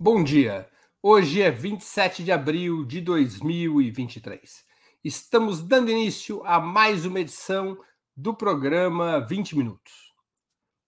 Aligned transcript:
Bom 0.00 0.22
dia. 0.22 0.70
Hoje 1.02 1.42
é 1.42 1.50
27 1.50 2.22
de 2.22 2.30
abril 2.30 2.84
de 2.84 3.00
2023. 3.00 4.64
Estamos 5.02 5.60
dando 5.60 5.90
início 5.90 6.40
a 6.46 6.60
mais 6.60 7.04
uma 7.04 7.18
edição 7.18 7.76
do 8.16 8.32
programa 8.32 9.18
20 9.18 9.58
Minutos. 9.58 10.14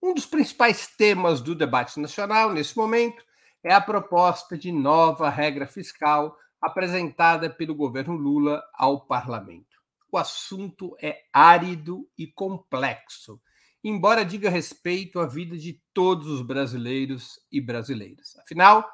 Um 0.01 0.13
dos 0.13 0.25
principais 0.25 0.87
temas 0.87 1.41
do 1.41 1.53
debate 1.53 1.99
nacional 1.99 2.53
nesse 2.53 2.77
momento 2.77 3.21
é 3.61 3.73
a 3.73 3.81
proposta 3.81 4.57
de 4.57 4.71
nova 4.71 5.29
regra 5.29 5.67
fiscal 5.67 6.33
apresentada 6.61 7.49
pelo 7.49 7.75
governo 7.75 8.15
Lula 8.15 8.63
ao 8.73 9.05
parlamento. 9.05 9.77
O 10.09 10.17
assunto 10.17 10.95
é 11.01 11.17
árido 11.33 12.07
e 12.17 12.27
complexo, 12.27 13.41
embora 13.83 14.23
diga 14.23 14.49
respeito 14.49 15.19
à 15.19 15.27
vida 15.27 15.57
de 15.57 15.81
todos 15.93 16.27
os 16.27 16.41
brasileiros 16.41 17.41
e 17.51 17.59
brasileiras. 17.59 18.37
Afinal, 18.37 18.89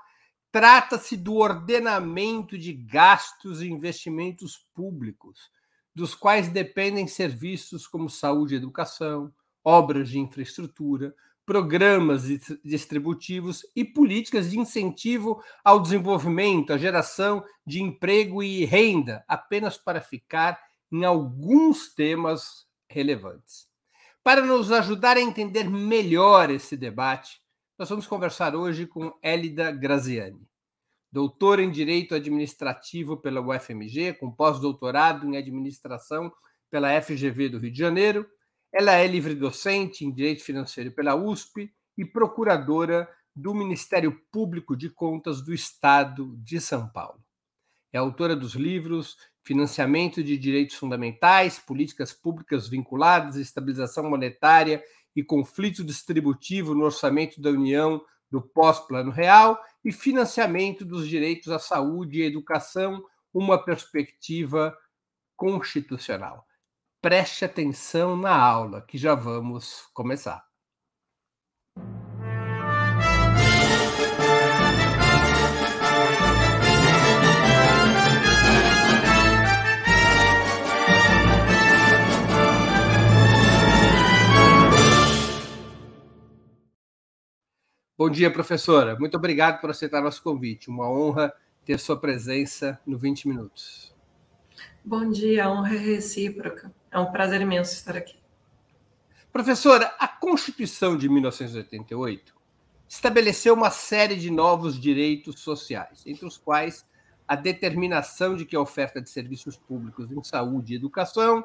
Trata-se 0.51 1.17
do 1.17 1.35
ordenamento 1.35 2.57
de 2.57 2.73
gastos 2.73 3.61
e 3.61 3.67
investimentos 3.67 4.57
públicos, 4.73 5.51
dos 5.93 6.15
quais 6.15 6.47
dependem 6.47 7.07
serviços 7.07 7.87
como 7.87 8.09
saúde 8.09 8.53
e 8.53 8.57
educação, 8.57 9.33
obras 9.63 10.09
de 10.09 10.19
infraestrutura, 10.19 11.13
programas 11.45 12.23
distributivos 12.63 13.65
e 13.75 13.85
políticas 13.85 14.51
de 14.51 14.59
incentivo 14.59 15.41
ao 15.63 15.79
desenvolvimento, 15.79 16.73
à 16.73 16.77
geração 16.77 17.43
de 17.65 17.81
emprego 17.81 18.43
e 18.43 18.65
renda, 18.65 19.23
apenas 19.27 19.77
para 19.77 20.01
ficar 20.01 20.59
em 20.91 21.05
alguns 21.05 21.93
temas 21.93 22.67
relevantes. 22.89 23.67
Para 24.23 24.41
nos 24.41 24.71
ajudar 24.73 25.15
a 25.15 25.21
entender 25.21 25.69
melhor 25.69 26.49
esse 26.49 26.75
debate, 26.75 27.41
nós 27.77 27.89
vamos 27.89 28.07
conversar 28.07 28.55
hoje 28.55 28.87
com 28.87 29.13
Élida 29.21 29.69
Graziani, 29.69 30.41
doutora 31.11 31.61
em 31.61 31.69
Direito 31.69 32.15
Administrativo 32.15 33.17
pela 33.17 33.39
UFMG, 33.39 34.13
com 34.13 34.31
pós-doutorado 34.31 35.27
em 35.27 35.37
Administração 35.37 36.33
pela 36.71 36.99
FGV 36.99 37.49
do 37.49 37.59
Rio 37.59 37.71
de 37.71 37.77
Janeiro. 37.77 38.27
Ela 38.73 38.93
é 38.93 39.05
livre-docente 39.05 40.03
em 40.03 40.11
Direito 40.11 40.43
Financeiro 40.43 40.91
pela 40.91 41.13
USP 41.13 41.71
e 41.95 42.03
procuradora 42.03 43.07
do 43.35 43.53
Ministério 43.53 44.19
Público 44.31 44.75
de 44.75 44.89
Contas 44.89 45.43
do 45.43 45.53
Estado 45.53 46.35
de 46.37 46.59
São 46.59 46.89
Paulo. 46.89 47.23
É 47.93 47.99
autora 47.99 48.35
dos 48.35 48.55
livros 48.55 49.17
Financiamento 49.43 50.23
de 50.23 50.35
Direitos 50.35 50.75
Fundamentais, 50.75 51.59
Políticas 51.59 52.11
Públicas 52.11 52.67
Vinculadas, 52.67 53.35
Estabilização 53.35 54.09
Monetária 54.09 54.83
e 55.17 55.23
conflito 55.23 55.83
distributivo 55.83 56.75
no 56.75 56.85
orçamento 56.85 57.41
da 57.41 57.49
União 57.49 57.99
do 58.29 58.39
pós-Plano 58.39 59.09
Real 59.09 59.59
e 59.83 59.91
financiamento 59.91 60.85
dos 60.85 61.09
direitos 61.09 61.51
à 61.51 61.57
saúde 61.57 62.19
e 62.19 62.23
educação, 62.23 63.03
uma 63.33 63.57
perspectiva 63.57 64.77
constitucional. 65.35 66.45
Preste 67.01 67.43
atenção 67.43 68.15
na 68.15 68.37
aula, 68.37 68.83
que 68.83 68.95
já 68.95 69.15
vamos 69.15 69.87
começar. 69.91 70.45
Bom 87.99 88.11
dia, 88.11 88.29
professora. 88.29 88.95
Muito 88.95 89.17
obrigado 89.17 89.59
por 89.59 89.71
aceitar 89.71 90.03
nosso 90.03 90.21
convite. 90.21 90.69
Uma 90.69 90.87
honra 90.87 91.33
ter 91.65 91.79
sua 91.79 91.99
presença 91.99 92.79
no 92.85 92.95
20 92.95 93.27
Minutos. 93.27 93.91
Bom 94.85 95.09
dia, 95.09 95.45
a 95.45 95.51
honra 95.51 95.73
é 95.73 95.79
recíproca. 95.79 96.71
É 96.91 96.99
um 96.99 97.11
prazer 97.11 97.41
imenso 97.41 97.73
estar 97.73 97.97
aqui. 97.97 98.15
Professora, 99.33 99.95
a 99.97 100.07
Constituição 100.07 100.95
de 100.95 101.09
1988 101.09 102.35
estabeleceu 102.87 103.55
uma 103.55 103.71
série 103.71 104.15
de 104.15 104.29
novos 104.29 104.79
direitos 104.79 105.39
sociais, 105.39 106.03
entre 106.05 106.27
os 106.27 106.37
quais 106.37 106.85
a 107.27 107.35
determinação 107.35 108.35
de 108.35 108.45
que 108.45 108.55
a 108.55 108.61
oferta 108.61 109.01
de 109.01 109.09
serviços 109.09 109.57
públicos 109.57 110.11
em 110.11 110.23
saúde 110.23 110.73
e 110.73 110.75
educação 110.75 111.43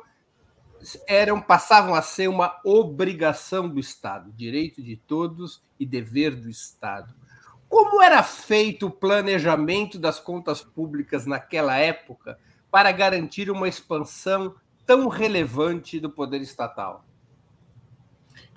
eram 1.06 1.40
passavam 1.40 1.94
a 1.94 2.02
ser 2.02 2.28
uma 2.28 2.60
obrigação 2.64 3.68
do 3.68 3.78
Estado, 3.78 4.32
direito 4.32 4.82
de 4.82 4.96
todos 4.96 5.62
e 5.78 5.86
dever 5.86 6.34
do 6.34 6.48
Estado. 6.48 7.14
Como 7.68 8.02
era 8.02 8.22
feito 8.22 8.86
o 8.86 8.90
planejamento 8.90 9.98
das 9.98 10.20
contas 10.20 10.62
públicas 10.62 11.24
naquela 11.24 11.76
época 11.76 12.38
para 12.70 12.92
garantir 12.92 13.50
uma 13.50 13.68
expansão 13.68 14.54
tão 14.84 15.08
relevante 15.08 15.98
do 15.98 16.10
poder 16.10 16.40
estatal? 16.40 17.04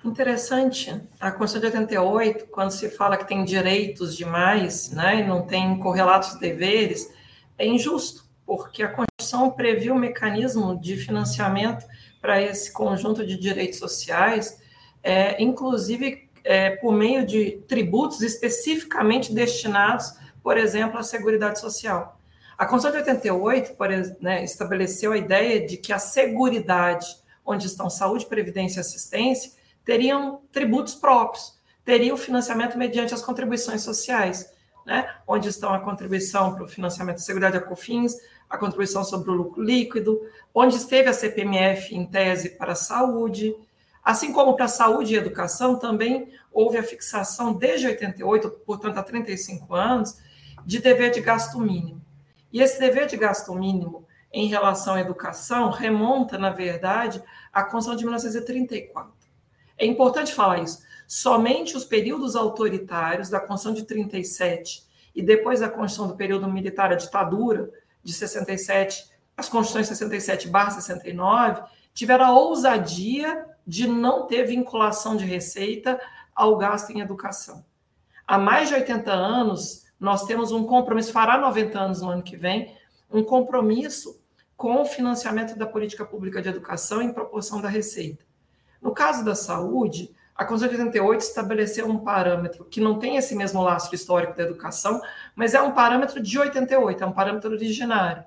Interessante. 0.04 1.00
A 1.18 1.32
Constituição 1.32 1.70
de 1.70 1.96
88, 1.96 2.46
quando 2.46 2.70
se 2.70 2.90
fala 2.90 3.16
que 3.16 3.26
tem 3.26 3.44
direitos 3.44 4.16
demais, 4.16 4.90
né, 4.90 5.20
e 5.20 5.26
não 5.26 5.46
tem 5.46 5.78
correlatos 5.78 6.38
deveres, 6.38 7.10
é 7.58 7.66
injusto, 7.66 8.24
porque 8.44 8.82
a 8.82 8.88
Constituição 8.88 9.50
previu 9.50 9.94
um 9.94 9.98
mecanismo 9.98 10.78
de 10.78 10.96
financiamento 10.96 11.86
para 12.26 12.42
esse 12.42 12.72
conjunto 12.72 13.24
de 13.24 13.36
direitos 13.36 13.78
sociais, 13.78 14.60
é, 15.00 15.40
inclusive 15.40 16.28
é, 16.42 16.70
por 16.70 16.92
meio 16.92 17.24
de 17.24 17.62
tributos 17.68 18.20
especificamente 18.20 19.32
destinados, 19.32 20.12
por 20.42 20.58
exemplo, 20.58 20.98
à 20.98 21.04
Seguridade 21.04 21.60
Social. 21.60 22.18
A 22.58 22.66
Constituição 22.66 23.04
de 23.04 23.10
88 23.10 23.74
por, 23.76 23.88
né, 24.20 24.42
estabeleceu 24.42 25.12
a 25.12 25.16
ideia 25.16 25.64
de 25.64 25.76
que 25.76 25.92
a 25.92 26.00
Seguridade, 26.00 27.06
onde 27.44 27.68
estão 27.68 27.88
saúde, 27.88 28.26
previdência 28.26 28.80
e 28.80 28.80
assistência, 28.80 29.52
teriam 29.84 30.40
tributos 30.50 30.96
próprios, 30.96 31.56
teriam 31.84 32.16
financiamento 32.16 32.76
mediante 32.76 33.14
as 33.14 33.22
contribuições 33.22 33.82
sociais, 33.82 34.52
né, 34.84 35.08
onde 35.28 35.48
estão 35.48 35.72
a 35.72 35.78
contribuição 35.78 36.56
para 36.56 36.64
o 36.64 36.68
financiamento 36.68 37.18
da 37.18 37.22
Seguridade 37.22 37.56
a 37.56 37.60
COFINS, 37.60 38.16
a 38.48 38.56
contribuição 38.56 39.04
sobre 39.04 39.30
o 39.30 39.34
lucro 39.34 39.62
líquido, 39.62 40.20
onde 40.54 40.76
esteve 40.76 41.08
a 41.08 41.12
CPMF 41.12 41.94
em 41.94 42.06
tese 42.06 42.50
para 42.50 42.72
a 42.72 42.76
saúde, 42.76 43.56
assim 44.02 44.32
como 44.32 44.54
para 44.54 44.66
a 44.66 44.68
saúde 44.68 45.14
e 45.14 45.16
educação, 45.16 45.78
também 45.78 46.30
houve 46.52 46.78
a 46.78 46.82
fixação 46.82 47.52
desde 47.52 47.86
88, 47.86 48.50
portanto 48.64 48.98
há 48.98 49.02
35 49.02 49.74
anos, 49.74 50.18
de 50.64 50.78
dever 50.78 51.10
de 51.10 51.20
gasto 51.20 51.58
mínimo. 51.60 52.00
E 52.52 52.62
esse 52.62 52.78
dever 52.78 53.06
de 53.06 53.16
gasto 53.16 53.54
mínimo 53.54 54.06
em 54.32 54.48
relação 54.48 54.94
à 54.94 55.00
educação 55.00 55.70
remonta, 55.70 56.38
na 56.38 56.50
verdade, 56.50 57.22
à 57.52 57.62
Constituição 57.62 57.96
de 57.96 58.04
1934. 58.04 59.12
É 59.78 59.86
importante 59.86 60.32
falar 60.32 60.62
isso. 60.62 60.82
Somente 61.06 61.76
os 61.76 61.84
períodos 61.84 62.34
autoritários 62.34 63.28
da 63.28 63.38
Constituição 63.38 63.74
de 63.74 63.84
37 63.84 64.84
e 65.14 65.22
depois 65.22 65.60
da 65.60 65.68
Constituição 65.68 66.08
do 66.08 66.16
período 66.16 66.50
militar, 66.50 66.92
a 66.92 66.96
ditadura, 66.96 67.70
de 68.06 68.12
67, 68.12 69.10
as 69.36 69.48
Constituições 69.48 69.88
67 69.88 70.48
barra 70.48 70.70
69, 70.70 71.62
tiveram 71.92 72.24
a 72.24 72.38
ousadia 72.38 73.44
de 73.66 73.88
não 73.88 74.28
ter 74.28 74.44
vinculação 74.44 75.16
de 75.16 75.24
receita 75.24 76.00
ao 76.32 76.56
gasto 76.56 76.90
em 76.90 77.00
educação. 77.00 77.64
Há 78.24 78.38
mais 78.38 78.68
de 78.68 78.74
80 78.74 79.12
anos, 79.12 79.86
nós 79.98 80.24
temos 80.24 80.52
um 80.52 80.64
compromisso, 80.64 81.12
fará 81.12 81.36
90 81.36 81.78
anos 81.78 82.00
no 82.00 82.10
ano 82.10 82.22
que 82.22 82.36
vem, 82.36 82.76
um 83.10 83.24
compromisso 83.24 84.20
com 84.56 84.80
o 84.80 84.84
financiamento 84.84 85.58
da 85.58 85.66
política 85.66 86.04
pública 86.04 86.40
de 86.40 86.48
educação 86.48 87.02
em 87.02 87.12
proporção 87.12 87.60
da 87.60 87.68
receita. 87.68 88.24
No 88.80 88.92
caso 88.92 89.24
da 89.24 89.34
saúde, 89.34 90.14
a 90.36 90.44
Constituição 90.44 90.90
de 90.90 91.00
88 91.00 91.20
estabeleceu 91.22 91.88
um 91.88 91.98
parâmetro 91.98 92.64
que 92.66 92.80
não 92.80 92.98
tem 92.98 93.16
esse 93.16 93.34
mesmo 93.34 93.62
laço 93.62 93.94
histórico 93.94 94.36
da 94.36 94.42
educação, 94.42 95.00
mas 95.34 95.54
é 95.54 95.62
um 95.62 95.72
parâmetro 95.72 96.22
de 96.22 96.38
88, 96.38 97.02
é 97.02 97.06
um 97.06 97.12
parâmetro 97.12 97.50
originário, 97.50 98.22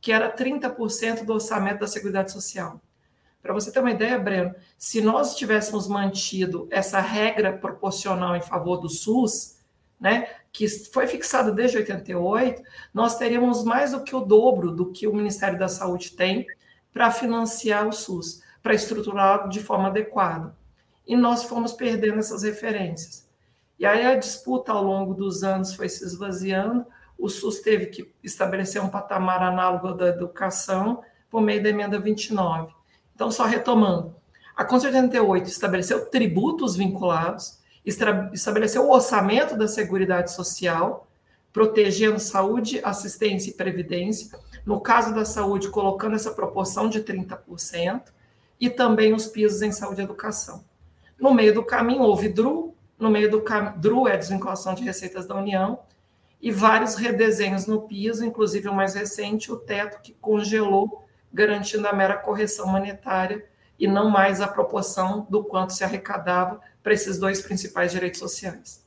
que 0.00 0.12
era 0.12 0.30
30% 0.30 1.24
do 1.24 1.32
orçamento 1.32 1.80
da 1.80 1.86
Seguridade 1.86 2.32
Social. 2.32 2.80
Para 3.40 3.54
você 3.54 3.72
ter 3.72 3.80
uma 3.80 3.90
ideia, 3.90 4.18
Breno, 4.18 4.54
se 4.76 5.00
nós 5.00 5.36
tivéssemos 5.36 5.88
mantido 5.88 6.68
essa 6.70 7.00
regra 7.00 7.52
proporcional 7.52 8.36
em 8.36 8.42
favor 8.42 8.76
do 8.76 8.88
SUS, 8.88 9.56
né, 9.98 10.28
que 10.52 10.68
foi 10.68 11.06
fixada 11.06 11.50
desde 11.50 11.78
88, 11.78 12.62
nós 12.92 13.16
teríamos 13.16 13.64
mais 13.64 13.92
do 13.92 14.02
que 14.02 14.14
o 14.14 14.20
dobro 14.20 14.70
do 14.70 14.92
que 14.92 15.06
o 15.06 15.14
Ministério 15.14 15.58
da 15.58 15.68
Saúde 15.68 16.10
tem 16.10 16.46
para 16.92 17.10
financiar 17.10 17.88
o 17.88 17.92
SUS, 17.92 18.42
para 18.62 18.74
estruturar 18.74 19.48
de 19.48 19.60
forma 19.60 19.88
adequada 19.88 20.54
e 21.06 21.16
nós 21.16 21.44
fomos 21.44 21.72
perdendo 21.72 22.18
essas 22.18 22.42
referências. 22.42 23.28
E 23.78 23.84
aí 23.84 24.06
a 24.06 24.16
disputa 24.16 24.72
ao 24.72 24.82
longo 24.82 25.14
dos 25.14 25.42
anos 25.42 25.74
foi 25.74 25.88
se 25.88 26.04
esvaziando, 26.04 26.86
o 27.18 27.28
SUS 27.28 27.60
teve 27.60 27.86
que 27.86 28.14
estabelecer 28.22 28.82
um 28.82 28.88
patamar 28.88 29.42
análogo 29.42 29.92
da 29.92 30.08
educação 30.08 31.02
por 31.30 31.40
meio 31.40 31.62
da 31.62 31.68
emenda 31.68 31.98
29. 31.98 32.72
Então, 33.14 33.30
só 33.30 33.44
retomando, 33.44 34.14
a 34.56 34.64
Constituição 34.64 35.04
88 35.04 35.48
estabeleceu 35.48 36.06
tributos 36.06 36.76
vinculados, 36.76 37.58
estabeleceu 37.84 38.84
o 38.84 38.92
orçamento 38.92 39.56
da 39.56 39.68
Seguridade 39.68 40.32
Social, 40.32 41.06
protegendo 41.52 42.18
saúde, 42.18 42.80
assistência 42.82 43.50
e 43.50 43.54
previdência. 43.54 44.36
No 44.64 44.80
caso 44.80 45.14
da 45.14 45.24
saúde, 45.24 45.68
colocando 45.68 46.16
essa 46.16 46.32
proporção 46.32 46.88
de 46.88 47.02
30%, 47.02 48.02
e 48.60 48.70
também 48.70 49.12
os 49.12 49.26
pisos 49.26 49.62
em 49.62 49.72
saúde 49.72 50.00
e 50.00 50.04
educação. 50.04 50.64
No 51.18 51.32
meio 51.32 51.54
do 51.54 51.64
caminho, 51.64 52.02
houve 52.02 52.28
DRU, 52.28 52.74
no 52.98 53.10
meio 53.10 53.30
do 53.30 53.42
cam... 53.42 53.74
DRU 53.76 54.08
é 54.08 54.14
a 54.14 54.16
desvinculação 54.16 54.74
de 54.74 54.82
receitas 54.82 55.26
da 55.26 55.34
União, 55.34 55.80
e 56.40 56.50
vários 56.50 56.94
redesenhos 56.96 57.66
no 57.66 57.82
piso, 57.82 58.24
inclusive 58.24 58.68
o 58.68 58.74
mais 58.74 58.94
recente, 58.94 59.50
o 59.50 59.56
teto 59.56 60.02
que 60.02 60.12
congelou, 60.20 61.04
garantindo 61.32 61.88
a 61.88 61.92
mera 61.92 62.16
correção 62.16 62.66
monetária 62.66 63.44
e 63.78 63.86
não 63.88 64.10
mais 64.10 64.40
a 64.40 64.46
proporção 64.46 65.26
do 65.30 65.42
quanto 65.42 65.72
se 65.72 65.82
arrecadava 65.82 66.60
para 66.82 66.92
esses 66.92 67.18
dois 67.18 67.40
principais 67.40 67.92
direitos 67.92 68.20
sociais. 68.20 68.84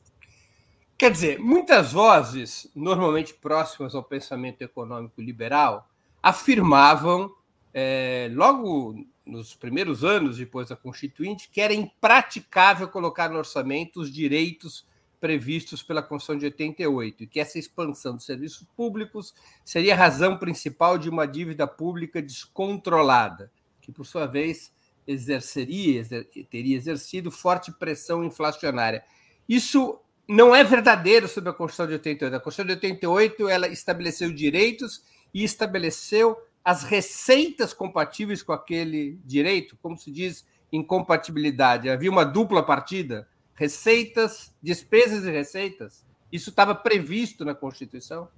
Quer 0.96 1.10
dizer, 1.10 1.38
muitas 1.38 1.92
vozes, 1.92 2.70
normalmente 2.74 3.34
próximas 3.34 3.94
ao 3.94 4.02
pensamento 4.02 4.62
econômico 4.62 5.20
liberal, 5.20 5.88
afirmavam, 6.22 7.32
é, 7.72 8.30
logo 8.32 9.04
nos 9.28 9.54
primeiros 9.54 10.02
anos 10.02 10.38
depois 10.38 10.68
da 10.68 10.76
Constituinte, 10.76 11.48
que 11.52 11.60
era 11.60 11.74
impraticável 11.74 12.88
colocar 12.88 13.28
no 13.28 13.38
orçamento 13.38 14.00
os 14.00 14.12
direitos 14.12 14.86
previstos 15.20 15.82
pela 15.82 16.02
Constituição 16.02 16.38
de 16.38 16.46
88 16.46 17.24
e 17.24 17.26
que 17.26 17.40
essa 17.40 17.58
expansão 17.58 18.14
dos 18.14 18.24
serviços 18.24 18.66
públicos 18.76 19.34
seria 19.64 19.94
a 19.94 19.96
razão 19.96 20.38
principal 20.38 20.96
de 20.96 21.08
uma 21.08 21.26
dívida 21.26 21.66
pública 21.66 22.22
descontrolada, 22.22 23.50
que 23.80 23.92
por 23.92 24.06
sua 24.06 24.26
vez 24.26 24.72
exerceria, 25.06 26.00
exer, 26.00 26.28
teria 26.50 26.76
exercido 26.76 27.30
forte 27.30 27.72
pressão 27.72 28.24
inflacionária. 28.24 29.02
Isso 29.48 30.00
não 30.28 30.54
é 30.54 30.62
verdadeiro 30.62 31.26
sobre 31.26 31.50
a 31.50 31.54
Constituição 31.54 31.86
de 31.86 31.94
88. 31.94 32.36
A 32.36 32.40
Constituição 32.40 32.66
de 32.66 32.86
88 32.86 33.48
ela 33.48 33.68
estabeleceu 33.68 34.32
direitos 34.32 35.02
e 35.32 35.42
estabeleceu 35.42 36.36
as 36.68 36.82
receitas 36.82 37.72
compatíveis 37.72 38.42
com 38.42 38.52
aquele 38.52 39.18
direito, 39.24 39.74
como 39.80 39.96
se 39.96 40.10
diz 40.10 40.46
incompatibilidade. 40.70 41.88
Havia 41.88 42.10
uma 42.10 42.26
dupla 42.26 42.62
partida, 42.62 43.26
receitas, 43.54 44.54
despesas 44.62 45.24
e 45.24 45.30
receitas. 45.30 46.04
Isso 46.30 46.50
estava 46.50 46.74
previsto 46.74 47.42
na 47.42 47.54
Constituição? 47.54 48.28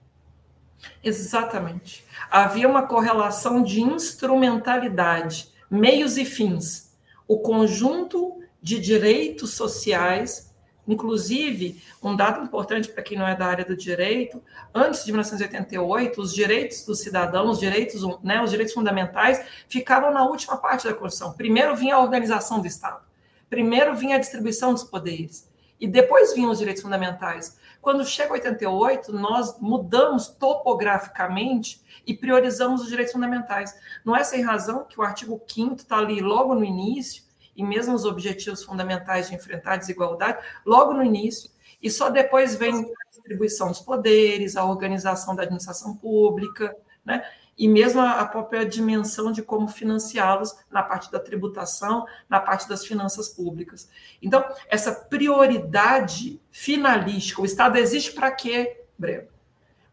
Exatamente. 1.02 2.06
Havia 2.30 2.68
uma 2.68 2.86
correlação 2.86 3.64
de 3.64 3.80
instrumentalidade 3.80 5.50
meios 5.68 6.16
e 6.16 6.24
fins, 6.24 6.96
o 7.26 7.40
conjunto 7.40 8.40
de 8.62 8.78
direitos 8.78 9.54
sociais, 9.54 10.49
inclusive, 10.92 11.82
um 12.02 12.16
dado 12.16 12.42
importante 12.42 12.88
para 12.88 13.02
quem 13.02 13.16
não 13.18 13.26
é 13.26 13.34
da 13.34 13.46
área 13.46 13.64
do 13.64 13.76
direito, 13.76 14.42
antes 14.74 15.04
de 15.04 15.12
1988, 15.12 16.20
os 16.20 16.34
direitos 16.34 16.84
dos 16.84 17.00
cidadãos, 17.00 17.52
os 17.52 17.58
direitos, 17.58 18.02
né, 18.22 18.42
os 18.42 18.50
direitos 18.50 18.74
fundamentais, 18.74 19.44
ficavam 19.68 20.12
na 20.12 20.24
última 20.24 20.56
parte 20.56 20.86
da 20.86 20.94
Constituição. 20.94 21.32
Primeiro 21.32 21.76
vinha 21.76 21.94
a 21.94 22.00
organização 22.00 22.60
do 22.60 22.66
Estado, 22.66 23.02
primeiro 23.48 23.94
vinha 23.94 24.16
a 24.16 24.18
distribuição 24.18 24.72
dos 24.72 24.84
poderes, 24.84 25.48
e 25.80 25.86
depois 25.86 26.34
vinham 26.34 26.50
os 26.50 26.58
direitos 26.58 26.82
fundamentais. 26.82 27.58
Quando 27.80 28.04
chega 28.04 28.34
88, 28.34 29.12
nós 29.12 29.58
mudamos 29.58 30.28
topograficamente 30.28 31.80
e 32.06 32.12
priorizamos 32.12 32.82
os 32.82 32.88
direitos 32.88 33.12
fundamentais. 33.12 33.74
Não 34.04 34.14
é 34.14 34.22
sem 34.22 34.42
razão 34.42 34.84
que 34.84 35.00
o 35.00 35.02
artigo 35.02 35.40
5 35.48 35.76
está 35.76 35.96
ali 35.96 36.20
logo 36.20 36.54
no 36.54 36.64
início, 36.64 37.22
e 37.56 37.62
mesmo 37.62 37.94
os 37.94 38.04
objetivos 38.04 38.64
fundamentais 38.64 39.28
de 39.28 39.34
enfrentar 39.34 39.74
a 39.74 39.76
desigualdade, 39.76 40.38
logo 40.64 40.92
no 40.92 41.02
início, 41.02 41.50
e 41.82 41.90
só 41.90 42.10
depois 42.10 42.54
vem 42.54 42.74
a 42.74 43.10
distribuição 43.10 43.68
dos 43.68 43.80
poderes, 43.80 44.56
a 44.56 44.64
organização 44.64 45.34
da 45.34 45.42
administração 45.42 45.96
pública, 45.96 46.76
né? 47.04 47.24
e 47.60 47.68
mesmo 47.68 48.00
a 48.00 48.24
própria 48.24 48.64
dimensão 48.64 49.30
de 49.30 49.42
como 49.42 49.68
financiá-los 49.68 50.56
na 50.70 50.82
parte 50.82 51.12
da 51.12 51.20
tributação, 51.20 52.06
na 52.26 52.40
parte 52.40 52.66
das 52.66 52.86
finanças 52.86 53.28
públicas. 53.28 53.90
Então, 54.22 54.42
essa 54.68 54.92
prioridade 54.92 56.40
finalística, 56.50 57.42
o 57.42 57.44
Estado 57.44 57.76
existe 57.76 58.12
para 58.12 58.30
quê, 58.30 58.84
Breno? 58.98 59.28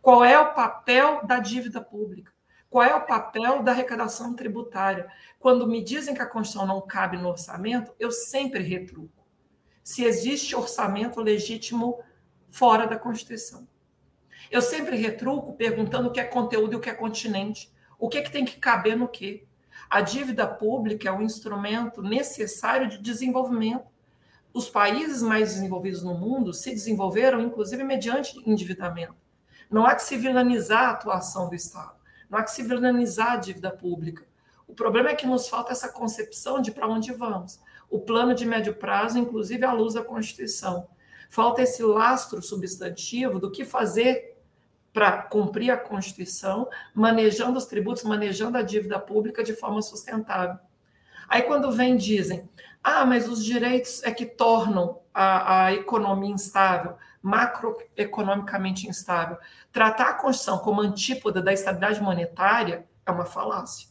Qual 0.02 0.24
é 0.24 0.40
o 0.40 0.54
papel 0.54 1.20
da 1.26 1.40
dívida 1.40 1.82
pública? 1.82 2.32
Qual 2.70 2.84
é 2.84 2.94
o 2.94 3.06
papel 3.06 3.64
da 3.64 3.72
arrecadação 3.72 4.34
tributária? 4.34 5.10
Quando 5.40 5.68
me 5.68 5.84
dizem 5.84 6.14
que 6.14 6.22
a 6.22 6.26
Constituição 6.26 6.68
não 6.68 6.82
cabe 6.82 7.18
no 7.18 7.30
orçamento, 7.30 7.94
eu 8.00 8.12
sempre 8.12 8.62
retruco. 8.62 9.26
Se 9.84 10.04
existe 10.04 10.56
orçamento 10.56 11.22
legítimo 11.22 12.00
fora 12.50 12.86
da 12.86 12.98
Constituição. 12.98 13.68
Eu 14.50 14.62
sempre 14.62 14.98
retruco 14.98 15.54
perguntando 15.54 16.10
o 16.10 16.12
que 16.12 16.20
é 16.20 16.24
conteúdo 16.24 16.74
e 16.74 16.76
o 16.76 16.80
que 16.80 16.90
é 16.90 16.94
continente. 16.94 17.72
O 18.00 18.08
que, 18.08 18.18
é 18.18 18.22
que 18.22 18.32
tem 18.32 18.46
que 18.46 18.60
caber 18.60 18.98
no 18.98 19.08
quê? 19.08 19.46
A 19.90 20.02
dívida 20.02 20.48
pública 20.48 21.10
é 21.10 21.12
um 21.12 21.22
instrumento 21.22 22.02
necessário 22.02 22.90
de 22.90 22.98
desenvolvimento. 22.98 23.86
Os 24.54 24.70
países 24.70 25.22
mais 25.22 25.54
desenvolvidos 25.54 26.04
no 26.04 26.16
mundo 26.16 26.54
se 26.54 26.72
desenvolveram, 26.72 27.40
inclusive, 27.42 27.84
mediante 27.84 28.38
endividamento. 28.50 29.16
Não 29.70 29.86
há 29.86 29.96
que 29.96 30.04
se 30.04 30.18
vilanizar 30.18 30.86
a 30.86 30.92
atuação 30.92 31.50
do 31.50 31.56
Estado, 31.56 31.97
não 32.30 32.40
há 32.40 32.44
que 32.44 32.52
se 32.52 32.64
vilanizar 32.64 33.34
a 33.34 33.38
dívida 33.38 33.72
pública. 33.72 34.26
O 34.68 34.74
problema 34.74 35.10
é 35.10 35.16
que 35.16 35.26
nos 35.26 35.48
falta 35.48 35.72
essa 35.72 35.92
concepção 35.92 36.62
de 36.62 36.72
para 36.72 36.88
onde 36.88 37.14
vamos. 37.14 37.60
O 37.90 38.00
plano 38.00 38.36
de 38.36 38.46
médio 38.46 38.74
prazo, 38.74 39.18
inclusive 39.18 39.64
à 39.64 39.72
luz 39.72 39.94
da 39.94 40.04
Constituição. 40.04 40.88
Falta 41.30 41.62
esse 41.62 41.82
lastro 41.84 42.42
substantivo 42.42 43.40
do 43.40 43.52
que 43.52 43.64
fazer 43.64 44.38
para 44.92 45.22
cumprir 45.22 45.70
a 45.70 45.78
Constituição, 45.78 46.68
manejando 46.94 47.58
os 47.58 47.66
tributos, 47.66 48.04
manejando 48.04 48.58
a 48.58 48.62
dívida 48.62 49.00
pública 49.00 49.44
de 49.44 49.54
forma 49.54 49.82
sustentável. 49.82 50.58
Aí, 51.30 51.44
quando 51.44 51.72
vem, 51.72 51.96
dizem: 51.96 52.50
ah, 52.84 53.06
mas 53.06 53.28
os 53.28 53.44
direitos 53.44 54.02
é 54.04 54.12
que 54.12 54.26
tornam 54.26 55.00
a, 55.14 55.66
a 55.66 55.74
economia 55.74 56.32
instável, 56.32 56.96
macroeconomicamente 57.28 58.88
instável. 58.88 59.38
Tratar 59.72 60.12
a 60.12 60.14
Constituição 60.14 60.60
como 60.60 60.82
antípoda 60.82 61.42
da 61.42 61.52
estabilidade 61.52 62.02
monetária 62.02 62.88
é 63.06 63.12
uma 63.12 63.26
falácia. 63.26 63.90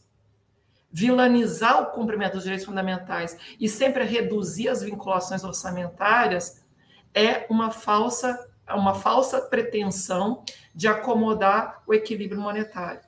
Vilanizar 0.91 1.81
o 1.83 1.85
cumprimento 1.87 2.33
dos 2.33 2.43
direitos 2.43 2.65
fundamentais 2.65 3.37
e 3.59 3.69
sempre 3.69 4.03
reduzir 4.03 4.69
as 4.69 4.81
vinculações 4.81 5.43
orçamentárias 5.43 6.65
é 7.13 7.45
uma 7.49 7.69
falsa 7.69 8.49
uma 8.69 8.93
falsa 8.93 9.39
pretensão 9.39 10.43
de 10.75 10.89
acomodar 10.89 11.81
o 11.87 11.93
equilíbrio 11.93 12.41
monetário. 12.41 12.99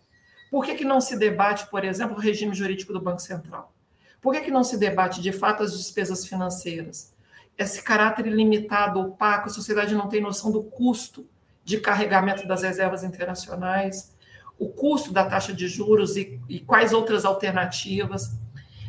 Por 0.50 0.64
que, 0.64 0.74
que 0.74 0.86
não 0.86 1.02
se 1.02 1.18
debate, 1.18 1.68
por 1.68 1.84
exemplo, 1.84 2.16
o 2.16 2.20
regime 2.20 2.56
jurídico 2.56 2.94
do 2.94 3.02
Banco 3.02 3.20
Central? 3.20 3.74
Por 4.22 4.34
que, 4.34 4.40
que 4.40 4.52
não 4.52 4.64
se 4.64 4.78
debate, 4.78 5.22
de 5.22 5.34
fato, 5.34 5.62
as 5.62 5.78
despesas 5.78 6.26
financeiras? 6.26 7.14
Esse 7.60 7.84
caráter 7.84 8.26
ilimitado, 8.26 9.02
opaco, 9.02 9.48
a 9.48 9.52
sociedade 9.52 9.94
não 9.94 10.08
tem 10.08 10.22
noção 10.22 10.50
do 10.50 10.64
custo 10.64 11.28
de 11.62 11.78
carregamento 11.78 12.48
das 12.48 12.64
reservas 12.64 13.04
internacionais, 13.04 14.16
o 14.58 14.70
custo 14.70 15.12
da 15.12 15.26
taxa 15.26 15.54
de 15.54 15.68
juros 15.68 16.16
e, 16.16 16.40
e 16.48 16.62
quais 16.62 16.94
outras 16.94 17.26
alternativas. 17.26 18.32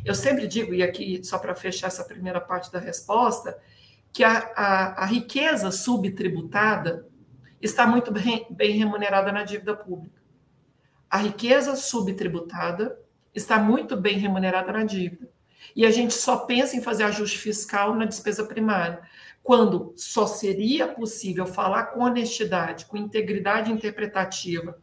Eu 0.05 0.15
sempre 0.15 0.47
digo, 0.47 0.73
e 0.73 0.81
aqui 0.81 1.21
só 1.21 1.37
para 1.37 1.53
fechar 1.53 1.87
essa 1.87 2.05
primeira 2.05 2.39
parte 2.39 2.71
da 2.71 2.79
resposta, 2.79 3.59
que 4.13 4.23
a, 4.23 4.37
a, 4.55 5.03
a 5.03 5.05
riqueza 5.05 5.69
subtributada 5.69 7.05
está 7.61 7.85
muito 7.85 8.09
bem, 8.09 8.47
bem 8.49 8.71
remunerada 8.71 9.33
na 9.33 9.43
dívida 9.43 9.75
pública. 9.75 10.21
A 11.09 11.17
riqueza 11.17 11.75
subtributada 11.75 12.97
está 13.35 13.59
muito 13.59 13.97
bem 13.97 14.17
remunerada 14.17 14.71
na 14.71 14.85
dívida. 14.85 15.29
E 15.75 15.85
a 15.85 15.91
gente 15.91 16.13
só 16.13 16.37
pensa 16.37 16.75
em 16.75 16.81
fazer 16.81 17.03
ajuste 17.03 17.37
fiscal 17.37 17.95
na 17.95 18.05
despesa 18.05 18.43
primária, 18.43 19.01
quando 19.41 19.93
só 19.95 20.27
seria 20.27 20.87
possível 20.87 21.45
falar 21.45 21.85
com 21.85 22.01
honestidade, 22.01 22.85
com 22.85 22.97
integridade 22.97 23.71
interpretativa 23.71 24.77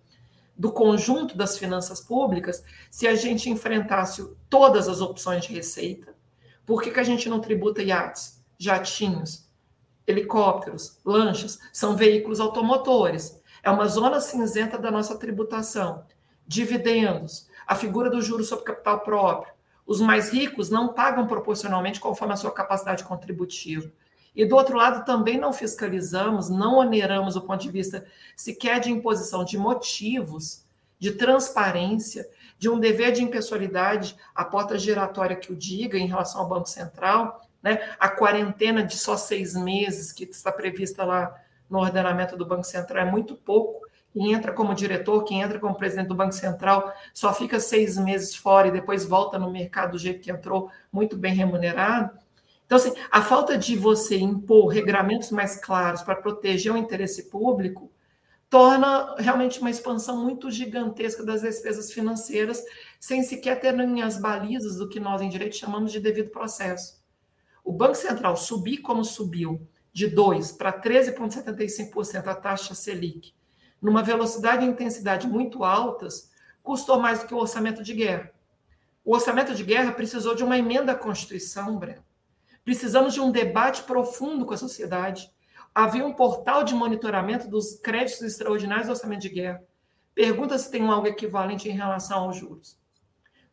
do 0.57 0.73
conjunto 0.73 1.37
das 1.37 1.57
finanças 1.57 2.00
públicas, 2.00 2.64
se 2.90 3.07
a 3.07 3.14
gente 3.14 3.49
enfrentasse 3.49 4.28
todas 4.50 4.88
as 4.88 5.00
opções 5.00 5.45
de 5.45 5.52
receita. 5.52 6.14
Por 6.66 6.83
que, 6.83 6.90
que 6.90 6.99
a 6.99 7.04
gente 7.04 7.28
não 7.28 7.40
tributa 7.40 7.83
iates? 7.83 8.38
jatinhos, 8.59 9.49
helicópteros, 10.07 10.99
lanchas, 11.04 11.59
são 11.73 11.97
veículos 11.97 12.40
automotores. 12.40 13.40
É 13.62 13.71
uma 13.71 13.87
zona 13.87 14.21
cinzenta 14.21 14.76
da 14.76 14.90
nossa 14.90 15.16
tributação. 15.16 16.04
Dividendos, 16.47 17.49
a 17.66 17.75
figura 17.75 18.11
do 18.11 18.21
juro 18.21 18.42
sobre 18.42 18.64
capital 18.64 19.00
próprio. 19.00 19.52
Os 19.88 20.02
mais 20.02 20.30
ricos 20.30 20.68
não 20.68 20.92
pagam 20.92 21.26
proporcionalmente 21.26 21.99
conforme 21.99 22.35
a 22.35 22.37
sua 22.37 22.52
capacidade 22.52 23.04
contributiva. 23.04 23.90
E 24.37 24.45
do 24.45 24.54
outro 24.54 24.76
lado, 24.76 25.02
também 25.07 25.38
não 25.38 25.50
fiscalizamos, 25.50 26.50
não 26.50 26.76
oneramos 26.76 27.37
o 27.37 27.40
ponto 27.40 27.62
de 27.62 27.71
vista 27.71 28.04
sequer 28.37 28.80
de 28.80 28.90
imposição 28.90 29.47
de 29.47 29.57
motivos, 29.57 30.62
de 30.99 31.12
transparência, 31.12 32.28
de 32.59 32.68
um 32.68 32.78
dever 32.78 33.12
de 33.12 33.25
impessoalidade, 33.25 34.14
a 34.35 34.45
porta 34.45 34.78
giratória 34.78 35.35
que 35.35 35.50
o 35.50 35.57
diga 35.57 35.97
em 35.97 36.07
relação 36.07 36.42
ao 36.42 36.49
Banco 36.49 36.68
Central, 36.68 37.40
né? 37.62 37.97
A 37.99 38.11
quarentena 38.11 38.83
de 38.83 38.99
só 38.99 39.16
seis 39.16 39.54
meses, 39.54 40.12
que 40.12 40.25
está 40.25 40.52
prevista 40.52 41.02
lá 41.02 41.35
no 41.68 41.78
ordenamento 41.78 42.37
do 42.37 42.45
Banco 42.45 42.64
Central 42.64 43.07
é 43.07 43.11
muito 43.11 43.35
pouco. 43.35 43.88
Quem 44.12 44.32
entra 44.32 44.52
como 44.52 44.74
diretor, 44.74 45.22
quem 45.24 45.42
entra 45.42 45.58
como 45.58 45.74
presidente 45.74 46.08
do 46.08 46.14
Banco 46.14 46.32
Central, 46.32 46.92
só 47.12 47.32
fica 47.32 47.60
seis 47.60 47.96
meses 47.96 48.34
fora 48.34 48.68
e 48.68 48.72
depois 48.72 49.04
volta 49.04 49.38
no 49.38 49.50
mercado 49.50 49.92
do 49.92 49.98
jeito 49.98 50.20
que 50.20 50.30
entrou, 50.30 50.70
muito 50.90 51.16
bem 51.16 51.34
remunerado. 51.34 52.18
Então, 52.66 52.76
assim, 52.76 52.92
a 53.10 53.22
falta 53.22 53.56
de 53.56 53.76
você 53.76 54.18
impor 54.18 54.68
regramentos 54.68 55.30
mais 55.30 55.56
claros 55.56 56.02
para 56.02 56.16
proteger 56.16 56.72
o 56.72 56.76
interesse 56.76 57.30
público 57.30 57.90
torna 58.50 59.14
realmente 59.18 59.60
uma 59.60 59.70
expansão 59.70 60.22
muito 60.22 60.50
gigantesca 60.50 61.24
das 61.24 61.42
despesas 61.42 61.92
financeiras, 61.92 62.62
sem 62.98 63.22
sequer 63.22 63.60
ter 63.60 63.74
as 64.02 64.18
balizas 64.18 64.76
do 64.76 64.88
que 64.88 64.98
nós 64.98 65.20
em 65.20 65.28
direito 65.28 65.56
chamamos 65.56 65.92
de 65.92 66.00
devido 66.00 66.30
processo. 66.30 66.98
O 67.62 67.72
Banco 67.72 67.94
Central 67.94 68.36
subir 68.36 68.78
como 68.78 69.04
subiu, 69.04 69.66
de 69.92 70.06
2 70.06 70.52
para 70.52 70.72
13,75% 70.72 72.26
a 72.26 72.34
taxa 72.34 72.74
Selic, 72.74 73.34
numa 73.80 74.02
velocidade 74.02 74.64
e 74.64 74.68
intensidade 74.68 75.26
muito 75.26 75.64
altas, 75.64 76.30
custou 76.62 76.99
mais 76.99 77.20
do 77.20 77.26
que 77.26 77.35
o 77.35 77.38
orçamento 77.38 77.82
de 77.82 77.94
guerra. 77.94 78.30
O 79.04 79.14
orçamento 79.14 79.54
de 79.54 79.64
guerra 79.64 79.92
precisou 79.92 80.35
de 80.35 80.44
uma 80.44 80.58
emenda 80.58 80.92
à 80.92 80.94
Constituição, 80.94 81.78
Breno, 81.78 82.04
Precisamos 82.68 83.14
de 83.14 83.20
um 83.23 83.30
debate 83.30 83.82
profundo 83.85 84.44
com 84.44 84.52
a 84.52 84.58
sociedade. 84.58 85.32
Havia 85.75 86.04
um 86.04 86.12
portal 86.12 86.62
de 86.62 86.75
monitoramento 86.75 87.49
dos 87.49 87.76
créditos 87.78 88.20
extraordinários 88.20 88.88
do 88.88 88.90
orçamento 88.90 89.23
de 89.23 89.30
guerra. 89.30 89.62
Pergunta 90.14 90.58
se 90.58 90.70
tem 90.70 90.87
algo 90.87 91.06
equivalente 91.06 91.66
em 91.66 91.73
relação 91.73 92.25
aos 92.25 92.37
juros, 92.37 92.78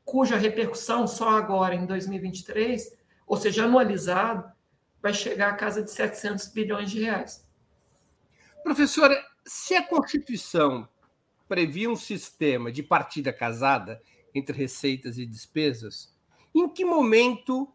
cuja 0.03 0.35
repercussão 0.35 1.07
só 1.07 1.29
agora, 1.29 1.73
em 1.73 1.85
2023, 1.85 2.93
ou 3.25 3.37
seja, 3.37 3.63
anualizado, 3.63 4.51
vai 5.01 5.13
chegar 5.13 5.51
a 5.51 5.55
casa 5.55 5.81
de 5.81 5.91
700 5.91 6.47
bilhões 6.47 6.91
de 6.91 7.01
reais. 7.01 7.47
Professora, 8.63 9.15
se 9.45 9.75
a 9.75 9.87
Constituição 9.87 10.87
previa 11.47 11.89
um 11.89 11.95
sistema 11.95 12.71
de 12.71 12.81
partida 12.81 13.31
casada 13.31 14.01
entre 14.33 14.57
receitas 14.57 15.17
e 15.17 15.25
despesas, 15.25 16.13
em 16.53 16.67
que 16.67 16.83
momento 16.83 17.71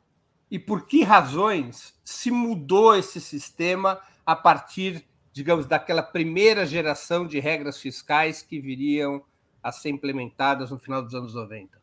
e 0.51 0.59
por 0.59 0.87
que 0.87 1.05
razões 1.05 1.95
se 2.05 2.31
mudou 2.31 2.97
esse 2.97 3.21
sistema 3.21 4.01
a 4.27 4.35
partir, 4.35 5.07
digamos, 5.33 5.65
daquela 5.65 6.03
primeira 6.03 6.67
geração 6.67 7.27
de 7.27 7.39
regras 7.39 7.79
fiscais 7.79 8.43
que 8.43 8.61
viriam 8.61 9.25
a 9.63 9.71
ser 9.71 9.91
implementadas 9.91 10.71
no 10.71 10.79
final 10.79 11.03
dos 11.03 11.15
anos 11.15 11.35
90? 11.35 11.81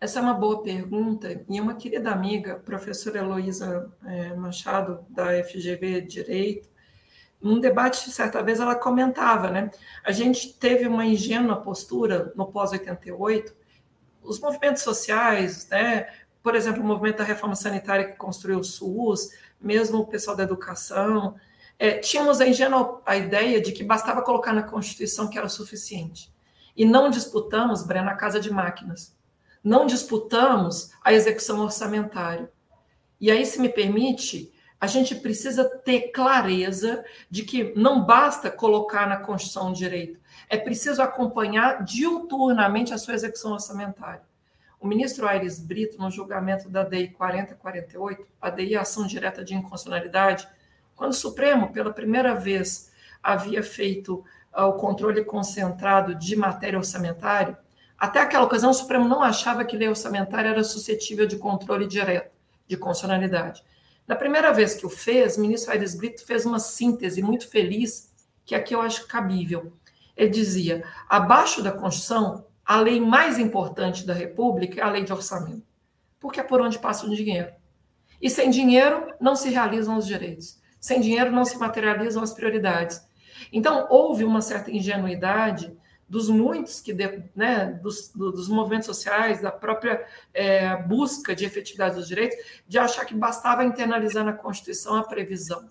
Essa 0.00 0.18
é 0.18 0.22
uma 0.22 0.34
boa 0.34 0.62
pergunta. 0.62 1.44
E 1.48 1.60
uma 1.60 1.74
querida 1.74 2.10
amiga, 2.10 2.56
professora 2.56 3.18
Heloísa 3.18 3.92
é, 4.04 4.34
Machado, 4.34 5.04
da 5.08 5.42
FGV 5.44 6.02
Direito, 6.02 6.68
num 7.40 7.60
debate, 7.60 8.10
certa 8.10 8.42
vez, 8.42 8.60
ela 8.60 8.74
comentava, 8.74 9.50
né? 9.50 9.70
A 10.04 10.10
gente 10.10 10.52
teve 10.54 10.86
uma 10.86 11.06
ingênua 11.06 11.56
postura 11.56 12.32
no 12.34 12.46
pós-88, 12.46 13.52
os 14.22 14.40
movimentos 14.40 14.82
sociais, 14.82 15.68
né, 15.68 16.08
por 16.42 16.54
exemplo, 16.54 16.82
o 16.82 16.86
movimento 16.86 17.18
da 17.18 17.24
reforma 17.24 17.54
sanitária 17.54 18.06
que 18.06 18.16
construiu 18.16 18.58
o 18.58 18.64
SUS, 18.64 19.30
mesmo 19.60 19.98
o 19.98 20.06
pessoal 20.06 20.36
da 20.36 20.42
educação, 20.42 21.36
é, 21.78 21.98
tínhamos 21.98 22.40
a 22.40 22.48
ingênua 22.48 23.00
a 23.06 23.16
ideia 23.16 23.60
de 23.60 23.72
que 23.72 23.84
bastava 23.84 24.22
colocar 24.22 24.52
na 24.52 24.62
Constituição 24.62 25.28
que 25.28 25.38
era 25.38 25.48
suficiente. 25.48 26.32
E 26.76 26.84
não 26.84 27.10
disputamos, 27.10 27.82
Breno, 27.82 28.10
a 28.10 28.14
casa 28.14 28.40
de 28.40 28.50
máquinas. 28.50 29.16
Não 29.62 29.86
disputamos 29.86 30.90
a 31.02 31.12
execução 31.12 31.60
orçamentária. 31.60 32.50
E 33.20 33.30
aí, 33.30 33.44
se 33.44 33.60
me 33.60 33.68
permite, 33.68 34.52
a 34.80 34.86
gente 34.86 35.14
precisa 35.16 35.64
ter 35.64 36.12
clareza 36.12 37.04
de 37.30 37.42
que 37.42 37.72
não 37.74 38.04
basta 38.04 38.50
colocar 38.50 39.08
na 39.08 39.16
Constituição 39.16 39.68
um 39.68 39.72
direito, 39.72 40.20
é 40.48 40.56
preciso 40.56 41.02
acompanhar 41.02 41.84
diuturnamente 41.84 42.94
a 42.94 42.98
sua 42.98 43.14
execução 43.14 43.52
orçamentária. 43.52 44.22
O 44.80 44.86
ministro 44.86 45.26
Aires 45.26 45.58
Brito, 45.58 45.98
no 45.98 46.10
julgamento 46.10 46.68
da 46.68 46.84
DI 46.84 47.08
4048, 47.08 48.26
a 48.40 48.50
DI 48.50 48.76
Ação 48.76 49.06
Direta 49.06 49.44
de 49.44 49.54
Inconstitucionalidade, 49.54 50.48
quando 50.94 51.10
o 51.10 51.16
Supremo, 51.16 51.72
pela 51.72 51.92
primeira 51.92 52.34
vez, 52.34 52.92
havia 53.20 53.62
feito 53.62 54.24
uh, 54.56 54.62
o 54.62 54.74
controle 54.74 55.24
concentrado 55.24 56.14
de 56.14 56.36
matéria 56.36 56.78
orçamentária, 56.78 57.58
até 57.98 58.20
aquela 58.20 58.44
ocasião 58.44 58.70
o 58.70 58.74
Supremo 58.74 59.08
não 59.08 59.22
achava 59.22 59.64
que 59.64 59.76
lei 59.76 59.88
orçamentária 59.88 60.50
era 60.50 60.62
suscetível 60.62 61.26
de 61.26 61.36
controle 61.36 61.86
direto 61.86 62.30
de 62.68 62.76
constitucionalidade. 62.76 63.64
Na 64.08 64.16
primeira 64.16 64.50
vez 64.52 64.74
que 64.74 64.86
o 64.86 64.88
fez, 64.88 65.36
o 65.36 65.42
ministro 65.42 65.70
Aires 65.70 65.94
Brito 65.94 66.24
fez 66.24 66.46
uma 66.46 66.58
síntese 66.58 67.20
muito 67.20 67.46
feliz, 67.46 68.10
que 68.46 68.54
aqui 68.54 68.74
eu 68.74 68.80
acho 68.80 69.06
cabível. 69.06 69.74
Ele 70.16 70.30
dizia: 70.30 70.82
abaixo 71.06 71.62
da 71.62 71.70
Constituição, 71.70 72.46
a 72.64 72.80
lei 72.80 72.98
mais 72.98 73.38
importante 73.38 74.06
da 74.06 74.14
República 74.14 74.80
é 74.80 74.82
a 74.82 74.90
lei 74.90 75.04
de 75.04 75.12
orçamento, 75.12 75.66
porque 76.18 76.40
é 76.40 76.42
por 76.42 76.58
onde 76.58 76.78
passa 76.78 77.06
o 77.06 77.14
dinheiro. 77.14 77.52
E 78.20 78.30
sem 78.30 78.48
dinheiro 78.48 79.12
não 79.20 79.36
se 79.36 79.50
realizam 79.50 79.98
os 79.98 80.06
direitos, 80.06 80.58
sem 80.80 81.02
dinheiro 81.02 81.30
não 81.30 81.44
se 81.44 81.58
materializam 81.58 82.22
as 82.22 82.32
prioridades. 82.32 83.06
Então, 83.52 83.86
houve 83.90 84.24
uma 84.24 84.40
certa 84.40 84.70
ingenuidade 84.70 85.76
dos 86.08 86.28
muitos 86.28 86.80
que, 86.80 86.94
né, 87.36 87.78
dos, 87.82 88.10
dos 88.14 88.48
movimentos 88.48 88.86
sociais, 88.86 89.42
da 89.42 89.52
própria 89.52 90.06
é, 90.32 90.74
busca 90.76 91.36
de 91.36 91.44
efetividade 91.44 91.96
dos 91.96 92.08
direitos, 92.08 92.38
de 92.66 92.78
achar 92.78 93.04
que 93.04 93.14
bastava 93.14 93.64
internalizar 93.64 94.24
na 94.24 94.32
Constituição 94.32 94.96
a 94.96 95.04
previsão. 95.04 95.68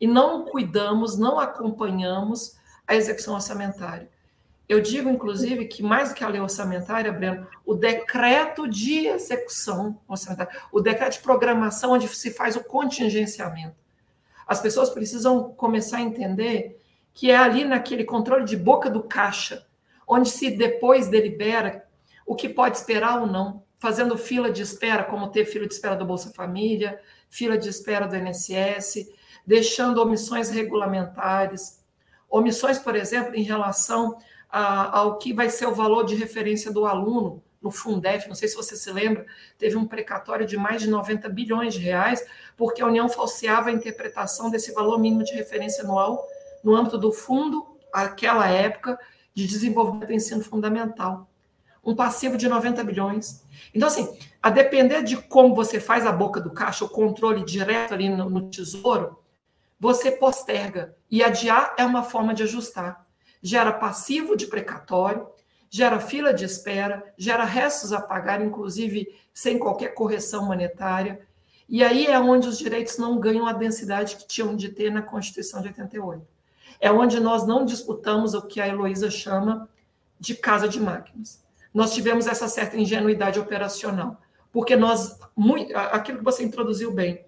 E 0.00 0.06
não 0.06 0.44
cuidamos, 0.44 1.18
não 1.18 1.38
acompanhamos 1.38 2.56
a 2.86 2.94
execução 2.94 3.34
orçamentária. 3.34 4.08
Eu 4.68 4.80
digo, 4.80 5.10
inclusive, 5.10 5.66
que 5.66 5.82
mais 5.82 6.10
do 6.10 6.14
que 6.14 6.24
a 6.24 6.28
lei 6.28 6.40
orçamentária, 6.40 7.12
Breno, 7.12 7.46
o 7.66 7.74
decreto 7.74 8.68
de 8.68 9.06
execução 9.06 10.00
orçamentária, 10.06 10.52
o 10.70 10.80
decreto 10.80 11.14
de 11.14 11.20
programação, 11.20 11.92
onde 11.92 12.08
se 12.08 12.30
faz 12.30 12.56
o 12.56 12.64
contingenciamento. 12.64 13.74
As 14.46 14.60
pessoas 14.60 14.90
precisam 14.90 15.52
começar 15.52 15.98
a 15.98 16.02
entender 16.02 16.80
que 17.12 17.30
é 17.30 17.36
ali 17.36 17.64
naquele 17.64 18.04
controle 18.04 18.44
de 18.44 18.56
boca 18.56 18.88
do 18.88 19.02
caixa, 19.02 19.66
onde 20.06 20.28
se 20.28 20.50
depois 20.50 21.08
delibera 21.08 21.84
o 22.26 22.34
que 22.34 22.48
pode 22.48 22.76
esperar 22.76 23.20
ou 23.20 23.26
não, 23.26 23.62
fazendo 23.78 24.16
fila 24.16 24.50
de 24.50 24.62
espera, 24.62 25.04
como 25.04 25.30
ter 25.30 25.44
fila 25.44 25.66
de 25.66 25.74
espera 25.74 25.96
do 25.96 26.04
Bolsa 26.04 26.32
Família, 26.32 27.00
fila 27.28 27.58
de 27.58 27.68
espera 27.68 28.06
do 28.06 28.16
INSS, 28.16 29.10
deixando 29.46 30.00
omissões 30.00 30.50
regulamentares, 30.50 31.82
omissões, 32.30 32.78
por 32.78 32.94
exemplo, 32.94 33.34
em 33.34 33.42
relação 33.42 34.16
a, 34.48 34.98
ao 34.98 35.18
que 35.18 35.32
vai 35.32 35.50
ser 35.50 35.66
o 35.66 35.74
valor 35.74 36.04
de 36.04 36.14
referência 36.14 36.70
do 36.70 36.86
aluno 36.86 37.42
no 37.60 37.70
Fundef, 37.70 38.28
não 38.28 38.34
sei 38.34 38.48
se 38.48 38.56
você 38.56 38.76
se 38.76 38.90
lembra, 38.90 39.24
teve 39.56 39.76
um 39.76 39.86
precatório 39.86 40.44
de 40.44 40.56
mais 40.56 40.82
de 40.82 40.90
90 40.90 41.28
bilhões 41.28 41.74
de 41.74 41.80
reais, 41.80 42.24
porque 42.56 42.82
a 42.82 42.86
União 42.86 43.08
falseava 43.08 43.68
a 43.68 43.72
interpretação 43.72 44.50
desse 44.50 44.72
valor 44.72 44.98
mínimo 44.98 45.22
de 45.22 45.32
referência 45.32 45.84
anual 45.84 46.26
no 46.62 46.74
âmbito 46.74 46.98
do 46.98 47.12
fundo, 47.12 47.66
aquela 47.92 48.48
época, 48.48 48.98
de 49.34 49.46
desenvolvimento 49.46 50.08
do 50.08 50.12
ensino 50.12 50.42
fundamental. 50.42 51.30
Um 51.84 51.94
passivo 51.94 52.36
de 52.36 52.48
90 52.48 52.84
bilhões. 52.84 53.44
Então, 53.74 53.88
assim, 53.88 54.16
a 54.42 54.50
depender 54.50 55.02
de 55.02 55.16
como 55.16 55.54
você 55.54 55.80
faz 55.80 56.06
a 56.06 56.12
boca 56.12 56.40
do 56.40 56.50
caixa, 56.50 56.84
o 56.84 56.88
controle 56.88 57.44
direto 57.44 57.94
ali 57.94 58.08
no, 58.08 58.30
no 58.30 58.50
tesouro, 58.50 59.18
você 59.80 60.12
posterga. 60.12 60.94
E 61.10 61.22
adiar 61.22 61.74
é 61.76 61.84
uma 61.84 62.04
forma 62.04 62.32
de 62.32 62.44
ajustar 62.44 63.02
gera 63.42 63.72
passivo 63.72 64.36
de 64.36 64.46
precatório, 64.46 65.26
gera 65.68 65.98
fila 65.98 66.32
de 66.32 66.44
espera, 66.44 67.12
gera 67.18 67.44
restos 67.44 67.92
a 67.92 68.00
pagar, 68.00 68.40
inclusive 68.40 69.08
sem 69.34 69.58
qualquer 69.58 69.94
correção 69.94 70.46
monetária. 70.46 71.26
E 71.68 71.82
aí 71.82 72.06
é 72.06 72.18
onde 72.20 72.46
os 72.48 72.58
direitos 72.58 72.98
não 72.98 73.18
ganham 73.18 73.46
a 73.46 73.52
densidade 73.52 74.16
que 74.16 74.28
tinham 74.28 74.54
de 74.54 74.68
ter 74.68 74.92
na 74.92 75.02
Constituição 75.02 75.60
de 75.60 75.68
88. 75.68 76.24
É 76.82 76.92
onde 76.92 77.18
nós 77.18 77.46
não 77.46 77.64
disputamos 77.64 78.34
o 78.34 78.42
que 78.42 78.60
a 78.60 78.68
Heloísa 78.68 79.10
chama 79.10 79.66
de 80.20 80.34
casa 80.34 80.68
de 80.68 80.78
máquinas. 80.78 81.42
Nós 81.72 81.94
tivemos 81.94 82.26
essa 82.26 82.46
certa 82.46 82.76
ingenuidade 82.76 83.40
operacional, 83.40 84.20
porque 84.52 84.76
nós, 84.76 85.18
aquilo 85.92 86.18
que 86.18 86.24
você 86.24 86.44
introduziu 86.44 86.92
bem, 86.92 87.24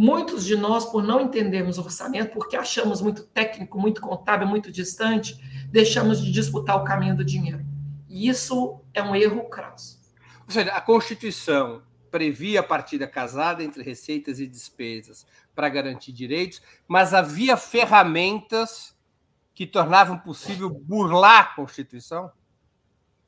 Muitos 0.00 0.44
de 0.44 0.54
nós, 0.54 0.84
por 0.84 1.02
não 1.02 1.20
entendermos 1.20 1.76
orçamento, 1.76 2.30
porque 2.30 2.54
achamos 2.54 3.02
muito 3.02 3.24
técnico, 3.24 3.80
muito 3.80 4.00
contábil, 4.00 4.46
muito 4.46 4.70
distante, 4.70 5.36
deixamos 5.72 6.22
de 6.22 6.30
disputar 6.30 6.76
o 6.76 6.84
caminho 6.84 7.16
do 7.16 7.24
dinheiro. 7.24 7.66
E 8.08 8.28
isso 8.28 8.80
é 8.94 9.02
um 9.02 9.16
erro 9.16 9.48
crasso. 9.48 10.00
Ou 10.46 10.52
seja, 10.52 10.70
a 10.70 10.80
Constituição 10.80 11.82
previa 12.12 12.60
a 12.60 12.62
partida 12.62 13.08
casada 13.08 13.60
entre 13.64 13.82
receitas 13.82 14.38
e 14.38 14.46
despesas 14.46 15.26
para 15.58 15.68
garantir 15.68 16.12
direitos, 16.12 16.62
mas 16.86 17.12
havia 17.12 17.56
ferramentas 17.56 18.96
que 19.52 19.66
tornavam 19.66 20.16
possível 20.16 20.70
burlar 20.70 21.40
a 21.40 21.54
Constituição? 21.56 22.30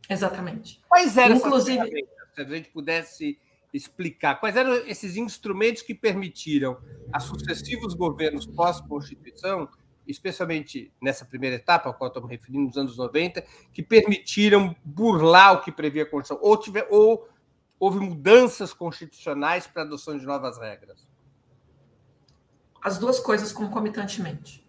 Exatamente. 0.08 0.80
Quais 0.88 1.16
eram 1.16 1.34
Inclusive... 1.34 1.78
essas 1.78 1.90
ferramentas? 1.90 2.34
Se 2.36 2.40
a 2.40 2.44
gente 2.44 2.70
pudesse 2.70 3.38
explicar 3.74 4.36
quais 4.38 4.54
eram 4.54 4.74
esses 4.86 5.16
instrumentos 5.16 5.82
que 5.82 5.92
permitiram 5.92 6.80
a 7.12 7.18
sucessivos 7.18 7.94
governos 7.94 8.46
pós-Constituição, 8.46 9.68
especialmente 10.06 10.92
nessa 11.02 11.24
primeira 11.24 11.56
etapa, 11.56 11.90
a 11.90 11.92
qual 11.92 12.06
estou 12.06 12.22
me 12.22 12.30
referindo, 12.30 12.66
nos 12.66 12.76
anos 12.76 12.96
90, 12.96 13.44
que 13.72 13.82
permitiram 13.82 14.76
burlar 14.84 15.54
o 15.54 15.62
que 15.62 15.72
previa 15.72 16.04
a 16.04 16.06
Constituição, 16.06 16.48
ou, 16.48 16.56
tiver, 16.56 16.86
ou 16.92 17.28
houve 17.80 17.98
mudanças 17.98 18.72
constitucionais 18.72 19.66
para 19.66 19.82
a 19.82 19.84
adoção 19.84 20.16
de 20.16 20.24
novas 20.24 20.58
regras? 20.60 21.09
As 22.82 22.98
duas 22.98 23.20
coisas 23.20 23.52
concomitantemente. 23.52 24.66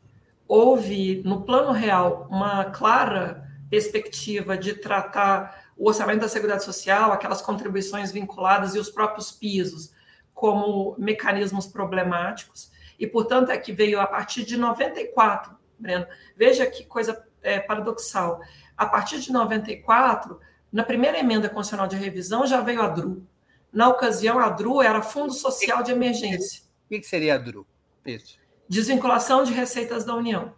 Houve, 0.48 1.22
no 1.24 1.44
plano 1.44 1.72
real, 1.72 2.28
uma 2.30 2.66
clara 2.66 3.48
perspectiva 3.70 4.58
de 4.58 4.74
tratar 4.74 5.72
o 5.78 5.88
orçamento 5.88 6.20
da 6.20 6.28
Seguridade 6.28 6.64
Social, 6.64 7.12
aquelas 7.12 7.42
contribuições 7.42 8.12
vinculadas 8.12 8.76
e 8.76 8.80
os 8.80 8.90
próprios 8.90 9.32
pisos 9.32 9.94
como 10.34 10.96
mecanismos 10.98 11.68
problemáticos. 11.68 12.72
E, 13.00 13.08
portanto, 13.08 13.50
é 13.50 13.58
que 13.58 13.72
veio 13.72 14.00
a 14.00 14.06
partir 14.06 14.44
de 14.44 14.58
94, 14.58 15.56
Breno. 15.80 16.06
Veja 16.36 16.66
que 16.68 16.86
coisa 16.86 17.26
é, 17.42 17.60
paradoxal. 17.60 18.42
A 18.78 18.86
partir 18.86 19.20
de 19.20 19.32
94, 19.32 20.40
na 20.72 20.84
primeira 20.84 21.18
emenda 21.18 21.50
constitucional 21.50 21.88
de 21.88 21.96
revisão, 21.96 22.46
já 22.46 22.62
veio 22.62 22.82
a 22.82 22.88
DRU. 22.88 23.26
Na 23.72 23.88
ocasião, 23.88 24.38
a 24.38 24.50
DRU 24.50 24.82
era 24.82 25.02
Fundo 25.02 25.34
Social 25.34 25.82
de 25.82 25.92
Emergência. 25.92 26.62
O 26.86 26.90
que 26.90 27.04
seria 27.04 27.36
a 27.36 27.38
DRU? 27.38 27.66
Isso. 28.06 28.40
Desvinculação 28.68 29.44
de 29.44 29.54
receitas 29.54 30.04
da 30.04 30.16
União. 30.16 30.54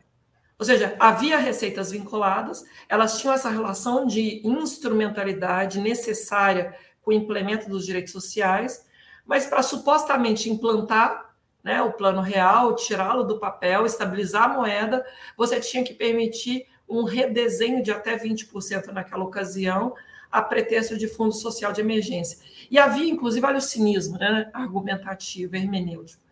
Ou 0.58 0.66
seja, 0.66 0.96
havia 1.00 1.38
receitas 1.38 1.92
vinculadas, 1.92 2.64
elas 2.88 3.20
tinham 3.20 3.34
essa 3.34 3.50
relação 3.50 4.06
de 4.06 4.42
instrumentalidade 4.48 5.80
necessária 5.80 6.76
com 7.02 7.12
o 7.12 7.14
implemento 7.14 7.70
dos 7.70 7.86
direitos 7.86 8.14
sociais, 8.14 8.86
mas 9.26 9.46
para 9.46 9.64
supostamente 9.64 10.50
implantar 10.50 11.34
né, 11.64 11.82
o 11.82 11.94
plano 11.94 12.22
real, 12.22 12.76
tirá-lo 12.76 13.24
do 13.24 13.40
papel, 13.40 13.86
estabilizar 13.86 14.44
a 14.44 14.54
moeda, 14.54 15.06
você 15.38 15.60
tinha 15.60 15.84
que 15.84 15.94
permitir 15.94 16.68
um 16.88 17.04
redesenho 17.04 17.82
de 17.82 17.92
até 17.92 18.18
20% 18.18 18.88
naquela 18.88 19.24
ocasião, 19.24 19.94
a 20.32 20.42
pretexto 20.42 20.98
de 20.98 21.08
fundo 21.08 21.34
social 21.34 21.72
de 21.72 21.82
emergência. 21.82 22.40
E 22.70 22.78
havia, 22.78 23.10
inclusive, 23.10 23.46
olha 23.46 23.58
o 23.58 23.62
cinismo 23.62 24.18
né, 24.18 24.50
argumentativo, 24.54 25.56
hermenêutico. 25.56 26.23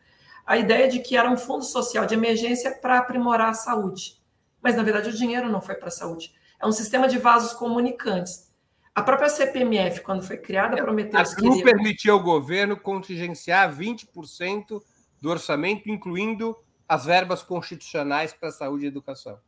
A 0.51 0.58
ideia 0.58 0.89
de 0.89 1.00
que 1.00 1.15
era 1.15 1.31
um 1.31 1.38
fundo 1.38 1.63
social 1.63 2.05
de 2.05 2.13
emergência 2.13 2.72
para 2.72 2.98
aprimorar 2.98 3.51
a 3.51 3.53
saúde. 3.53 4.22
Mas, 4.62 4.75
na 4.75 4.84
verdade, 4.84 5.08
o 5.08 5.13
dinheiro 5.13 5.50
não 5.50 5.62
foi 5.62 5.75
para 5.75 5.88
a 5.88 5.91
saúde. 5.91 6.36
É 6.62 6.67
um 6.67 6.74
sistema 6.74 7.08
de 7.08 7.17
vasos 7.17 7.53
comunicantes. 7.53 8.51
A 8.93 9.01
própria 9.01 9.29
CPMF, 9.29 10.01
quando 10.01 10.24
foi 10.24 10.36
criada, 10.36 10.75
prometeu... 10.75 11.17
A 11.17 11.24
CRU 11.24 11.51
queria... 11.51 11.63
permitiu 11.63 12.15
ao 12.15 12.22
governo 12.22 12.75
contingenciar 12.75 13.74
20% 13.74 14.81
do 15.22 15.29
orçamento, 15.29 15.89
incluindo 15.89 16.53
as 16.86 17.05
verbas 17.05 17.41
constitucionais 17.41 18.34
para 18.34 18.50
a 18.50 18.51
saúde 18.51 18.84
e 18.84 18.88
educação. 18.89 19.39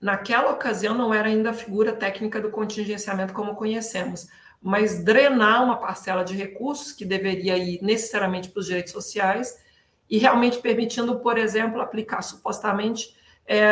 Naquela 0.00 0.52
ocasião, 0.52 0.94
não 0.94 1.12
era 1.12 1.26
ainda 1.26 1.50
a 1.50 1.52
figura 1.52 1.92
técnica 1.92 2.40
do 2.40 2.52
contingenciamento 2.52 3.32
como 3.32 3.56
conhecemos, 3.56 4.28
mas 4.62 5.02
drenar 5.02 5.64
uma 5.64 5.80
parcela 5.80 6.22
de 6.22 6.36
recursos 6.36 6.92
que 6.92 7.04
deveria 7.04 7.58
ir 7.58 7.82
necessariamente 7.82 8.50
para 8.50 8.60
os 8.60 8.66
direitos 8.66 8.92
sociais 8.92 9.65
e 10.08 10.18
realmente 10.18 10.58
permitindo, 10.58 11.18
por 11.18 11.36
exemplo, 11.38 11.80
aplicar 11.80 12.22
supostamente 12.22 13.16
é, 13.46 13.68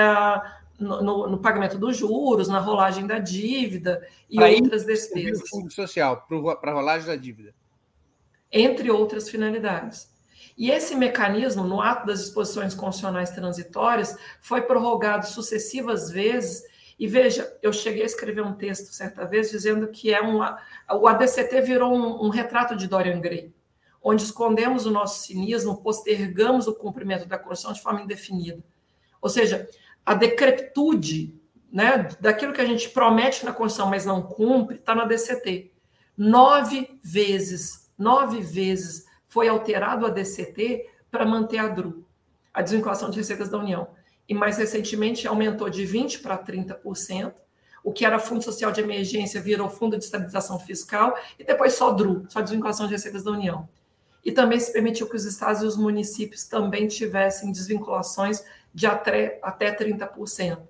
no, 0.78 1.02
no, 1.02 1.28
no, 1.28 1.38
pagamento 1.38 1.78
dos 1.78 1.96
juros, 1.96 2.48
na 2.48 2.58
rolagem 2.58 3.06
da 3.06 3.18
dívida 3.18 4.06
e 4.28 4.36
pra 4.36 4.48
outras 4.48 4.84
despesas. 4.84 5.42
O 5.42 5.48
fundo 5.48 5.72
social 5.72 6.26
para 6.60 6.70
a 6.72 6.74
rolagem 6.74 7.06
da 7.06 7.16
dívida. 7.16 7.54
Entre 8.50 8.90
outras 8.90 9.28
finalidades. 9.28 10.12
E 10.56 10.70
esse 10.70 10.94
mecanismo, 10.94 11.64
no 11.64 11.80
ato 11.80 12.06
das 12.06 12.20
disposições 12.20 12.74
constitucionais 12.74 13.30
transitórias, 13.30 14.16
foi 14.40 14.62
prorrogado 14.62 15.26
sucessivas 15.26 16.10
vezes. 16.10 16.62
E 16.96 17.08
veja, 17.08 17.56
eu 17.60 17.72
cheguei 17.72 18.02
a 18.02 18.06
escrever 18.06 18.42
um 18.42 18.54
texto 18.54 18.92
certa 18.92 19.24
vez 19.24 19.50
dizendo 19.50 19.88
que 19.88 20.14
é 20.14 20.22
um, 20.22 20.38
o 20.92 21.08
ADCT 21.08 21.60
virou 21.62 21.92
um, 21.92 22.26
um 22.26 22.28
retrato 22.28 22.76
de 22.76 22.86
Dorian 22.86 23.20
Gray, 23.20 23.52
onde 24.04 24.22
escondemos 24.22 24.84
o 24.84 24.90
nosso 24.90 25.26
cinismo, 25.26 25.78
postergamos 25.78 26.68
o 26.68 26.74
cumprimento 26.74 27.24
da 27.26 27.38
Constituição 27.38 27.72
de 27.72 27.80
forma 27.80 28.02
indefinida. 28.02 28.62
Ou 29.20 29.30
seja, 29.30 29.66
a 30.04 30.12
decrepitude 30.12 31.34
né, 31.72 32.06
daquilo 32.20 32.52
que 32.52 32.60
a 32.60 32.66
gente 32.66 32.90
promete 32.90 33.46
na 33.46 33.52
Constituição, 33.52 33.88
mas 33.88 34.04
não 34.04 34.20
cumpre, 34.20 34.76
está 34.76 34.94
na 34.94 35.06
DCT. 35.06 35.72
Nove 36.16 37.00
vezes, 37.02 37.90
nove 37.98 38.42
vezes 38.42 39.06
foi 39.26 39.48
alterado 39.48 40.04
a 40.04 40.10
DCT 40.10 40.86
para 41.10 41.24
manter 41.24 41.58
a 41.58 41.68
DRU, 41.68 42.04
a 42.52 42.60
desvinculação 42.60 43.08
de 43.08 43.16
receitas 43.16 43.48
da 43.48 43.58
União. 43.58 43.88
E 44.28 44.34
mais 44.34 44.58
recentemente 44.58 45.26
aumentou 45.26 45.70
de 45.70 45.82
20% 45.82 46.20
para 46.20 46.36
30%. 46.36 47.32
O 47.82 47.92
que 47.92 48.04
era 48.04 48.18
Fundo 48.18 48.44
Social 48.44 48.70
de 48.70 48.80
Emergência 48.80 49.40
virou 49.40 49.68
Fundo 49.68 49.96
de 49.96 50.04
Estabilização 50.04 50.58
Fiscal 50.60 51.16
e 51.38 51.44
depois 51.44 51.72
só 51.72 51.90
DRU, 51.90 52.26
só 52.28 52.40
desvinculação 52.40 52.86
de 52.86 52.92
receitas 52.92 53.24
da 53.24 53.30
União. 53.30 53.68
E 54.24 54.32
também 54.32 54.58
se 54.58 54.72
permitiu 54.72 55.08
que 55.08 55.16
os 55.16 55.24
estados 55.24 55.62
e 55.62 55.66
os 55.66 55.76
municípios 55.76 56.44
também 56.46 56.88
tivessem 56.88 57.52
desvinculações 57.52 58.42
de 58.72 58.86
até, 58.86 59.38
até 59.42 59.74
30%. 59.74 60.60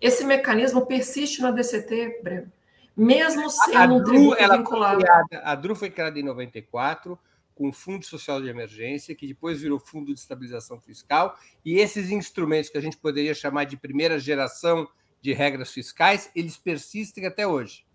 Esse 0.00 0.24
mecanismo 0.24 0.84
persiste 0.84 1.40
na 1.40 1.50
DCT, 1.50 2.20
Breno, 2.22 2.52
mesmo 2.96 3.48
sendo 3.48 3.76
a, 3.78 3.96
um 3.96 4.04
tributo 4.04 4.50
vinculado. 4.50 5.00
Criada, 5.00 5.40
a 5.42 5.54
DRU 5.54 5.74
foi 5.74 5.90
criada 5.90 6.18
em 6.18 6.22
94 6.22 7.18
com 7.54 7.68
o 7.68 7.72
Fundo 7.72 8.04
Social 8.04 8.42
de 8.42 8.48
Emergência, 8.48 9.14
que 9.14 9.26
depois 9.26 9.60
virou 9.60 9.78
Fundo 9.78 10.12
de 10.12 10.18
Estabilização 10.18 10.80
Fiscal, 10.80 11.38
e 11.64 11.78
esses 11.78 12.10
instrumentos 12.10 12.68
que 12.68 12.76
a 12.76 12.80
gente 12.80 12.96
poderia 12.96 13.32
chamar 13.32 13.64
de 13.64 13.76
primeira 13.76 14.18
geração 14.18 14.88
de 15.20 15.32
regras 15.32 15.72
fiscais, 15.72 16.30
eles 16.34 16.56
persistem 16.56 17.26
até 17.26 17.46
hoje. 17.46 17.86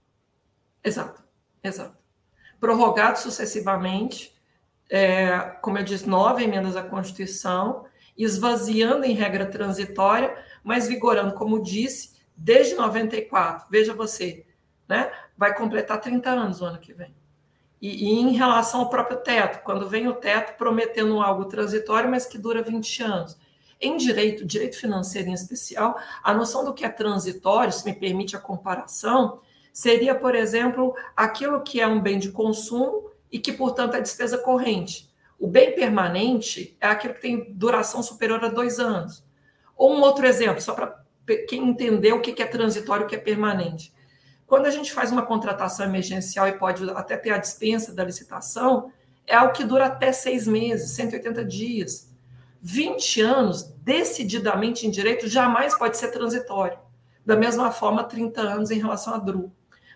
Exato, 0.84 1.21
exato. 1.63 2.02
Prorrogados 2.60 3.21
sucessivamente, 3.21 4.34
é, 4.89 5.38
como 5.62 5.78
eu 5.78 5.84
disse, 5.84 6.10
nove 6.10 6.43
emendas 6.43 6.75
à 6.75 6.82
Constituição, 6.82 7.86
esvaziando 8.17 9.06
em 9.06 9.13
regra 9.13 9.45
transitória, 9.45 10.36
mas 10.63 10.88
vigorando, 10.88 11.34
como 11.34 11.62
disse, 11.62 12.17
desde 12.36 12.75
94. 12.75 13.67
Veja 13.69 13.93
você, 13.93 14.45
né? 14.88 15.12
Vai 15.38 15.56
completar 15.56 16.02
30 16.02 16.30
anos 16.30 16.62
o 16.62 16.65
ano 16.65 16.80
que 16.80 16.93
vem. 16.93 17.15
E, 17.82 18.10
e, 18.10 18.19
em 18.19 18.32
relação 18.32 18.82
ao 18.82 18.89
próprio 18.89 19.17
teto, 19.17 19.63
quando 19.63 19.88
vem 19.88 20.08
o 20.08 20.13
teto 20.13 20.58
prometendo 20.58 21.21
algo 21.21 21.45
transitório, 21.45 22.10
mas 22.10 22.25
que 22.25 22.38
dura 22.38 22.62
20 22.62 23.04
anos. 23.04 23.38
Em 23.80 23.95
direito, 23.95 24.45
direito 24.45 24.78
financeiro 24.78 25.30
em 25.30 25.34
especial, 25.34 25.97
a 26.21 26.34
noção 26.34 26.65
do 26.65 26.73
que 26.73 26.84
é 26.84 26.89
transitório, 26.89 27.71
se 27.71 27.86
me 27.86 27.93
permite 27.93 28.36
a 28.36 28.39
comparação, 28.39 29.39
seria, 29.71 30.13
por 30.13 30.36
exemplo, 30.36 30.93
aquilo 31.15 31.62
que 31.62 31.80
é 31.80 31.88
um 31.88 32.02
bem 32.02 32.19
de 32.19 32.32
consumo 32.32 33.09
e 33.32 33.39
que, 33.39 33.52
portanto, 33.52 33.96
é 33.96 34.02
despesa 34.02 34.38
corrente. 34.38 35.10
O 35.38 35.48
bem 35.48 35.74
permanente 35.74 36.76
é 36.82 36.88
aquilo 36.88 37.13
que 37.13 37.22
tem 37.22 37.54
duração 37.54 38.04
superior 38.04 38.44
a 38.44 38.50
dois 38.50 38.80
anos. 38.80 39.24
Ou 39.76 39.96
um 39.96 40.02
outro 40.02 40.26
exemplo, 40.26 40.62
só 40.62 40.74
para 40.74 41.04
quem 41.48 41.70
entender 41.70 42.12
o 42.12 42.22
que 42.22 42.42
é 42.42 42.46
transitório 42.46 43.04
e 43.04 43.06
o 43.06 43.10
que 43.10 43.15
é 43.15 43.20
permanente. 43.20 43.94
Quando 44.46 44.65
a 44.65 44.72
gente 44.72 44.92
faz 44.92 45.12
uma 45.12 45.22
contratação 45.22 45.86
emergencial 45.86 46.48
e 46.48 46.58
pode 46.58 46.89
até 46.92 47.15
ter 47.15 47.30
a 47.30 47.38
dispensa 47.38 47.94
da 47.94 48.04
licitação, 48.04 48.92
é 49.26 49.36
algo 49.36 49.54
que 49.54 49.63
dura 49.63 49.86
até 49.86 50.12
seis 50.12 50.48
meses, 50.48 50.92
180 50.92 51.46
dias. 51.46 52.10
20 52.62 53.22
anos, 53.22 53.63
decididamente 53.84 54.86
em 54.86 54.89
direito, 54.89 55.28
jamais 55.28 55.78
pode 55.78 55.98
ser 55.98 56.10
transitório. 56.10 56.78
Da 57.26 57.38
mesma 57.38 57.72
forma, 57.72 58.04
30 58.04 58.42
anos 58.42 58.72
em 58.72 58.80
relação 58.80 59.13
a 59.13 59.18
DRU. 59.18 59.52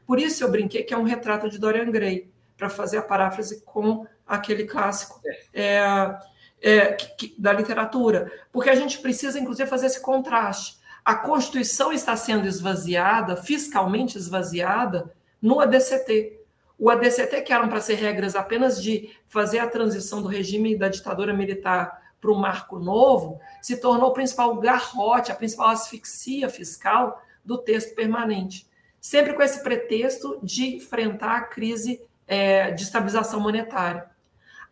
Por 0.05 0.19
isso 0.19 0.43
eu 0.43 0.51
brinquei 0.51 0.83
que 0.83 0.93
é 0.93 0.97
um 0.97 1.03
retrato 1.03 1.49
de 1.49 1.57
Dorian 1.57 1.89
Gray, 1.89 2.31
para 2.57 2.69
fazer 2.69 2.97
a 2.97 3.01
paráfrase 3.01 3.61
com 3.61 4.05
aquele 4.25 4.65
clássico 4.65 5.19
é, 5.53 6.17
é, 6.61 6.93
que, 6.93 7.35
da 7.37 7.51
literatura, 7.51 8.31
porque 8.51 8.69
a 8.69 8.75
gente 8.75 8.99
precisa, 8.99 9.39
inclusive, 9.39 9.69
fazer 9.69 9.87
esse 9.87 10.01
contraste. 10.01 10.81
A 11.03 11.15
Constituição 11.15 11.91
está 11.91 12.15
sendo 12.15 12.47
esvaziada, 12.47 13.35
fiscalmente 13.35 14.17
esvaziada, 14.17 15.13
no 15.41 15.59
ADCT. 15.59 16.39
O 16.79 16.89
ADCT, 16.89 17.41
que 17.41 17.51
eram 17.51 17.67
para 17.67 17.81
ser 17.81 17.95
regras 17.95 18.35
apenas 18.35 18.81
de 18.81 19.13
fazer 19.27 19.59
a 19.59 19.67
transição 19.67 20.21
do 20.21 20.29
regime 20.29 20.77
da 20.77 20.87
ditadura 20.87 21.33
militar 21.33 22.01
para 22.21 22.31
um 22.31 22.35
marco 22.35 22.79
novo, 22.79 23.41
se 23.61 23.75
tornou 23.75 24.11
o 24.11 24.13
principal 24.13 24.55
garrote, 24.55 25.31
a 25.31 25.35
principal 25.35 25.67
asfixia 25.67 26.49
fiscal 26.49 27.21
do 27.43 27.57
texto 27.57 27.93
permanente. 27.93 28.65
Sempre 29.01 29.33
com 29.33 29.41
esse 29.41 29.61
pretexto 29.61 30.39
de 30.41 30.77
enfrentar 30.77 31.35
a 31.35 31.41
crise 31.41 32.01
é, 32.27 32.71
de 32.71 32.83
estabilização 32.83 33.39
monetária. 33.39 34.05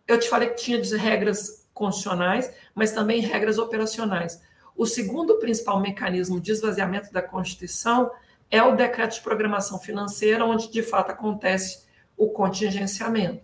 Eu 0.07 0.19
te 0.19 0.27
falei 0.29 0.49
que 0.49 0.61
tinha 0.61 0.81
regras 0.97 1.67
constitucionais, 1.73 2.51
mas 2.75 2.91
também 2.91 3.21
regras 3.21 3.57
operacionais. 3.57 4.41
O 4.75 4.85
segundo 4.85 5.37
principal 5.37 5.79
mecanismo 5.79 6.39
de 6.39 6.51
esvaziamento 6.51 7.11
da 7.11 7.21
Constituição 7.21 8.11
é 8.49 8.61
o 8.61 8.75
decreto 8.75 9.15
de 9.15 9.21
programação 9.21 9.79
financeira, 9.79 10.45
onde 10.45 10.71
de 10.71 10.83
fato 10.83 11.11
acontece 11.11 11.85
o 12.17 12.29
contingenciamento. 12.29 13.41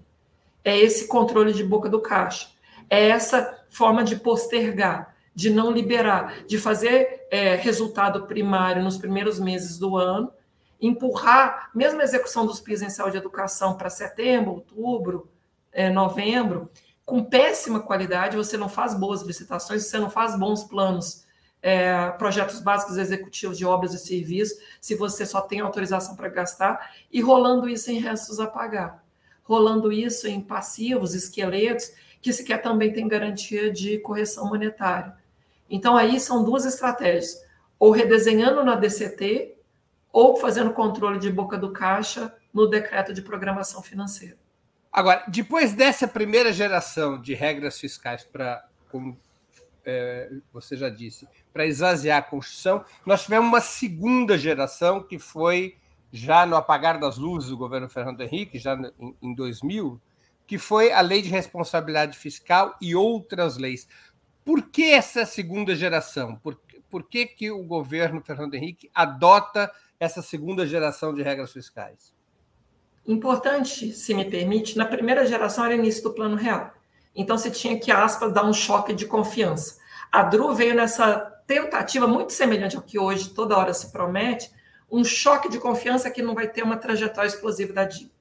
é 0.63 0.77
esse 0.77 1.07
controle 1.07 1.53
de 1.53 1.63
boca 1.63 1.87
do 1.87 2.01
caixa, 2.01 2.49
é 2.89 3.07
essa 3.07 3.57
forma 3.69 4.03
de 4.03 4.17
postergar, 4.17 5.15
de 5.33 5.49
não 5.49 5.71
liberar, 5.71 6.45
de 6.45 6.57
fazer 6.57 7.25
é, 7.31 7.55
resultado 7.55 8.27
primário 8.27 8.83
nos 8.83 8.97
primeiros 8.97 9.39
meses 9.39 9.77
do 9.79 9.95
ano, 9.95 10.31
empurrar 10.81 11.69
mesmo 11.73 12.01
a 12.01 12.03
execução 12.03 12.45
dos 12.45 12.59
PIS 12.59 12.81
em 12.81 12.89
saúde 12.89 13.17
e 13.17 13.19
educação 13.19 13.75
para 13.75 13.89
setembro, 13.89 14.51
outubro, 14.51 15.29
é, 15.71 15.89
novembro, 15.89 16.69
com 17.05 17.23
péssima 17.23 17.79
qualidade, 17.79 18.35
você 18.35 18.57
não 18.57 18.67
faz 18.67 18.93
boas 18.93 19.21
licitações, 19.21 19.85
você 19.85 19.97
não 19.97 20.09
faz 20.09 20.37
bons 20.37 20.63
planos, 20.63 21.25
é, 21.61 22.09
projetos 22.11 22.59
básicos 22.59 22.97
executivos 22.97 23.57
de 23.57 23.65
obras 23.65 23.93
e 23.93 23.97
serviços, 23.97 24.57
se 24.81 24.93
você 24.95 25.25
só 25.25 25.41
tem 25.41 25.59
autorização 25.59 26.15
para 26.15 26.29
gastar, 26.29 26.91
e 27.11 27.21
rolando 27.21 27.69
isso 27.69 27.89
em 27.91 27.99
restos 27.99 28.39
a 28.39 28.47
pagar, 28.47 29.03
rolando 29.43 29.91
isso 29.91 30.27
em 30.27 30.41
passivos, 30.41 31.15
esqueletos, 31.15 31.91
que 32.21 32.33
sequer 32.33 32.61
também 32.61 32.91
tem 32.91 33.07
garantia 33.07 33.71
de 33.71 33.99
correção 33.99 34.47
monetária. 34.49 35.15
Então, 35.69 35.95
aí 35.95 36.19
são 36.19 36.43
duas 36.43 36.65
estratégias: 36.65 37.41
ou 37.79 37.91
redesenhando 37.91 38.63
na 38.63 38.75
DCT, 38.75 39.56
ou 40.17 40.35
fazendo 40.35 40.73
controle 40.73 41.19
de 41.19 41.31
boca 41.31 41.59
do 41.59 41.71
caixa 41.71 42.35
no 42.51 42.65
decreto 42.65 43.13
de 43.13 43.21
programação 43.21 43.83
financeira. 43.83 44.35
Agora, 44.91 45.23
depois 45.27 45.73
dessa 45.73 46.07
primeira 46.07 46.51
geração 46.51 47.21
de 47.21 47.35
regras 47.35 47.79
fiscais 47.79 48.23
para, 48.23 48.67
como 48.89 49.15
é, 49.85 50.31
você 50.51 50.75
já 50.75 50.89
disse, 50.89 51.27
para 51.53 51.67
esvaziar 51.67 52.17
a 52.17 52.21
Constituição, 52.23 52.83
nós 53.05 53.25
tivemos 53.25 53.47
uma 53.47 53.61
segunda 53.61 54.39
geração 54.39 55.03
que 55.03 55.19
foi 55.19 55.77
já 56.11 56.47
no 56.47 56.55
apagar 56.55 56.99
das 56.99 57.19
luzes 57.19 57.51
do 57.51 57.57
governo 57.57 57.87
Fernando 57.87 58.21
Henrique, 58.21 58.57
já 58.57 58.73
em, 58.99 59.15
em 59.21 59.35
2000, 59.35 60.01
que 60.47 60.57
foi 60.57 60.91
a 60.91 61.01
Lei 61.01 61.21
de 61.21 61.29
Responsabilidade 61.29 62.17
Fiscal 62.17 62.75
e 62.81 62.95
outras 62.95 63.55
leis. 63.55 63.87
Por 64.43 64.63
que 64.63 64.93
essa 64.93 65.27
segunda 65.27 65.75
geração? 65.75 66.37
Por, 66.37 66.59
por 66.89 67.03
que, 67.03 67.27
que 67.27 67.51
o 67.51 67.63
governo 67.63 68.19
Fernando 68.19 68.55
Henrique 68.55 68.89
adota 68.95 69.71
essa 69.99 70.21
segunda 70.21 70.65
geração 70.65 71.13
de 71.13 71.21
regras 71.21 71.51
fiscais? 71.51 72.13
Importante, 73.05 73.93
se 73.93 74.13
me 74.13 74.25
permite, 74.25 74.77
na 74.77 74.85
primeira 74.85 75.25
geração 75.25 75.65
era 75.65 75.75
início 75.75 76.03
do 76.03 76.13
Plano 76.13 76.35
Real. 76.35 76.73
Então 77.15 77.37
você 77.37 77.49
tinha 77.49 77.79
que, 77.79 77.91
aspas, 77.91 78.33
dar 78.33 78.45
um 78.45 78.53
choque 78.53 78.93
de 78.93 79.05
confiança. 79.05 79.79
A 80.11 80.23
DRU 80.23 80.53
veio 80.53 80.75
nessa 80.75 81.19
tentativa 81.47 82.05
muito 82.05 82.33
semelhante 82.33 82.75
ao 82.75 82.81
que 82.81 82.99
hoje 82.99 83.29
toda 83.29 83.57
hora 83.57 83.73
se 83.73 83.91
promete, 83.91 84.51
um 84.91 85.03
choque 85.03 85.49
de 85.49 85.59
confiança 85.59 86.11
que 86.11 86.21
não 86.21 86.35
vai 86.35 86.47
ter 86.47 86.63
uma 86.63 86.77
trajetória 86.77 87.27
explosiva 87.27 87.73
da 87.73 87.85
dívida. 87.85 88.15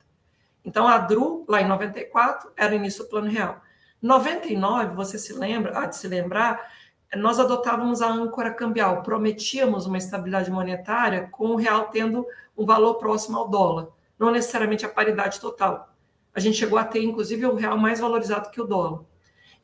Então, 0.65 0.89
a 0.89 0.99
DRU, 0.99 1.45
lá 1.49 1.61
em 1.61 1.69
94, 1.69 2.51
era 2.57 2.75
início 2.75 3.05
do 3.05 3.11
Plano 3.11 3.31
Real. 3.31 3.61
99, 4.03 4.95
você 4.95 5.19
se 5.19 5.33
lembra, 5.33 5.79
há 5.79 5.87
de 5.87 5.97
se 5.97 6.09
lembrar, 6.09 6.73
nós 7.14 7.38
adotávamos 7.38 8.03
a 8.03 8.11
âncora 8.11 8.53
cambial, 8.53 9.03
prometíamos 9.03 9.87
uma 9.87 9.99
estabilidade 9.99 10.51
monetária 10.51 11.29
com 11.31 11.49
o 11.49 11.57
real 11.57 11.87
tendo 11.87 12.27
um 12.57 12.64
valor 12.64 12.95
próximo 12.95 13.38
ao 13.38 13.49
dólar, 13.49 13.88
não 14.19 14.31
necessariamente 14.31 14.85
a 14.85 14.88
paridade 14.88 15.40
total. 15.40 15.92
A 16.35 16.40
gente 16.40 16.57
chegou 16.57 16.79
a 16.79 16.85
ter, 16.85 17.03
inclusive, 17.03 17.47
o 17.47 17.55
real 17.55 17.79
mais 17.79 18.01
valorizado 18.01 18.51
que 18.51 18.61
o 18.61 18.66
dólar. 18.66 19.01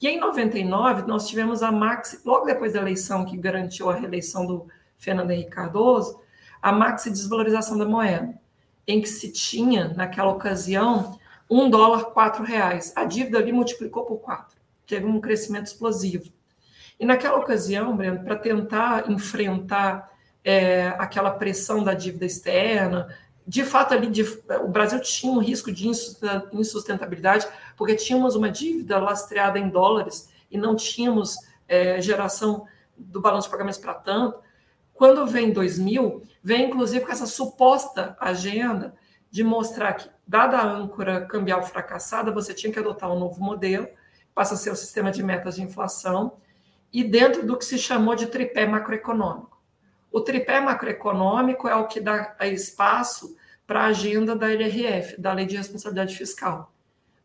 E 0.01 0.09
em 0.09 0.19
99, 0.19 1.03
nós 1.03 1.29
tivemos 1.29 1.63
a 1.63 1.71
maxi, 1.71 2.21
logo 2.25 2.47
depois 2.47 2.73
da 2.73 2.81
eleição 2.81 3.25
que 3.25 3.37
garantiu 3.37 3.91
a 3.91 3.95
reeleição 3.95 4.47
do 4.47 4.67
Fernando 4.99 5.31
Henrique 5.31 5.51
Cardoso, 5.51 6.21
a 6.61 6.73
maxi 6.73 7.11
desvalorização 7.11 7.77
da 7.77 7.85
moeda 7.85 8.41
em 8.87 9.01
que 9.01 9.09
se 9.09 9.31
tinha, 9.31 9.89
naquela 9.95 10.33
ocasião, 10.33 11.19
um 11.49 11.69
dólar, 11.69 12.07
quatro 12.07 12.43
reais. 12.43 12.93
A 12.97 13.05
dívida 13.05 13.39
ali 13.39 13.53
multiplicou 13.53 14.05
por 14.05 14.17
quatro. 14.17 14.57
Teve 14.87 15.07
um 15.07 15.21
crescimento 15.21 15.67
explosivo. 15.67 16.33
E 17.03 17.05
naquela 17.05 17.37
ocasião, 17.37 17.97
Breno, 17.97 18.23
para 18.23 18.37
tentar 18.37 19.11
enfrentar 19.11 20.09
é, 20.45 20.87
aquela 20.99 21.33
pressão 21.33 21.83
da 21.83 21.95
dívida 21.95 22.25
externa, 22.25 23.09
de 23.45 23.65
fato 23.65 23.93
ali 23.93 24.07
de, 24.07 24.23
o 24.63 24.69
Brasil 24.69 25.01
tinha 25.01 25.33
um 25.33 25.41
risco 25.41 25.73
de 25.73 25.89
insustentabilidade, 25.89 27.49
porque 27.77 27.97
tínhamos 27.97 28.37
uma 28.37 28.49
dívida 28.49 29.01
lastreada 29.01 29.59
em 29.59 29.69
dólares 29.69 30.31
e 30.49 30.57
não 30.57 30.77
tínhamos 30.77 31.37
é, 31.67 32.01
geração 32.01 32.69
do 32.97 33.21
balanço 33.21 33.49
de 33.49 33.51
pagamentos 33.51 33.81
para 33.81 33.95
tanto. 33.95 34.39
Quando 34.95 35.27
vem 35.27 35.53
2000, 35.53 36.23
vem 36.41 36.67
inclusive 36.67 37.05
com 37.05 37.11
essa 37.11 37.27
suposta 37.27 38.17
agenda 38.21 38.95
de 39.29 39.43
mostrar 39.43 39.95
que, 39.95 40.09
dada 40.25 40.57
a 40.57 40.73
âncora 40.73 41.27
cambial 41.27 41.65
fracassada, 41.65 42.31
você 42.31 42.55
tinha 42.55 42.73
que 42.73 42.79
adotar 42.79 43.13
um 43.13 43.19
novo 43.19 43.43
modelo, 43.43 43.89
passa 44.33 44.55
a 44.55 44.57
ser 44.57 44.71
o 44.71 44.77
sistema 44.77 45.11
de 45.11 45.21
metas 45.21 45.57
de 45.57 45.63
inflação, 45.63 46.41
e 46.93 47.03
dentro 47.03 47.47
do 47.47 47.57
que 47.57 47.65
se 47.65 47.79
chamou 47.79 48.15
de 48.15 48.27
tripé 48.27 48.67
macroeconômico. 48.67 49.61
O 50.11 50.21
tripé 50.21 50.61
macroeconômico 50.61 51.67
é 51.67 51.75
o 51.75 51.87
que 51.87 52.01
dá 52.01 52.37
espaço 52.43 53.37
para 53.67 53.83
a 53.83 53.87
agenda 53.87 54.37
da 54.37 54.51
LRF, 54.53 55.21
da 55.21 55.33
Lei 55.33 55.47
de 55.47 55.57
Responsabilidade 55.57 56.17
Fiscal. 56.17 56.73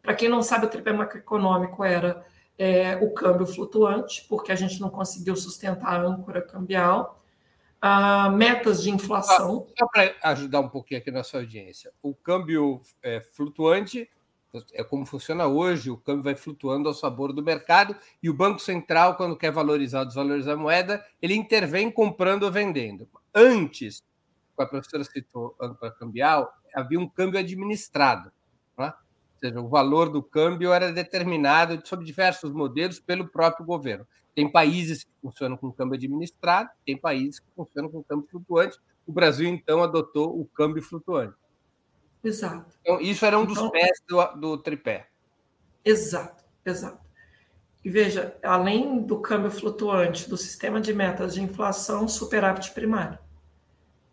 Para 0.02 0.16
quem 0.16 0.30
não 0.30 0.42
sabe, 0.42 0.68
o 0.68 0.70
tripé 0.70 0.94
macroeconômico 0.94 1.84
era 1.84 2.26
é, 2.58 2.96
o 2.98 3.14
câmbio 3.14 3.46
flutuante, 3.46 4.26
porque 4.30 4.52
a 4.52 4.56
gente 4.56 4.80
não 4.80 4.90
conseguiu 4.90 5.36
sustentar 5.36 6.00
a 6.00 6.02
âncora 6.02 6.42
cambial, 6.42 7.22
uh, 7.84 8.32
metas 8.32 8.82
de 8.82 8.90
inflação. 8.90 9.68
Só 9.78 9.88
para 9.88 10.16
ajudar 10.24 10.62
um 10.62 10.70
pouquinho 10.70 11.00
aqui 11.00 11.12
na 11.12 11.24
sua 11.24 11.42
audiência, 11.42 11.92
o 12.02 12.16
câmbio 12.16 12.82
é, 13.04 13.20
flutuante 13.20 14.10
é 14.74 14.84
como 14.84 15.06
funciona 15.06 15.48
hoje, 15.48 15.90
o 15.90 15.98
câmbio 15.98 16.24
vai 16.24 16.36
flutuando 16.36 16.88
ao 16.88 16.94
sabor 16.94 17.34
do 17.34 17.44
mercado 17.44 17.96
e 18.22 18.30
o 18.30 18.34
Banco 18.34 18.60
Central, 18.60 19.16
quando 19.16 19.38
quer 19.38 19.52
valorizar 19.52 20.00
ou 20.00 20.06
desvalorizar 20.06 20.54
a 20.54 20.58
moeda, 20.58 21.06
ele 21.22 21.36
intervém 21.36 21.92
comprando 21.92 22.44
ou 22.44 22.52
vendendo. 22.52 23.08
Antes, 23.34 24.04
a 24.58 24.66
professora 24.66 25.04
citou 25.04 25.56
âncora 25.62 25.92
cambial, 25.92 26.52
havia 26.74 27.00
um 27.00 27.08
câmbio 27.08 27.40
administrado. 27.40 28.32
Né? 28.78 28.88
Ou 28.88 29.40
seja, 29.40 29.62
o 29.62 29.68
valor 29.68 30.10
do 30.10 30.24
câmbio 30.24 30.74
era 30.74 30.92
determinado 30.92 31.82
sob 31.86 32.04
diversos 32.04 32.52
modelos 32.52 33.00
pelo 33.00 33.28
próprio 33.28 33.66
governo. 33.66 34.08
Tem 34.34 34.52
países 34.52 35.04
que 35.04 35.10
funcionam 35.22 35.58
com 35.58 35.72
câmbio 35.72 35.96
administrado, 35.96 36.70
tem 36.86 36.96
países 36.96 37.40
que 37.40 37.48
funcionam 37.56 37.90
com 37.90 38.04
câmbio 38.04 38.28
flutuante. 38.30 38.78
O 39.06 39.12
Brasil, 39.12 39.48
então, 39.48 39.82
adotou 39.82 40.40
o 40.40 40.46
câmbio 40.46 40.84
flutuante. 40.84 41.36
Exato. 42.24 42.66
Então, 42.82 43.00
isso 43.00 43.26
era 43.26 43.38
um 43.38 43.44
então, 43.44 43.54
dos 43.54 43.72
pés 43.72 44.02
do, 44.08 44.26
do 44.36 44.58
tripé. 44.58 45.08
Exato, 45.84 46.44
exato. 46.66 47.00
E 47.84 47.90
veja, 47.90 48.36
além 48.44 49.02
do 49.02 49.20
câmbio 49.20 49.50
flutuante, 49.50 50.30
do 50.30 50.36
sistema 50.36 50.82
de 50.82 50.94
metas 50.94 51.34
de 51.34 51.42
inflação, 51.42 52.08
superávit 52.08 52.72
primário. 52.72 53.18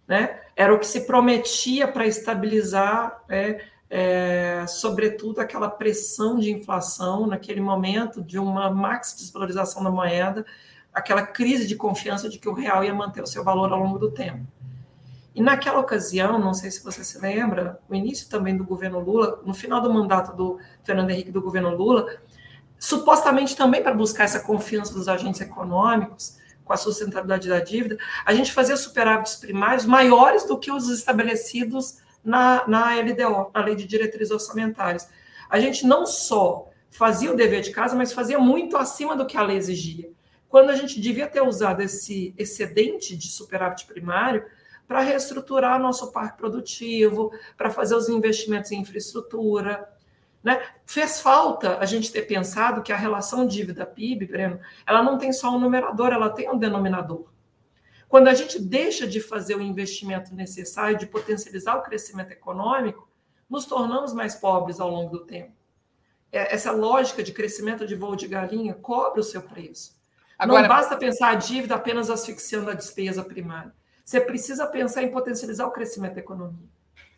Né? 0.06 0.40
Era 0.54 0.72
o 0.72 0.78
que 0.78 0.86
se 0.86 1.06
prometia 1.06 1.88
para 1.88 2.06
estabilizar 2.06 3.24
né, 3.28 3.60
é, 3.90 4.66
sobretudo 4.66 5.40
aquela 5.40 5.70
pressão 5.70 6.38
de 6.38 6.50
inflação 6.50 7.26
naquele 7.26 7.60
momento 7.60 8.22
de 8.22 8.38
uma 8.38 8.70
max 8.70 9.14
desvalorização 9.16 9.84
da 9.84 9.90
moeda, 9.90 10.44
aquela 10.92 11.24
crise 11.26 11.66
de 11.66 11.76
confiança 11.76 12.28
de 12.28 12.38
que 12.38 12.48
o 12.48 12.52
real 12.52 12.84
ia 12.84 12.94
manter 12.94 13.22
o 13.22 13.26
seu 13.26 13.44
valor 13.44 13.72
ao 13.72 13.78
longo 13.78 13.98
do 13.98 14.10
tempo. 14.10 14.46
E 15.34 15.42
naquela 15.42 15.80
ocasião, 15.80 16.38
não 16.38 16.54
sei 16.54 16.70
se 16.70 16.82
você 16.82 17.02
se 17.02 17.18
lembra, 17.18 17.80
o 17.88 17.94
início 17.94 18.28
também 18.28 18.56
do 18.56 18.64
governo 18.64 19.00
Lula, 19.00 19.40
no 19.44 19.52
final 19.52 19.80
do 19.80 19.92
mandato 19.92 20.36
do 20.36 20.60
Fernando 20.84 21.10
Henrique 21.10 21.32
do 21.32 21.42
governo 21.42 21.74
Lula, 21.74 22.18
supostamente 22.78 23.56
também 23.56 23.82
para 23.82 23.94
buscar 23.94 24.24
essa 24.24 24.40
confiança 24.40 24.94
dos 24.94 25.08
agentes 25.08 25.40
econômicos, 25.40 26.38
com 26.64 26.72
a 26.72 26.76
sustentabilidade 26.76 27.48
da 27.48 27.60
dívida, 27.60 27.98
a 28.24 28.32
gente 28.32 28.52
fazia 28.52 28.76
superávites 28.76 29.36
primários 29.36 29.84
maiores 29.84 30.44
do 30.44 30.58
que 30.58 30.72
os 30.72 30.88
estabelecidos 30.88 31.98
na, 32.24 32.66
na 32.66 32.94
LDO, 32.94 33.50
na 33.52 33.64
Lei 33.64 33.76
de 33.76 33.84
Diretrizes 33.84 34.32
Orçamentárias. 34.32 35.08
A 35.50 35.60
gente 35.60 35.86
não 35.86 36.06
só 36.06 36.70
fazia 36.90 37.32
o 37.32 37.36
dever 37.36 37.60
de 37.60 37.70
casa, 37.70 37.94
mas 37.94 38.12
fazia 38.12 38.38
muito 38.38 38.76
acima 38.76 39.14
do 39.14 39.26
que 39.26 39.36
a 39.36 39.42
lei 39.42 39.56
exigia. 39.56 40.10
Quando 40.48 40.70
a 40.70 40.76
gente 40.76 41.00
devia 41.00 41.26
ter 41.26 41.42
usado 41.42 41.82
esse 41.82 42.34
excedente 42.38 43.16
de 43.16 43.28
superávit 43.28 43.86
primário 43.86 44.44
para 44.86 45.00
reestruturar 45.00 45.80
nosso 45.80 46.12
parque 46.12 46.38
produtivo, 46.38 47.32
para 47.56 47.70
fazer 47.70 47.94
os 47.94 48.08
investimentos 48.08 48.70
em 48.70 48.80
infraestrutura. 48.80 49.88
Né? 50.42 50.60
Fez 50.84 51.20
falta 51.20 51.78
a 51.78 51.86
gente 51.86 52.12
ter 52.12 52.22
pensado 52.22 52.82
que 52.82 52.92
a 52.92 52.96
relação 52.96 53.46
dívida-PIB, 53.46 54.26
Breno, 54.26 54.60
ela 54.86 55.02
não 55.02 55.16
tem 55.16 55.32
só 55.32 55.54
um 55.54 55.58
numerador, 55.58 56.12
ela 56.12 56.28
tem 56.28 56.50
um 56.50 56.58
denominador. 56.58 57.32
Quando 58.08 58.28
a 58.28 58.34
gente 58.34 58.60
deixa 58.60 59.06
de 59.06 59.20
fazer 59.20 59.56
o 59.56 59.62
investimento 59.62 60.34
necessário, 60.34 60.98
de 60.98 61.06
potencializar 61.06 61.76
o 61.76 61.82
crescimento 61.82 62.30
econômico, 62.30 63.08
nos 63.48 63.64
tornamos 63.64 64.12
mais 64.12 64.34
pobres 64.34 64.78
ao 64.78 64.90
longo 64.90 65.10
do 65.10 65.24
tempo. 65.24 65.52
É, 66.30 66.54
essa 66.54 66.72
lógica 66.72 67.22
de 67.22 67.32
crescimento 67.32 67.86
de 67.86 67.94
voo 67.94 68.14
de 68.14 68.26
galinha 68.26 68.74
cobra 68.74 69.20
o 69.20 69.24
seu 69.24 69.42
preço. 69.42 69.96
Agora, 70.38 70.62
Não 70.62 70.68
basta 70.68 70.96
pensar 70.96 71.30
a 71.30 71.34
dívida 71.36 71.74
apenas 71.74 72.10
asfixiando 72.10 72.70
a 72.70 72.74
despesa 72.74 73.22
primária. 73.24 73.72
Você 74.04 74.20
precisa 74.20 74.66
pensar 74.66 75.02
em 75.02 75.10
potencializar 75.10 75.66
o 75.66 75.70
crescimento 75.70 76.14
da 76.14 76.20
economia. 76.20 76.68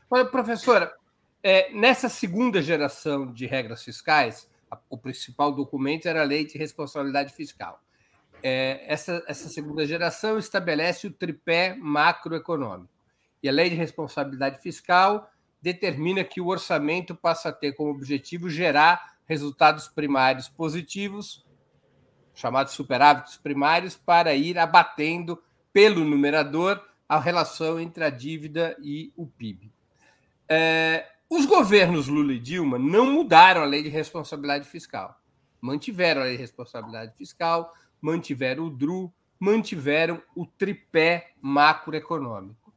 Olha, 0.09 0.25
professora, 0.25 0.95
É, 1.43 1.71
nessa 1.73 2.09
segunda 2.09 2.61
geração 2.61 3.33
de 3.33 3.47
regras 3.47 3.85
fiscais, 3.85 4.51
a, 4.69 4.77
o 4.91 4.99
principal 4.99 5.53
documento 5.53 6.09
era 6.09 6.23
a 6.23 6.25
Lei 6.25 6.45
de 6.45 6.59
Responsabilidade 6.59 7.33
Fiscal. 7.33 7.81
É, 8.43 8.85
essa, 8.93 9.23
essa 9.29 9.49
segunda 9.49 9.87
geração 9.87 10.39
estabelece 10.39 11.07
o 11.07 11.13
tripé 11.13 11.77
macroeconômico. 11.79 12.93
E 13.41 13.49
a 13.49 13.53
Lei 13.53 13.71
de 13.71 13.77
Responsabilidade 13.77 14.61
Fiscal 14.61 15.31
determina 15.63 16.25
que 16.25 16.41
o 16.41 16.49
orçamento 16.49 17.15
passa 17.15 17.51
a 17.51 17.53
ter 17.53 17.75
como 17.75 17.91
objetivo 17.91 18.51
gerar 18.51 19.17
resultados 19.25 19.87
primários 19.87 20.49
positivos, 20.49 21.47
chamados 22.35 22.73
superávites 22.73 23.37
primários, 23.37 23.97
para 23.97 24.35
ir 24.35 24.59
abatendo 24.59 25.41
pelo 25.77 26.07
numerador 26.07 26.83
a 27.07 27.21
relação 27.21 27.79
entre 27.79 28.03
a 28.03 28.09
dívida 28.09 28.75
e 28.83 29.13
o 29.15 29.27
PIB. 29.27 29.71
É, 30.49 31.07
os 31.29 31.45
governos 31.45 32.09
Lula 32.09 32.33
e 32.33 32.39
Dilma 32.39 32.79
não 32.79 33.13
mudaram 33.13 33.61
a 33.61 33.67
lei 33.67 33.83
de 33.83 33.91
responsabilidade 33.91 34.67
fiscal. 34.67 35.21
Mantiveram 35.61 36.23
a 36.23 36.25
lei 36.25 36.37
de 36.37 36.41
responsabilidade 36.41 37.15
fiscal, 37.15 37.75
mantiveram 38.01 38.65
o 38.65 38.71
DRU, 38.71 39.13
mantiveram 39.39 40.23
o 40.35 40.47
tripé 40.47 41.35
macroeconômico. 41.43 42.73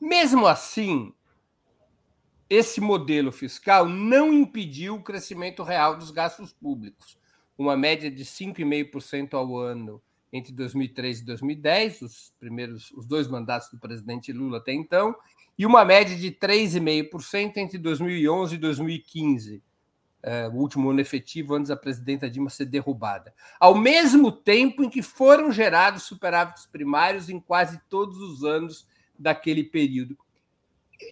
Mesmo 0.00 0.46
assim, 0.46 1.12
esse 2.48 2.80
modelo 2.80 3.32
fiscal 3.32 3.88
não 3.88 4.32
impediu 4.32 4.94
o 4.94 5.02
crescimento 5.02 5.64
real 5.64 5.96
dos 5.96 6.12
gastos 6.12 6.52
públicos, 6.52 7.18
uma 7.58 7.76
média 7.76 8.08
de 8.08 8.24
5,5% 8.24 9.34
ao 9.34 9.58
ano 9.58 10.00
entre 10.34 10.52
2003 10.52 11.20
e 11.20 11.24
2010, 11.24 12.02
os 12.02 12.34
primeiros 12.40 12.90
os 12.90 13.06
dois 13.06 13.28
mandatos 13.28 13.70
do 13.70 13.78
presidente 13.78 14.32
Lula 14.32 14.58
até 14.58 14.72
então, 14.72 15.14
e 15.56 15.64
uma 15.64 15.84
média 15.84 16.16
de 16.16 16.32
3,5% 16.32 17.56
entre 17.58 17.78
2011 17.78 18.56
e 18.56 18.58
2015, 18.58 19.62
é, 20.20 20.48
o 20.48 20.54
último 20.54 20.90
ano 20.90 21.00
efetivo 21.00 21.54
antes 21.54 21.68
da 21.68 21.76
presidenta 21.76 22.28
Dilma 22.28 22.50
ser 22.50 22.64
derrubada. 22.64 23.32
Ao 23.60 23.76
mesmo 23.76 24.32
tempo 24.32 24.82
em 24.82 24.90
que 24.90 25.02
foram 25.02 25.52
gerados 25.52 26.02
superávites 26.02 26.66
primários 26.66 27.28
em 27.28 27.38
quase 27.38 27.80
todos 27.88 28.18
os 28.18 28.42
anos 28.42 28.88
daquele 29.16 29.62
período. 29.62 30.18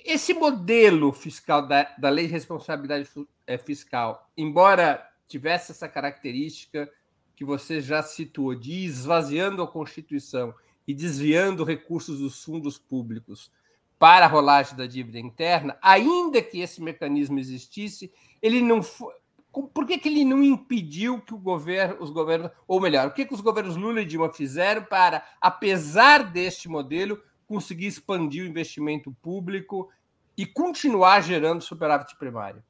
Esse 0.04 0.34
modelo 0.34 1.12
fiscal 1.12 1.64
da, 1.64 1.94
da 1.96 2.08
Lei 2.08 2.26
de 2.26 2.32
Responsabilidade 2.32 3.08
é, 3.46 3.56
Fiscal, 3.56 4.28
embora 4.36 5.08
tivesse 5.28 5.70
essa 5.70 5.88
característica 5.88 6.90
que 7.34 7.44
você 7.44 7.80
já 7.80 8.02
situou, 8.02 8.54
de 8.54 8.84
esvaziando 8.84 9.62
a 9.62 9.68
Constituição 9.68 10.54
e 10.86 10.94
desviando 10.94 11.64
recursos 11.64 12.18
dos 12.18 12.42
fundos 12.42 12.78
públicos 12.78 13.50
para 13.98 14.24
a 14.24 14.28
rolagem 14.28 14.76
da 14.76 14.84
dívida 14.84 15.18
interna, 15.18 15.78
ainda 15.80 16.42
que 16.42 16.60
esse 16.60 16.82
mecanismo 16.82 17.38
existisse, 17.38 18.12
ele 18.42 18.60
não 18.60 18.82
foi. 18.82 19.14
Por 19.52 19.86
que, 19.86 19.98
que 19.98 20.08
ele 20.08 20.24
não 20.24 20.42
impediu 20.42 21.20
que 21.20 21.34
o 21.34 21.38
governo, 21.38 21.98
os 22.00 22.10
governos, 22.10 22.50
ou 22.66 22.80
melhor, 22.80 23.06
o 23.06 23.12
que, 23.12 23.26
que 23.26 23.34
os 23.34 23.40
governos 23.40 23.76
Lula 23.76 24.00
e 24.00 24.06
Dilma 24.06 24.32
fizeram 24.32 24.82
para, 24.82 25.24
apesar 25.40 26.24
deste 26.24 26.68
modelo, 26.68 27.22
conseguir 27.46 27.86
expandir 27.86 28.42
o 28.42 28.48
investimento 28.48 29.12
público 29.22 29.90
e 30.36 30.46
continuar 30.46 31.20
gerando 31.20 31.62
superávit 31.62 32.16
primário? 32.16 32.64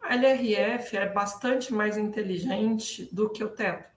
A 0.00 0.14
LRF 0.14 0.96
é 0.96 1.08
bastante 1.08 1.72
mais 1.72 1.96
inteligente 1.96 3.08
do 3.12 3.28
que 3.28 3.42
o 3.42 3.48
teto. 3.48 3.88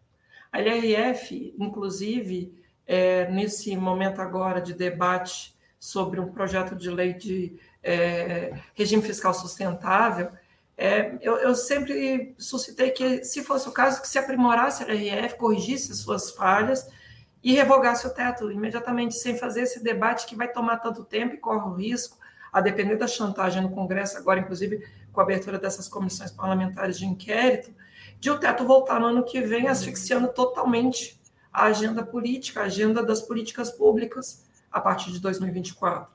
A 0.52 0.60
LRF, 0.60 1.56
inclusive, 1.58 2.54
é, 2.86 3.30
nesse 3.32 3.76
momento 3.78 4.22
agora 4.22 4.60
de 4.60 4.74
debate 4.74 5.56
sobre 5.80 6.20
um 6.20 6.32
projeto 6.32 6.76
de 6.76 6.90
lei 6.90 7.14
de 7.14 7.58
é, 7.82 8.54
regime 8.74 9.02
fiscal 9.02 9.34
sustentável, 9.34 10.32
é, 10.78 11.18
eu, 11.22 11.38
eu, 11.38 11.54
sempre 11.54 12.34
suscitei 12.38 12.90
que, 12.90 13.24
se 13.24 13.44
fosse 13.44 13.70
o 13.70 13.72
caso, 13.72 14.02
que 14.02 14.08
se 14.08 14.18
aprimorasse 14.18 14.84
a 14.84 14.88
LRF, 14.88 15.38
corrigisse 15.38 15.94
suas 15.96 16.32
falhas 16.32 16.90
e 17.44 17.54
revogasse 17.54 18.06
o 18.08 18.10
teto 18.10 18.52
imediatamente, 18.52 19.16
sem 19.16 19.38
fazer 19.38 19.62
esse 19.62 19.84
debate 19.84 20.26
que 20.26 20.36
vai 20.36 20.48
tomar 20.48 20.78
tanto 20.78 21.04
tempo 21.04 21.36
e 21.36 21.38
corre 21.38 21.70
o 21.70 21.74
risco, 21.74 22.18
a 22.52 22.60
depender 22.60 22.98
da 22.98 23.08
chantagem 23.08 23.62
no 23.62 23.70
Congresso, 23.70 24.18
agora, 24.18 24.40
inclusive, 24.40 24.86
com 25.12 25.20
a 25.20 25.24
abertura 25.24 25.58
dessas 25.58 25.88
comissões 25.88 26.32
parlamentares 26.32 26.98
de 26.98 27.06
inquérito, 27.06 27.74
de 28.20 28.30
o 28.30 28.38
teto 28.38 28.66
voltar 28.66 29.00
no 29.00 29.08
ano 29.08 29.24
que 29.24 29.42
vem, 29.42 29.68
asfixiando 29.68 30.28
totalmente 30.30 31.20
a 31.52 31.66
agenda 31.66 32.06
política, 32.06 32.62
a 32.62 32.66
agenda 32.66 33.04
das 33.04 33.22
políticas 33.22 33.72
públicas 33.72 34.46
a 34.72 34.80
partir 34.80 35.12
de 35.12 35.20
2024. 35.20 36.08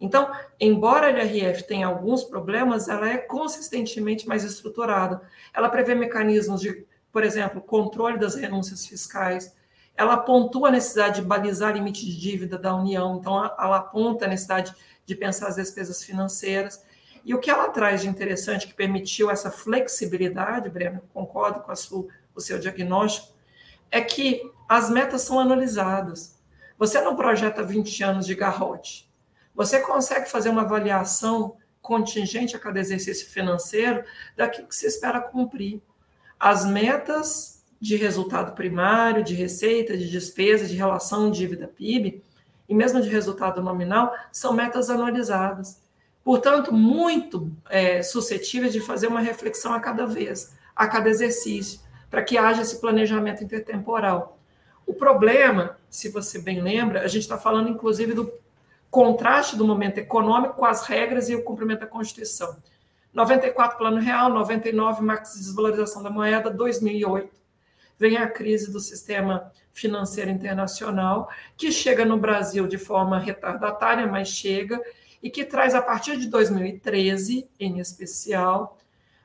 Então, 0.00 0.32
embora 0.58 1.06
a 1.06 1.10
LRF 1.10 1.62
tenha 1.62 1.86
alguns 1.86 2.24
problemas, 2.24 2.88
ela 2.88 3.08
é 3.08 3.18
consistentemente 3.18 4.26
mais 4.26 4.42
estruturada. 4.42 5.22
Ela 5.54 5.68
prevê 5.68 5.94
mecanismos 5.94 6.60
de, 6.60 6.84
por 7.12 7.22
exemplo, 7.22 7.60
controle 7.60 8.18
das 8.18 8.34
renúncias 8.34 8.84
fiscais. 8.84 9.54
Ela 9.96 10.16
pontua 10.16 10.68
a 10.68 10.72
necessidade 10.72 11.20
de 11.20 11.26
balizar 11.26 11.74
limite 11.74 12.04
de 12.04 12.18
dívida 12.18 12.58
da 12.58 12.74
União. 12.74 13.16
Então, 13.16 13.44
ela 13.44 13.76
aponta 13.76 14.24
a 14.24 14.28
necessidade 14.28 14.74
de 15.06 15.14
pensar 15.14 15.46
as 15.46 15.54
despesas 15.54 16.02
financeiras. 16.02 16.82
E 17.24 17.34
o 17.34 17.38
que 17.38 17.50
ela 17.50 17.68
traz 17.68 18.02
de 18.02 18.08
interessante 18.08 18.66
que 18.66 18.74
permitiu 18.74 19.30
essa 19.30 19.50
flexibilidade, 19.50 20.68
Breno, 20.68 21.02
concordo 21.12 21.60
com 21.60 21.74
sua, 21.76 22.06
o 22.34 22.40
seu 22.40 22.58
diagnóstico, 22.58 23.32
é 23.90 24.00
que 24.00 24.42
as 24.68 24.90
metas 24.90 25.22
são 25.22 25.38
analisadas. 25.38 26.38
Você 26.78 27.00
não 27.00 27.14
projeta 27.14 27.62
20 27.62 28.02
anos 28.02 28.26
de 28.26 28.34
garrote. 28.34 29.10
Você 29.54 29.80
consegue 29.80 30.30
fazer 30.30 30.48
uma 30.48 30.62
avaliação 30.62 31.56
contingente 31.80 32.56
a 32.56 32.58
cada 32.58 32.80
exercício 32.80 33.28
financeiro 33.28 34.04
daquilo 34.36 34.68
que 34.68 34.74
se 34.74 34.86
espera 34.86 35.20
cumprir. 35.20 35.82
As 36.38 36.64
metas 36.64 37.62
de 37.80 37.96
resultado 37.96 38.54
primário, 38.54 39.24
de 39.24 39.34
receita, 39.34 39.96
de 39.96 40.08
despesa, 40.08 40.66
de 40.66 40.76
relação 40.76 41.30
dívida-PIB, 41.30 42.22
e 42.68 42.74
mesmo 42.74 43.02
de 43.02 43.08
resultado 43.08 43.60
nominal, 43.60 44.14
são 44.30 44.52
metas 44.52 44.88
anualizadas. 44.88 45.81
Portanto, 46.24 46.72
muito 46.72 47.50
é, 47.68 48.02
suscetíveis 48.02 48.72
de 48.72 48.80
fazer 48.80 49.08
uma 49.08 49.20
reflexão 49.20 49.74
a 49.74 49.80
cada 49.80 50.06
vez, 50.06 50.56
a 50.74 50.86
cada 50.86 51.08
exercício, 51.08 51.80
para 52.10 52.22
que 52.22 52.38
haja 52.38 52.62
esse 52.62 52.80
planejamento 52.80 53.42
intertemporal. 53.42 54.38
O 54.86 54.94
problema, 54.94 55.76
se 55.88 56.08
você 56.08 56.38
bem 56.38 56.60
lembra, 56.60 57.02
a 57.02 57.08
gente 57.08 57.22
está 57.22 57.38
falando 57.38 57.68
inclusive 57.68 58.14
do 58.14 58.32
contraste 58.90 59.56
do 59.56 59.66
momento 59.66 59.98
econômico 59.98 60.54
com 60.54 60.66
as 60.66 60.86
regras 60.86 61.28
e 61.30 61.34
o 61.34 61.42
cumprimento 61.42 61.80
da 61.80 61.86
Constituição. 61.86 62.56
94, 63.12 63.78
Plano 63.78 63.98
Real, 63.98 64.30
99, 64.30 65.02
Max 65.02 65.34
Desvalorização 65.34 66.02
da 66.02 66.10
Moeda, 66.10 66.50
2008, 66.50 67.30
vem 67.98 68.16
a 68.16 68.28
crise 68.28 68.70
do 68.70 68.80
sistema 68.80 69.50
financeiro 69.72 70.30
internacional, 70.30 71.30
que 71.56 71.72
chega 71.72 72.04
no 72.04 72.16
Brasil 72.18 72.66
de 72.66 72.78
forma 72.78 73.18
retardatária, 73.18 74.06
mas 74.06 74.28
chega, 74.28 74.80
e 75.22 75.30
que 75.30 75.44
traz, 75.44 75.74
a 75.74 75.80
partir 75.80 76.16
de 76.16 76.26
2013, 76.28 77.48
em 77.60 77.78
especial, 77.78 78.78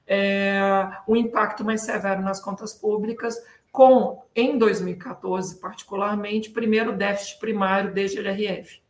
é, 0.06 0.90
um 1.08 1.16
impacto 1.16 1.66
mais 1.66 1.82
severo 1.82 2.22
nas 2.22 2.40
contas 2.40 2.74
públicas, 2.74 3.36
com, 3.72 4.24
em 4.36 4.58
2014, 4.58 5.60
particularmente, 5.60 6.50
primeiro 6.50 6.96
déficit 6.96 7.40
primário 7.40 7.94
desde 7.94 8.20
LRF. 8.20 8.82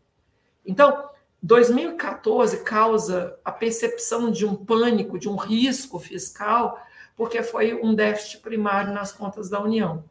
Então, 0.66 1.10
2014 1.42 2.64
causa 2.64 3.38
a 3.44 3.52
percepção 3.52 4.32
de 4.32 4.46
um 4.46 4.56
pânico, 4.56 5.18
de 5.18 5.30
um 5.30 5.36
risco 5.36 6.00
fiscal, 6.00 6.80
porque 7.16 7.42
foi 7.42 7.74
um 7.74 7.96
déficit 7.96 8.40
primário 8.40 8.94
nas 8.94 9.12
contas 9.12 9.50
da 9.50 9.62
União. 9.62 10.04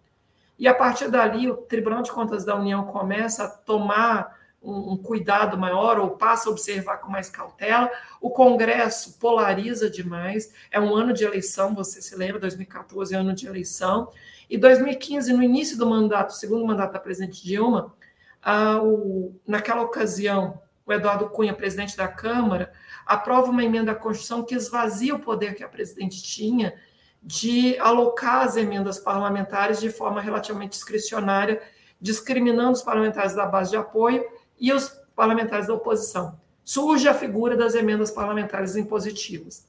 E 0.59 0.66
a 0.66 0.74
partir 0.74 1.11
dali, 1.11 1.50
o 1.50 1.56
Tribunal 1.56 2.02
de 2.02 2.11
Contas 2.11 2.44
da 2.44 2.56
União 2.56 2.85
começa 2.85 3.44
a 3.44 3.48
tomar 3.48 4.37
um, 4.66 4.92
um, 4.92 4.96
cuidado 4.96 5.57
maior 5.57 5.98
ou 5.98 6.11
passa 6.11 6.48
a 6.48 6.52
observar 6.52 6.98
com 6.98 7.11
mais 7.11 7.31
cautela. 7.31 7.90
O 8.20 8.31
Congresso 8.31 9.18
polariza 9.18 9.88
demais. 9.88 10.52
É 10.70 10.81
um 10.81 10.94
ano 10.94 11.12
de 11.12 11.24
eleição, 11.24 11.74
você 11.74 12.02
se 12.02 12.16
lembra, 12.16 12.40
2014 12.40 13.14
é 13.14 13.18
ano 13.18 13.33
de 13.33 13.46
eleição. 13.46 14.11
E 14.50 14.59
2015, 14.59 15.33
no 15.33 15.42
início 15.42 15.79
do 15.79 15.87
mandato, 15.87 16.35
segundo 16.35 16.66
mandato 16.66 16.92
da 16.92 16.98
presidente 16.98 17.44
Dilma, 17.44 17.94
ah, 18.42 18.81
o, 18.83 19.38
naquela 19.46 19.83
ocasião, 19.83 20.61
o 20.85 20.92
Eduardo 20.92 21.29
Cunha, 21.31 21.55
presidente 21.55 21.96
da 21.96 22.09
Câmara, 22.09 22.72
aprova 23.05 23.50
uma 23.50 23.62
emenda 23.62 23.92
à 23.92 23.94
Constituição 23.94 24.42
que 24.42 24.55
esvazia 24.55 25.14
o 25.14 25.20
poder 25.20 25.55
que 25.55 25.62
a 25.62 25.68
presidente 25.68 26.22
tinha 26.22 26.74
de 27.22 27.76
alocar 27.79 28.42
as 28.42 28.57
emendas 28.57 28.98
parlamentares 28.98 29.81
de 29.81 29.90
forma 29.90 30.20
relativamente 30.20 30.72
discricionária, 30.72 31.61
discriminando 32.00 32.72
os 32.72 32.83
parlamentares 32.83 33.35
da 33.35 33.46
base 33.46 33.70
de 33.70 33.76
apoio 33.76 34.24
e 34.59 34.73
os 34.73 34.88
parlamentares 35.14 35.66
da 35.66 35.75
oposição. 35.75 36.38
Surge 36.64 37.09
a 37.09 37.14
figura 37.14 37.57
das 37.57 37.75
emendas 37.75 38.11
parlamentares 38.11 38.77
impositivas. 38.77 39.66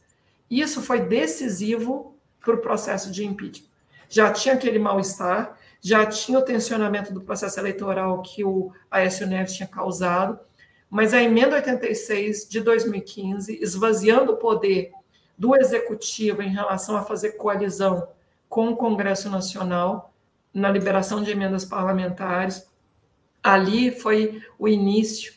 Isso 0.50 0.82
foi 0.82 1.02
decisivo 1.02 2.16
para 2.42 2.56
o 2.56 2.60
processo 2.60 3.12
de 3.12 3.26
impeachment. 3.26 3.68
Já 4.10 4.32
tinha 4.32 4.56
aquele 4.56 4.80
mal-estar, 4.80 5.58
já 5.82 6.06
tinha 6.06 6.40
o 6.40 6.42
tensionamento 6.42 7.14
do 7.14 7.22
processo 7.22 7.60
eleitoral 7.60 8.22
que 8.22 8.44
o 8.44 8.72
Aécio 8.90 9.28
Neves 9.28 9.54
tinha 9.54 9.68
causado. 9.68 10.40
Mas 10.90 11.14
a 11.14 11.22
emenda 11.22 11.58
86 11.58 12.48
de 12.48 12.62
2015, 12.62 13.60
esvaziando 13.62 14.34
o 14.34 14.38
poder 14.38 14.92
do 15.38 15.56
executivo 15.56 16.42
em 16.42 16.50
relação 16.50 16.96
a 16.96 17.04
fazer 17.04 17.34
coalizão 17.34 18.08
com 18.50 18.70
o 18.70 18.78
Congresso 18.78 19.30
Nacional 19.30 20.14
na 20.54 20.72
liberação 20.72 21.22
de 21.22 21.30
emendas 21.30 21.66
parlamentares, 21.66 22.68
ali 23.54 23.92
foi 23.92 24.42
o 24.60 24.68
início 24.68 25.34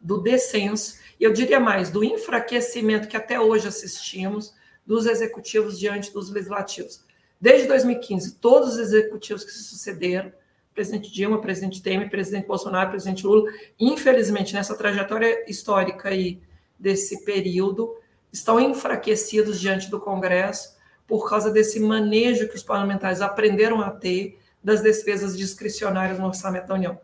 do 0.00 0.20
descenso, 0.20 0.98
e 1.18 1.24
eu 1.24 1.32
diria 1.32 1.58
mais, 1.58 1.90
do 1.90 2.04
enfraquecimento 2.04 3.08
que 3.08 3.16
até 3.16 3.40
hoje 3.40 3.66
assistimos 3.68 4.54
dos 4.86 5.06
executivos 5.06 5.78
diante 5.78 6.12
dos 6.12 6.30
legislativos. 6.30 7.04
Desde 7.40 7.66
2015, 7.68 8.36
todos 8.36 8.74
os 8.74 8.78
executivos 8.78 9.44
que 9.44 9.50
se 9.50 9.64
sucederam, 9.64 10.32
presidente 10.74 11.10
Dilma, 11.10 11.40
presidente 11.40 11.82
Temer, 11.82 12.10
presidente 12.10 12.46
Bolsonaro, 12.46 12.90
presidente 12.90 13.26
Lula, 13.26 13.50
infelizmente, 13.78 14.52
nessa 14.52 14.76
trajetória 14.76 15.48
histórica 15.48 16.08
aí 16.08 16.40
desse 16.78 17.24
período, 17.24 17.96
estão 18.32 18.60
enfraquecidos 18.60 19.60
diante 19.60 19.88
do 19.88 20.00
Congresso 20.00 20.76
por 21.06 21.28
causa 21.28 21.50
desse 21.50 21.78
manejo 21.78 22.48
que 22.48 22.56
os 22.56 22.62
parlamentares 22.62 23.20
aprenderam 23.20 23.80
a 23.80 23.90
ter 23.90 24.38
das 24.62 24.82
despesas 24.82 25.36
discricionárias 25.36 26.18
no 26.18 26.26
orçamento 26.26 26.66
da 26.66 26.74
União. 26.74 26.98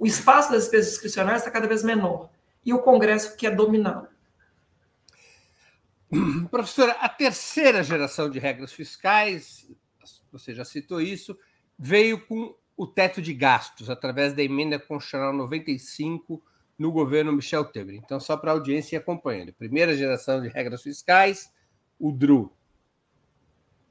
O 0.00 0.06
espaço 0.06 0.50
das 0.50 0.62
despesas 0.62 0.92
discricionárias 0.92 1.42
está 1.42 1.50
cada 1.50 1.68
vez 1.68 1.82
menor 1.82 2.30
e 2.64 2.72
o 2.72 2.78
Congresso 2.78 3.36
quer 3.36 3.54
dominá-lo. 3.54 4.08
Professora, 6.50 6.92
a 6.92 7.08
terceira 7.08 7.82
geração 7.82 8.30
de 8.30 8.38
regras 8.38 8.72
fiscais, 8.72 9.68
você 10.32 10.54
já 10.54 10.64
citou 10.64 11.02
isso, 11.02 11.38
veio 11.78 12.18
com 12.26 12.56
o 12.74 12.86
teto 12.86 13.20
de 13.20 13.34
gastos, 13.34 13.90
através 13.90 14.32
da 14.32 14.42
emenda 14.42 14.78
constitucional 14.78 15.34
95 15.34 16.42
no 16.78 16.90
governo 16.90 17.30
Michel 17.30 17.66
Temer. 17.66 17.96
Então, 17.96 18.18
só 18.18 18.38
para 18.38 18.52
a 18.52 18.54
audiência 18.54 18.96
ir 18.96 19.00
acompanhando. 19.00 19.52
Primeira 19.52 19.94
geração 19.94 20.40
de 20.40 20.48
regras 20.48 20.82
fiscais, 20.82 21.52
o 21.98 22.10
DRU. 22.10 22.50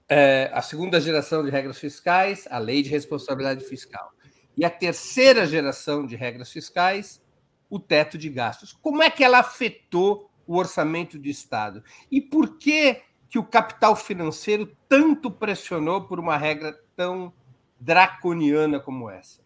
É, 0.09 0.49
a 0.51 0.63
segunda 0.63 0.99
geração 0.99 1.45
de 1.45 1.51
regras 1.51 1.77
fiscais, 1.77 2.47
a 2.49 2.57
Lei 2.57 2.81
de 2.81 2.89
Responsabilidade 2.89 3.63
Fiscal. 3.63 4.11
E 4.59 4.65
a 4.65 4.69
terceira 4.69 5.47
geração 5.47 6.05
de 6.05 6.17
regras 6.17 6.51
fiscais, 6.51 7.21
o 7.69 7.79
teto 7.79 8.17
de 8.17 8.27
gastos. 8.27 8.73
Como 8.73 9.01
é 9.01 9.09
que 9.09 9.23
ela 9.23 9.39
afetou 9.39 10.29
o 10.45 10.57
orçamento 10.57 11.17
de 11.17 11.29
Estado? 11.29 11.81
E 12.11 12.19
por 12.19 12.57
que, 12.57 13.01
que 13.29 13.39
o 13.39 13.45
capital 13.45 13.95
financeiro 13.95 14.75
tanto 14.89 15.31
pressionou 15.31 16.01
por 16.01 16.19
uma 16.19 16.35
regra 16.35 16.77
tão 16.93 17.31
draconiana 17.79 18.81
como 18.81 19.09
essa? 19.09 19.39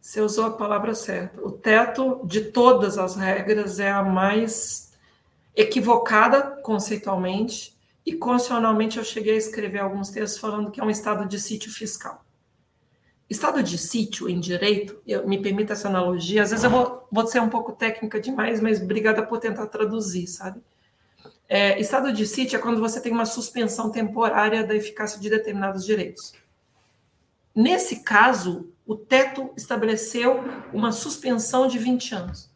Você 0.00 0.22
usou 0.22 0.46
a 0.46 0.52
palavra 0.52 0.94
certa. 0.94 1.38
O 1.42 1.52
teto 1.52 2.22
de 2.24 2.46
todas 2.46 2.96
as 2.96 3.14
regras 3.14 3.78
é 3.78 3.90
a 3.90 4.02
mais 4.02 4.94
equivocada 5.54 6.62
conceitualmente 6.62 7.76
e 8.06 8.14
constitucionalmente 8.14 8.96
eu 8.96 9.04
cheguei 9.04 9.34
a 9.34 9.36
escrever 9.36 9.80
alguns 9.80 10.08
textos 10.08 10.40
falando 10.40 10.70
que 10.70 10.80
é 10.80 10.82
um 10.82 10.88
estado 10.88 11.28
de 11.28 11.38
sítio 11.38 11.70
fiscal. 11.70 12.25
Estado 13.28 13.62
de 13.62 13.76
sítio 13.76 14.28
em 14.28 14.38
direito, 14.38 15.00
eu, 15.06 15.26
me 15.26 15.40
permita 15.42 15.72
essa 15.72 15.88
analogia, 15.88 16.42
às 16.42 16.50
vezes 16.50 16.64
eu 16.64 16.70
vou, 16.70 17.08
vou 17.10 17.26
ser 17.26 17.40
um 17.40 17.48
pouco 17.48 17.72
técnica 17.72 18.20
demais, 18.20 18.60
mas 18.60 18.80
obrigada 18.80 19.22
por 19.22 19.38
tentar 19.38 19.66
traduzir, 19.66 20.28
sabe? 20.28 20.60
É, 21.48 21.78
estado 21.80 22.12
de 22.12 22.26
sítio 22.26 22.56
é 22.56 22.60
quando 22.60 22.80
você 22.80 23.00
tem 23.00 23.12
uma 23.12 23.26
suspensão 23.26 23.90
temporária 23.90 24.64
da 24.64 24.74
eficácia 24.74 25.20
de 25.20 25.30
determinados 25.30 25.84
direitos. 25.84 26.34
Nesse 27.54 28.02
caso, 28.02 28.70
o 28.86 28.96
teto 28.96 29.50
estabeleceu 29.56 30.44
uma 30.72 30.92
suspensão 30.92 31.66
de 31.66 31.78
20 31.78 32.14
anos. 32.14 32.50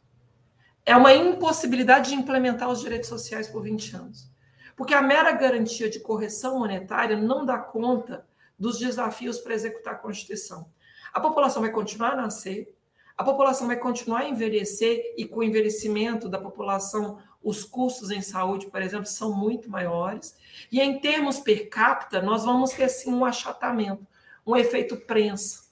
É 0.85 0.97
uma 0.97 1.15
impossibilidade 1.15 2.11
de 2.11 2.17
implementar 2.17 2.69
os 2.69 2.81
direitos 2.81 3.09
sociais 3.09 3.49
por 3.49 3.63
20 3.63 3.97
anos. 3.97 4.31
Porque 4.77 4.95
a 4.95 5.03
mera 5.03 5.33
garantia 5.33 5.91
de 5.91 6.01
correção 6.01 6.59
monetária 6.59 7.17
não 7.17 7.45
dá 7.45 7.59
conta 7.59 8.25
dos 8.61 8.79
desafios 8.79 9.39
para 9.39 9.55
executar 9.55 9.95
a 9.95 9.99
Constituição. 9.99 10.71
A 11.13 11.19
população 11.19 11.63
vai 11.63 11.73
continuar 11.73 12.13
a 12.13 12.17
nascer, 12.17 12.73
a 13.17 13.25
população 13.25 13.67
vai 13.67 13.77
continuar 13.77 14.21
a 14.21 14.29
envelhecer, 14.29 15.15
e 15.17 15.25
com 15.25 15.41
o 15.41 15.43
envelhecimento 15.43 16.29
da 16.29 16.39
população, 16.39 17.19
os 17.43 17.65
custos 17.65 18.11
em 18.11 18.21
saúde, 18.21 18.67
por 18.67 18.81
exemplo, 18.83 19.07
são 19.07 19.33
muito 19.33 19.69
maiores. 19.69 20.37
E 20.71 20.81
em 20.81 21.01
termos 21.01 21.41
per 21.41 21.69
capita, 21.69 22.23
nós 22.23 22.45
vamos 22.45 22.71
ter 22.71 22.89
sim 22.89 23.13
um 23.13 23.25
achatamento 23.25 24.07
um 24.47 24.57
efeito 24.57 24.97
prensa, 24.97 25.65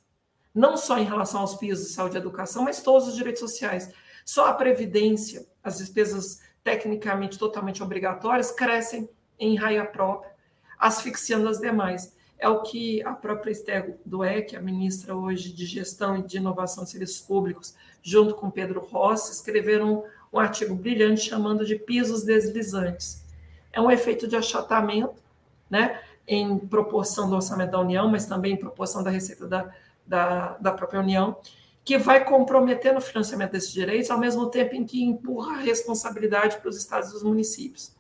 não 0.55 0.77
só 0.77 0.99
em 0.99 1.05
relação 1.05 1.41
aos 1.41 1.57
pisos 1.57 1.89
de 1.89 1.95
saúde 1.95 2.17
e 2.17 2.19
educação, 2.19 2.65
mas 2.65 2.83
todos 2.83 3.09
os 3.09 3.17
direitos 3.17 3.41
sociais. 3.41 3.93
Só 4.25 4.47
a 4.47 4.55
previdência, 4.55 5.47
as 5.63 5.79
despesas 5.79 6.41
tecnicamente 6.63 7.39
totalmente 7.39 7.83
obrigatórias, 7.83 8.51
crescem 8.51 9.09
em 9.39 9.57
raia 9.57 9.85
própria, 9.85 10.31
asfixiando 10.79 11.49
as 11.49 11.59
demais. 11.59 12.17
É 12.39 12.49
o 12.49 12.63
que 12.63 13.03
a 13.03 13.13
própria 13.13 13.51
Esther 13.51 13.99
Dueck, 14.07 14.57
a 14.57 14.61
ministra 14.61 15.17
hoje 15.17 15.53
de 15.53 15.67
Gestão 15.67 16.17
e 16.17 16.23
de 16.23 16.37
Inovação 16.37 16.85
de 16.85 16.91
Serviços 16.91 17.21
Públicos, 17.21 17.75
junto 18.03 18.35
com 18.35 18.51
Pedro 18.51 18.81
Rossi, 18.81 19.33
escreveram 19.33 20.05
um 20.33 20.39
artigo 20.39 20.75
brilhante 20.75 21.23
chamando 21.23 21.65
de 21.65 21.77
pisos 21.77 22.23
deslizantes. 22.23 23.25
É 23.73 23.81
um 23.81 23.91
efeito 23.91 24.29
de 24.29 24.37
achatamento, 24.37 25.17
né? 25.69 26.01
em 26.29 26.59
proporção 26.59 27.29
do 27.29 27.37
orçamento 27.37 27.71
da 27.71 27.81
União, 27.81 28.07
mas 28.09 28.27
também 28.27 28.53
em 28.53 28.57
proporção 28.57 29.03
da 29.03 29.11
receita 29.11 29.47
da, 29.47 29.73
da, 30.07 30.59
da 30.59 30.73
própria 30.73 31.01
União, 31.01 31.39
que 31.83 31.97
vai 31.97 32.23
comprometer 32.23 32.93
no 32.93 33.01
financiamento 33.01 33.53
desses 33.53 33.73
direitos, 33.73 34.11
ao 34.11 34.19
mesmo 34.19 34.51
tempo 34.51 34.75
em 34.75 34.85
que 34.85 35.03
empurra 35.03 35.55
a 35.55 35.61
responsabilidade 35.61 36.59
para 36.59 36.69
os 36.69 36.77
estados 36.77 37.11
e 37.11 37.17
os 37.17 37.23
municípios. 37.23 37.97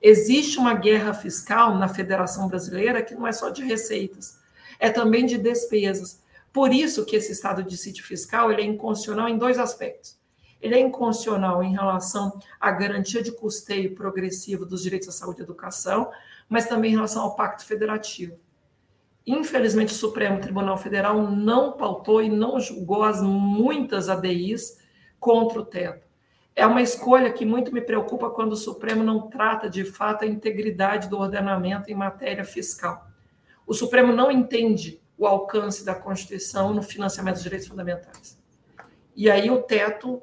Existe 0.00 0.58
uma 0.58 0.74
guerra 0.74 1.14
fiscal 1.14 1.76
na 1.76 1.88
Federação 1.88 2.48
Brasileira 2.48 3.02
que 3.02 3.14
não 3.14 3.26
é 3.26 3.32
só 3.32 3.50
de 3.50 3.64
receitas, 3.64 4.38
é 4.78 4.90
também 4.90 5.26
de 5.26 5.38
despesas. 5.38 6.22
Por 6.52 6.72
isso 6.72 7.04
que 7.04 7.16
esse 7.16 7.32
estado 7.32 7.62
de 7.62 7.76
sítio 7.76 8.04
fiscal 8.04 8.50
ele 8.50 8.62
é 8.62 8.64
inconstitucional 8.64 9.28
em 9.28 9.38
dois 9.38 9.58
aspectos. 9.58 10.16
Ele 10.60 10.74
é 10.74 10.80
inconstitucional 10.80 11.62
em 11.62 11.72
relação 11.72 12.40
à 12.58 12.70
garantia 12.70 13.22
de 13.22 13.32
custeio 13.32 13.94
progressivo 13.94 14.64
dos 14.64 14.82
direitos 14.82 15.08
à 15.08 15.12
saúde 15.12 15.40
e 15.40 15.42
educação, 15.42 16.10
mas 16.48 16.66
também 16.66 16.92
em 16.92 16.94
relação 16.94 17.22
ao 17.22 17.36
Pacto 17.36 17.64
Federativo. 17.64 18.38
Infelizmente, 19.26 19.92
o 19.92 19.96
Supremo 19.96 20.40
Tribunal 20.40 20.78
Federal 20.78 21.20
não 21.30 21.72
pautou 21.72 22.22
e 22.22 22.28
não 22.28 22.60
julgou 22.60 23.02
as 23.02 23.20
muitas 23.20 24.08
ADIs 24.08 24.78
contra 25.18 25.60
o 25.60 25.64
teto. 25.64 26.05
É 26.56 26.66
uma 26.66 26.80
escolha 26.80 27.30
que 27.30 27.44
muito 27.44 27.70
me 27.72 27.82
preocupa 27.82 28.30
quando 28.30 28.52
o 28.52 28.56
Supremo 28.56 29.04
não 29.04 29.28
trata 29.28 29.68
de 29.68 29.84
fato 29.84 30.24
a 30.24 30.26
integridade 30.26 31.06
do 31.06 31.18
ordenamento 31.18 31.90
em 31.90 31.94
matéria 31.94 32.44
fiscal. 32.44 33.06
O 33.66 33.74
Supremo 33.74 34.10
não 34.10 34.32
entende 34.32 35.02
o 35.18 35.26
alcance 35.26 35.84
da 35.84 35.94
Constituição 35.94 36.72
no 36.72 36.82
financiamento 36.82 37.34
dos 37.34 37.42
direitos 37.42 37.68
fundamentais. 37.68 38.40
E 39.14 39.30
aí 39.30 39.50
o 39.50 39.62
teto 39.62 40.22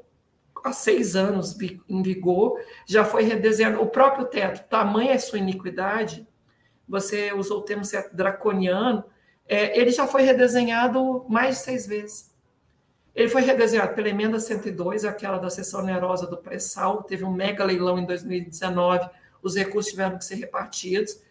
há 0.63 0.72
seis 0.72 1.15
anos 1.15 1.56
em 1.62 2.02
vigor, 2.02 2.60
já 2.88 3.04
foi 3.04 3.24
redesenhado. 3.24 3.82
O 3.82 3.88
próprio 3.88 4.26
teto, 4.26 4.67
tamanha 4.67 5.12
é 5.12 5.19
sua 5.19 5.38
iniquidade, 5.38 6.28
você 6.88 7.34
usou 7.34 7.60
o 7.60 7.63
termo 7.63 7.84
certo, 7.84 8.15
draconiano, 8.15 9.04
é, 9.46 9.78
ele 9.78 9.91
já 9.91 10.08
foi 10.08 10.24
redesenhado 10.24 11.26
mais 11.30 11.58
de 11.58 11.63
seis 11.63 11.86
vezes. 11.86 12.33
Ele 13.15 13.30
foi 13.30 13.43
redesenhado 13.43 13.93
pela 13.93 14.10
emenda 14.10 14.39
102, 14.39 15.06
aquela 15.06 15.38
da 15.38 15.49
sessão 15.49 15.82
onerosa 15.82 16.26
do 16.26 16.38
pré-sal, 16.38 17.04
teve 17.04 17.23
um 17.23 17.32
mega 17.32 17.63
leilão 17.63 17.99
em 17.99 18.06
2019, 18.06 19.08
os 19.41 19.56
recursos 19.56 19.91
tiveram 19.91 20.17
que 20.17 20.26
ser 20.26 20.36
repartidos. 20.36 21.21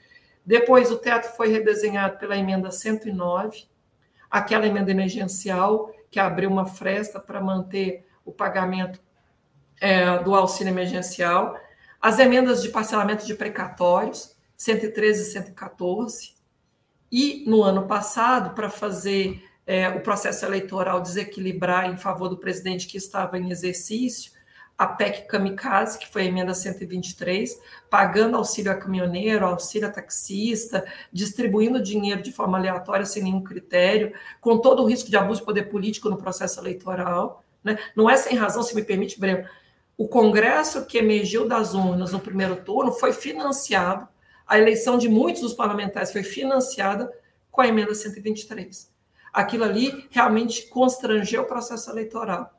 Depois, 0.47 0.91
o 0.91 0.99
teto 0.99 1.37
foi 1.37 1.49
redesenhado 1.49 2.19
pela 2.19 2.37
emenda 2.37 2.71
109, 2.71 3.65
aquela 4.31 4.67
emenda 4.67 4.91
emergencial 4.91 5.93
que 6.11 6.21
abriu 6.21 6.51
uma 6.51 6.67
fresta 6.67 7.19
para 7.19 7.41
manter 7.41 8.07
o 8.25 8.33
pagamento 8.33 9.01
é, 9.81 10.19
do 10.19 10.35
auxílio 10.35 10.71
emergencial, 10.71 11.59
as 12.01 12.19
emendas 12.19 12.63
de 12.63 12.69
parcelamento 12.69 13.27
de 13.27 13.35
precatórios, 13.35 14.37
113 14.57 15.23
e 15.23 15.25
114, 15.33 16.35
e 17.11 17.45
no 17.49 17.63
ano 17.63 17.87
passado, 17.87 18.55
para 18.55 18.71
fazer 18.71 19.43
é, 19.67 19.89
o 19.89 20.01
processo 20.01 20.45
eleitoral 20.45 21.01
desequilibrar 21.01 21.87
em 21.91 21.97
favor 21.97 22.29
do 22.29 22.37
presidente 22.37 22.87
que 22.87 22.97
estava 22.97 23.39
em 23.39 23.51
exercício, 23.51 24.33
a 24.77 24.87
PEC 24.87 25.29
Kamikaze, 25.29 25.99
que 25.99 26.09
foi 26.09 26.23
a 26.23 26.25
emenda 26.25 26.55
123, 26.55 27.57
pagando 27.89 28.37
auxílio 28.37 28.73
a 28.73 28.75
caminhoneiro, 28.75 29.47
auxílio 29.47 29.87
a 29.87 29.91
taxista, 29.91 30.85
distribuindo 31.13 31.81
dinheiro 31.81 32.21
de 32.21 32.33
forma 32.33 32.59
aleatória, 32.59 33.07
sem 33.07 33.23
nenhum 33.23 33.43
critério, 33.43 34.13
com 34.41 34.59
todo 34.59 34.83
o 34.83 34.87
risco 34.87 35.09
de 35.09 35.17
abuso 35.17 35.41
de 35.41 35.47
poder 35.47 35.65
político 35.65 36.09
no 36.09 36.17
processo 36.17 36.59
eleitoral. 36.59 37.45
Né? 37.63 37.79
Não 37.95 38.11
é 38.11 38.17
sem 38.17 38.37
razão, 38.37 38.63
se 38.63 38.75
me 38.75 38.83
permite, 38.83 39.21
Breno, 39.21 39.47
o 39.97 40.09
Congresso 40.09 40.85
que 40.85 40.99
emergiu 40.99 41.47
das 41.47 41.75
urnas 41.75 42.11
no 42.11 42.19
primeiro 42.19 42.57
turno 42.57 42.91
foi 42.91 43.13
financiado, 43.13 44.09
a 44.45 44.59
eleição 44.59 44.99
de 44.99 45.09
muitos 45.09 45.43
dos 45.43 45.55
parlamentares 45.55 46.11
foi 46.11 46.25
financiada 46.25 47.11
com 47.51 47.61
a 47.61 47.69
emenda 47.69 47.95
123. 47.95 48.92
Aquilo 49.33 49.65
ali 49.65 50.07
realmente 50.11 50.69
constrangeu 50.69 51.43
o 51.43 51.47
processo 51.47 51.91
eleitoral. 51.91 52.59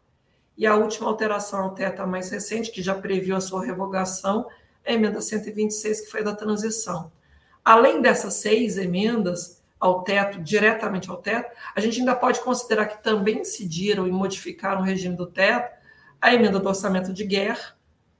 e 0.55 0.67
a 0.67 0.75
última 0.75 1.07
alteração 1.09 1.63
ao 1.63 1.73
teto, 1.73 2.01
a 2.01 2.05
mais 2.05 2.29
recente, 2.29 2.69
que 2.69 2.81
já 2.81 2.93
previu 2.93 3.35
a 3.35 3.41
sua 3.41 3.65
revogação, 3.65 4.47
é 4.83 4.91
a 4.91 4.95
emenda 4.95 5.19
126, 5.19 6.01
que 6.01 6.11
foi 6.11 6.23
da 6.23 6.35
transição. 6.35 7.11
Além 7.65 8.01
dessas 8.01 8.35
seis 8.35 8.77
emendas 8.77 9.63
ao 9.79 10.03
teto, 10.03 10.39
diretamente 10.41 11.09
ao 11.09 11.17
teto, 11.17 11.51
a 11.75 11.79
gente 11.79 11.99
ainda 11.99 12.15
pode 12.15 12.39
considerar 12.41 12.85
que 12.85 13.01
também 13.03 13.39
incidiram 13.39 14.07
e 14.07 14.11
modificaram 14.11 14.81
o 14.81 14.83
regime 14.83 15.15
do 15.15 15.25
teto 15.25 15.73
a 16.23 16.33
emenda 16.33 16.57
do 16.57 16.69
orçamento 16.69 17.11
de 17.11 17.25
guerra, 17.25 17.75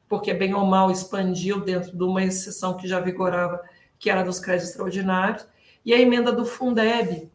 porque 0.10 0.34
bem 0.34 0.54
ou 0.54 0.66
mal 0.66 0.92
expandiu 0.92 1.62
dentro 1.62 1.96
de 1.96 2.04
uma 2.04 2.22
exceção 2.22 2.76
que 2.76 2.86
já 2.86 3.00
vigorava, 3.00 3.64
que 3.98 4.10
era 4.10 4.24
dos 4.24 4.42
créditos 4.42 4.72
extraordinários, 4.72 5.48
e 5.86 5.94
a 5.94 5.98
emenda 5.98 6.30
do 6.30 6.46
Fundeb, 6.46 7.32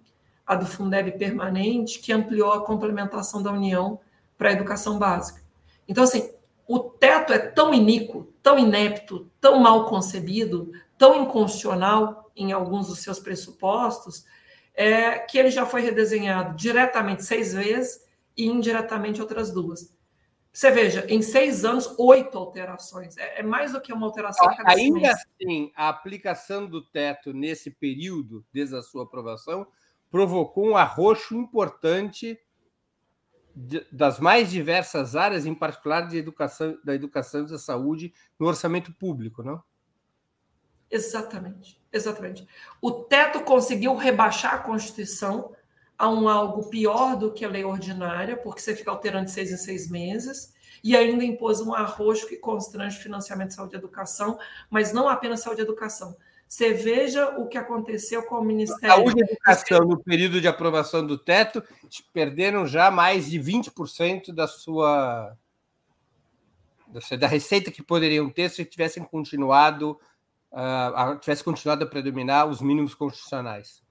a 0.49 0.55
do 0.55 0.65
Fundeb 0.65 1.13
permanente, 1.19 1.99
que 1.99 2.11
ampliou 2.11 2.53
a 2.53 2.65
complementação 2.65 3.43
da 3.43 3.53
União 3.53 4.01
para 4.39 4.49
a 4.49 4.53
educação 4.53 4.99
básica. 4.99 5.43
Então, 5.87 6.05
assim, 6.05 6.33
o 6.67 6.79
teto 6.79 7.35
é 7.35 7.39
tão 7.39 7.75
iníquo, 7.75 8.33
tão 8.43 8.59
inepto, 8.59 9.31
tão 9.39 9.59
mal 9.61 9.85
concebido, 9.85 10.73
tão 10.97 11.23
inconstitucional 11.23 12.31
em 12.35 12.51
alguns 12.51 12.89
dos 12.89 13.01
seus 13.01 13.19
pressupostos, 13.19 14.25
é, 14.75 15.19
que 15.19 15.37
ele 15.37 15.51
já 15.51 15.67
foi 15.67 15.83
redesenhado 15.83 16.57
diretamente 16.57 17.25
seis 17.25 17.53
vezes 17.53 18.03
e 18.35 18.47
indiretamente 18.47 19.21
outras 19.21 19.53
duas. 19.53 19.93
Você 20.51 20.71
veja, 20.71 21.05
em 21.09 21.21
seis 21.21 21.65
anos, 21.65 21.95
oito 21.99 22.39
alterações. 22.39 23.17
É, 23.19 23.41
é 23.41 23.43
mais 23.43 23.73
do 23.73 23.81
que 23.81 23.93
uma 23.93 24.07
alteração 24.07 24.47
cada 24.57 24.71
Ainda 24.73 25.13
assim, 25.13 25.71
a 25.77 25.89
aplicação 25.89 26.67
do 26.67 26.83
teto 26.83 27.33
nesse 27.35 27.71
período, 27.71 28.45
desde 28.53 28.75
a 28.77 28.83
sua 28.83 29.05
aprovação, 29.05 29.67
provocou 30.11 30.69
um 30.69 30.77
arroxo 30.77 31.35
importante 31.35 32.39
das 33.91 34.21
mais 34.21 34.51
diversas 34.51 35.17
áreas, 35.17 35.45
em 35.45 35.55
particular 35.55 36.03
de 36.07 36.17
educação, 36.17 36.79
da 36.85 36.95
educação 36.95 37.43
e 37.43 37.51
da 37.51 37.59
saúde, 37.59 38.15
no 38.39 38.47
orçamento 38.47 38.93
público, 38.93 39.43
não? 39.43 39.63
Exatamente, 40.91 41.81
exatamente. 41.93 42.47
O 42.81 42.91
teto 42.91 43.41
conseguiu 43.41 43.95
rebaixar 43.97 44.55
a 44.55 44.59
Constituição 44.59 45.53
a 45.99 46.09
um 46.09 46.29
algo 46.29 46.71
pior 46.71 47.17
do 47.17 47.33
que 47.33 47.45
a 47.45 47.49
lei 47.49 47.65
ordinária, 47.65 48.37
porque 48.37 48.61
você 48.61 48.77
fica 48.77 48.91
alterando 48.91 49.25
de 49.25 49.33
seis 49.33 49.51
em 49.51 49.57
seis 49.57 49.91
meses, 49.91 50.55
e 50.83 50.97
ainda 50.97 51.25
impôs 51.25 51.61
um 51.61 51.75
arroxo 51.75 52.29
que 52.29 52.37
constrange 52.37 52.99
financiamento 52.99 53.49
de 53.49 53.55
saúde 53.57 53.75
e 53.75 53.79
educação, 53.79 54.39
mas 54.71 54.93
não 54.93 55.09
apenas 55.09 55.41
saúde 55.41 55.61
e 55.61 55.65
educação, 55.65 56.17
você 56.49 56.73
veja 56.73 57.39
o 57.39 57.47
que 57.47 57.59
aconteceu 57.59 58.23
com 58.23 58.37
o 58.37 58.45
Ministério. 58.45 58.89
Saúde 58.89 59.21
e 59.21 59.25
educação, 59.25 59.81
no 59.81 60.03
período 60.03 60.41
de 60.41 60.49
aprovação 60.49 61.07
do 61.07 61.19
teto, 61.19 61.63
perderam 62.13 62.67
já 62.67 62.91
mais 62.91 63.29
de 63.29 63.39
20% 63.39 64.33
da 64.33 64.49
sua. 64.49 65.37
da 67.19 67.27
receita 67.27 67.71
que 67.71 67.83
poderiam 67.83 68.31
ter 68.31 68.49
se 68.49 68.65
tivessem 68.65 69.05
continuado. 69.05 70.01
Uh, 70.51 71.19
tivesse 71.19 71.45
continuado 71.45 71.85
a 71.85 71.87
predominar 71.87 72.49
os 72.49 72.63
mínimos 72.63 72.95
constitucionais. 72.95 73.83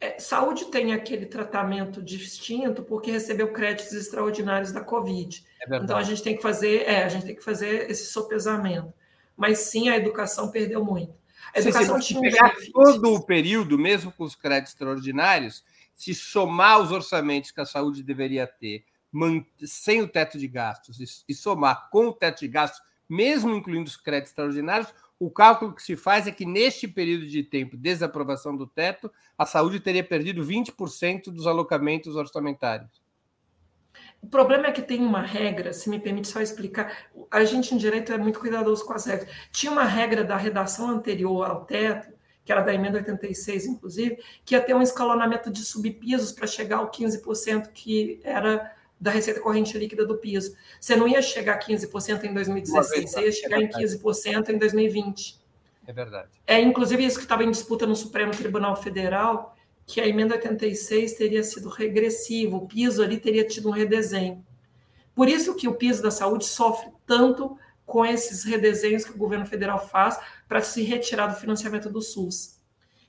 É, 0.00 0.18
saúde 0.18 0.66
tem 0.66 0.94
aquele 0.94 1.26
tratamento 1.26 2.02
distinto 2.02 2.82
porque 2.82 3.10
recebeu 3.10 3.52
créditos 3.52 3.92
extraordinários 3.92 4.72
da 4.72 4.80
Covid. 4.80 5.44
É 5.60 5.76
então 5.76 5.98
a 5.98 6.02
gente 6.02 6.22
tem 6.22 6.34
que 6.34 6.42
fazer, 6.42 6.84
é, 6.86 7.04
a 7.04 7.08
gente 7.08 7.26
tem 7.26 7.36
que 7.36 7.44
fazer 7.44 7.90
esse 7.90 8.06
sopesamento. 8.06 8.92
Mas 9.36 9.58
sim, 9.58 9.90
a 9.90 9.96
educação 9.96 10.50
perdeu 10.50 10.82
muito. 10.82 11.14
A 11.56 11.60
educação 11.60 12.02
se 12.02 12.20
pegar 12.20 12.54
todo 12.70 13.14
o 13.14 13.24
período, 13.24 13.78
mesmo 13.78 14.12
com 14.12 14.24
os 14.24 14.34
créditos 14.34 14.72
extraordinários, 14.72 15.64
se 15.94 16.14
somar 16.14 16.80
os 16.80 16.92
orçamentos 16.92 17.50
que 17.50 17.60
a 17.60 17.64
saúde 17.64 18.02
deveria 18.02 18.46
ter, 18.46 18.84
sem 19.64 20.02
o 20.02 20.08
teto 20.08 20.38
de 20.38 20.46
gastos, 20.46 21.24
e 21.26 21.34
somar 21.34 21.88
com 21.88 22.08
o 22.08 22.12
teto 22.12 22.40
de 22.40 22.48
gastos, 22.48 22.82
mesmo 23.08 23.54
incluindo 23.54 23.88
os 23.88 23.96
créditos 23.96 24.32
extraordinários, 24.32 24.92
o 25.18 25.30
cálculo 25.30 25.74
que 25.74 25.82
se 25.82 25.96
faz 25.96 26.26
é 26.26 26.30
que 26.30 26.44
neste 26.44 26.86
período 26.86 27.26
de 27.26 27.42
tempo, 27.42 27.74
desde 27.74 28.04
a 28.04 28.06
aprovação 28.06 28.54
do 28.54 28.66
teto, 28.66 29.10
a 29.38 29.46
saúde 29.46 29.80
teria 29.80 30.04
perdido 30.04 30.44
20% 30.44 31.30
dos 31.30 31.46
alocamentos 31.46 32.16
orçamentários. 32.16 33.05
O 34.26 34.28
problema 34.28 34.66
é 34.66 34.72
que 34.72 34.82
tem 34.82 35.00
uma 35.00 35.22
regra, 35.22 35.72
se 35.72 35.88
me 35.88 36.00
permite 36.00 36.26
só 36.26 36.40
explicar, 36.40 37.06
a 37.30 37.44
gente 37.44 37.72
em 37.72 37.78
direito 37.78 38.12
é 38.12 38.18
muito 38.18 38.40
cuidadoso 38.40 38.84
com 38.84 38.92
as 38.92 39.06
regras. 39.06 39.30
Tinha 39.52 39.70
uma 39.70 39.84
regra 39.84 40.24
da 40.24 40.36
redação 40.36 40.90
anterior 40.90 41.48
ao 41.48 41.64
teto, 41.64 42.12
que 42.44 42.50
era 42.50 42.60
da 42.60 42.74
emenda 42.74 42.98
86, 42.98 43.66
inclusive, 43.66 44.18
que 44.44 44.56
ia 44.56 44.60
ter 44.60 44.74
um 44.74 44.82
escalonamento 44.82 45.48
de 45.48 45.64
subpisos 45.64 46.32
para 46.32 46.44
chegar 46.48 46.78
ao 46.78 46.90
15% 46.90 47.70
que 47.72 48.20
era 48.24 48.74
da 49.00 49.12
receita 49.12 49.40
corrente 49.40 49.78
líquida 49.78 50.04
do 50.04 50.18
piso. 50.18 50.56
Você 50.80 50.96
não 50.96 51.06
ia 51.06 51.22
chegar 51.22 51.54
a 51.54 51.58
15% 51.60 52.24
em 52.24 52.34
2016, 52.34 53.08
você 53.08 53.20
ia 53.20 53.32
chegar 53.32 53.62
em 53.62 53.68
15% 53.68 54.48
em 54.48 54.58
2020. 54.58 55.40
É 55.86 55.92
verdade. 55.92 56.30
É 56.44 56.60
inclusive 56.60 57.04
isso 57.04 57.18
que 57.18 57.24
estava 57.24 57.44
em 57.44 57.50
disputa 57.52 57.86
no 57.86 57.94
Supremo 57.94 58.32
Tribunal 58.32 58.74
Federal, 58.74 59.55
que 59.86 60.00
a 60.00 60.06
emenda 60.06 60.34
86 60.34 61.14
teria 61.14 61.44
sido 61.44 61.68
regressivo, 61.68 62.56
o 62.56 62.66
piso 62.66 63.02
ali 63.02 63.18
teria 63.18 63.46
tido 63.46 63.68
um 63.68 63.72
redesenho. 63.72 64.44
Por 65.14 65.28
isso 65.28 65.54
que 65.54 65.68
o 65.68 65.74
piso 65.74 66.02
da 66.02 66.10
saúde 66.10 66.44
sofre 66.44 66.90
tanto 67.06 67.56
com 67.86 68.04
esses 68.04 68.42
redesenhos 68.42 69.04
que 69.04 69.12
o 69.12 69.16
governo 69.16 69.46
federal 69.46 69.78
faz 69.78 70.18
para 70.48 70.60
se 70.60 70.82
retirar 70.82 71.28
do 71.28 71.36
financiamento 71.36 71.88
do 71.88 72.02
SUS. 72.02 72.56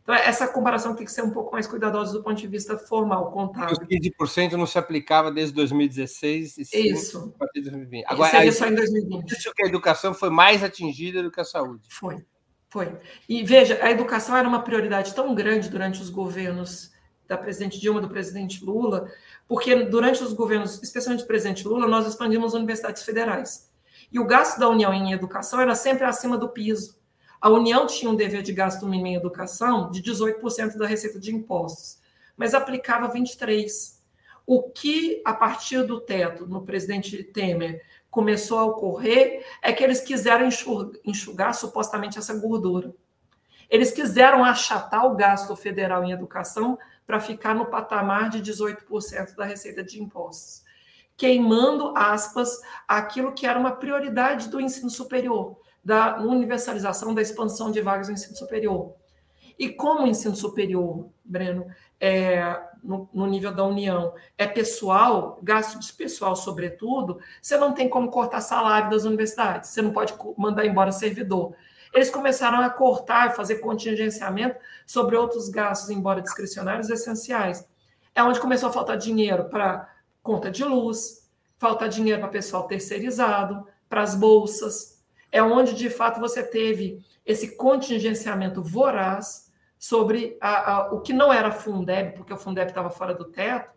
Então, 0.03 0.15
essa 0.15 0.47
comparação 0.47 0.95
tem 0.95 1.05
que 1.05 1.11
ser 1.11 1.21
um 1.21 1.32
pouco 1.32 1.51
mais 1.51 1.67
cuidadosa 1.67 2.13
do 2.13 2.23
ponto 2.23 2.39
de 2.39 2.47
vista 2.47 2.78
formal, 2.78 3.30
contábil. 3.32 3.73
Os 3.73 3.80
15% 3.80 4.53
não 4.53 4.65
se 4.65 4.78
aplicava 4.78 5.30
desde 5.30 5.53
2016 5.55 6.57
e 6.73 6.91
isso. 6.91 7.34
a 7.36 7.39
partir 7.39 7.59
de 7.61 7.71
2020. 7.71 8.05
Agora, 8.07 8.32
seria 8.32 8.53
só 8.53 8.67
em 8.67 8.75
2020. 8.75 9.32
Isso 9.32 9.53
que 9.53 9.63
a 9.63 9.67
educação 9.67 10.13
foi 10.13 10.30
mais 10.30 10.63
atingida 10.63 11.21
do 11.21 11.30
que 11.30 11.41
a 11.41 11.43
saúde. 11.43 11.84
Foi. 11.89 12.23
Foi. 12.70 12.97
E 13.28 13.43
veja, 13.43 13.80
a 13.82 13.89
educação 13.89 14.36
era 14.36 14.47
uma 14.47 14.61
prioridade 14.61 15.13
tão 15.13 15.34
grande 15.34 15.70
durante 15.70 16.01
os 16.01 16.09
governos 16.09 16.91
da 17.28 17.38
presidente 17.38 17.80
Dilma, 17.80 18.01
do 18.01 18.09
presidente 18.09 18.63
Lula, 18.63 19.11
porque 19.47 19.76
durante 19.86 20.24
os 20.24 20.34
governos, 20.34 20.82
especialmente 20.82 21.24
do 21.24 21.28
presidente 21.28 21.68
Lula, 21.68 21.88
nós 21.88 22.07
expandimos 22.07 22.53
universidades 22.53 23.03
federais. 23.03 23.70
E 24.11 24.20
o 24.20 24.26
gasto 24.26 24.59
da 24.59 24.70
União 24.70 24.93
em 24.93 25.11
educação 25.11 25.59
era 25.59 25.76
sempre 25.76 26.05
acima 26.05 26.38
do 26.38 26.49
piso. 26.49 26.97
A 27.39 27.49
União 27.49 27.86
tinha 27.86 28.09
um 28.09 28.15
dever 28.15 28.41
de 28.41 28.53
gasto 28.53 28.88
mínimo 28.88 29.07
em 29.07 29.15
educação 29.15 29.91
de 29.91 30.01
18% 30.01 30.78
da 30.78 30.88
receita 30.88 31.20
de 31.20 31.34
impostos, 31.34 31.99
mas 32.36 32.53
aplicava 32.53 33.11
23%. 33.13 33.97
O 34.45 34.63
que, 34.63 35.22
a 35.26 35.34
partir 35.34 35.84
do 35.84 35.99
teto, 35.99 36.47
no 36.47 36.63
presidente 36.63 37.22
Temer, 37.22 37.84
começou 38.10 38.58
a 38.58 38.66
ocorrer 38.66 39.45
é 39.62 39.72
que 39.72 39.84
eles 39.84 40.01
quiseram 40.01 40.47
enxugar, 40.47 40.99
enxugar 41.05 41.53
supostamente 41.53 42.18
essa 42.18 42.34
gordura. 42.34 42.93
Eles 43.70 43.91
quiseram 43.91 44.43
achatar 44.43 45.05
o 45.05 45.16
gasto 45.16 45.55
federal 45.55 46.03
em 46.03 46.12
educação 46.12 46.78
para 47.05 47.20
ficar 47.20 47.53
no 47.53 47.66
patamar 47.66 48.30
de 48.30 48.41
18% 48.41 49.36
da 49.36 49.45
receita 49.45 49.84
de 49.84 50.01
impostos, 50.01 50.64
queimando, 51.16 51.93
aspas, 51.95 52.62
aquilo 52.88 53.34
que 53.34 53.45
era 53.45 53.60
uma 53.60 53.72
prioridade 53.72 54.49
do 54.49 54.60
ensino 54.60 54.89
superior, 54.89 55.58
da 55.84 56.20
universalização, 56.20 57.14
da 57.14 57.22
expansão 57.22 57.72
de 57.72 57.82
vagas 57.82 58.08
no 58.08 58.14
ensino 58.14 58.36
superior. 58.36 58.93
E 59.58 59.70
como 59.70 60.03
o 60.03 60.08
ensino 60.08 60.36
superior, 60.36 61.10
Breno, 61.24 61.66
é, 61.99 62.62
no, 62.84 63.09
no, 63.13 63.25
nível 63.25 63.53
da 63.53 63.63
União 63.63 64.13
é 64.38 64.45
pessoal, 64.47 65.39
gasto 65.41 65.80
de 65.80 65.91
pessoal, 65.93 66.36
sobretudo, 66.36 67.19
você 67.41 67.57
não 67.57 67.73
tem 67.73 67.89
como 67.89 68.09
cortar 68.09 68.41
salário 68.41 68.89
das 68.89 69.03
universidades, 69.03 69.69
você 69.69 69.82
não 69.82 69.91
pode 69.91 70.13
mandar 70.38 70.65
embora 70.65 70.91
servidor. 70.91 71.55
Eles 71.93 72.09
começaram 72.09 72.59
a 72.59 72.69
cortar 72.69 73.36
fazer 73.36 73.55
contingenciamento 73.55 74.57
sobre 74.86 75.15
outros 75.15 75.49
gastos, 75.49 75.89
embora 75.89 76.21
discricionários, 76.21 76.89
essenciais. 76.89 77.67
É 78.13 78.23
onde 78.23 78.39
começou 78.39 78.69
a 78.69 78.73
faltar 78.73 78.97
dinheiro 78.97 79.45
para 79.45 79.89
conta 80.21 80.51
de 80.51 80.63
luz, 80.63 81.30
falta 81.57 81.88
dinheiro 81.88 82.19
para 82.19 82.30
pessoal 82.30 82.67
terceirizado, 82.67 83.65
para 83.89 84.01
as 84.01 84.15
bolsas. 84.15 85.01
É 85.32 85.41
onde, 85.41 85.73
de 85.73 85.89
fato, 85.89 86.19
você 86.19 86.43
teve 86.43 87.03
esse 87.25 87.55
contingenciamento 87.55 88.61
voraz 88.61 89.47
sobre 89.78 90.38
a, 90.41 90.71
a, 90.71 90.93
o 90.93 91.01
que 91.01 91.13
não 91.13 91.32
era 91.32 91.51
Fundeb, 91.51 92.13
porque 92.15 92.34
o 92.34 92.38
Fundeb 92.38 92.69
estava 92.69 92.89
fora 92.89 93.13
do 93.13 93.25
teto, 93.25 93.71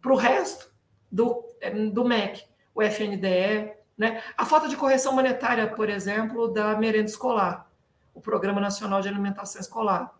para 0.00 0.12
o 0.12 0.16
resto 0.16 0.72
do, 1.10 1.44
do 1.92 2.04
MEC, 2.04 2.44
o 2.74 2.82
FNDE, 2.82 3.72
né? 3.96 4.22
a 4.36 4.44
falta 4.44 4.68
de 4.68 4.76
correção 4.76 5.12
monetária, 5.12 5.66
por 5.66 5.88
exemplo, 5.88 6.48
da 6.48 6.76
merenda 6.76 7.08
escolar, 7.08 7.70
o 8.12 8.20
Programa 8.20 8.60
Nacional 8.60 9.00
de 9.00 9.08
Alimentação 9.08 9.60
Escolar. 9.60 10.12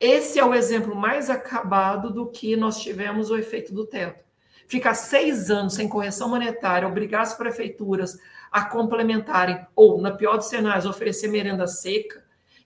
Esse 0.00 0.38
é 0.38 0.44
o 0.44 0.54
exemplo 0.54 0.94
mais 0.94 1.30
acabado 1.30 2.12
do 2.12 2.26
que 2.26 2.56
nós 2.56 2.80
tivemos 2.80 3.30
o 3.30 3.36
efeito 3.36 3.72
do 3.72 3.86
teto. 3.86 4.24
Ficar 4.66 4.94
seis 4.94 5.50
anos 5.50 5.74
sem 5.74 5.88
correção 5.88 6.28
monetária, 6.28 6.88
obrigar 6.88 7.22
as 7.22 7.34
prefeituras 7.34 8.18
a 8.50 8.64
complementarem, 8.64 9.64
ou, 9.74 10.00
na 10.00 10.10
pior 10.10 10.36
dos 10.36 10.46
cenários, 10.46 10.86
oferecer 10.86 11.28
merenda 11.28 11.66
seca, 11.66 12.23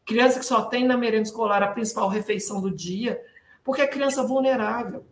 criança 0.08 0.40
que 0.40 0.46
só 0.46 0.62
tem 0.62 0.86
na 0.86 0.96
merenda 0.96 1.24
escolar 1.24 1.62
a 1.62 1.68
principal 1.68 2.08
refeição 2.08 2.62
do 2.62 2.70
dia, 2.70 3.22
porque 3.62 3.82
é 3.82 3.86
criança 3.86 4.22
vulnerável. 4.22 5.06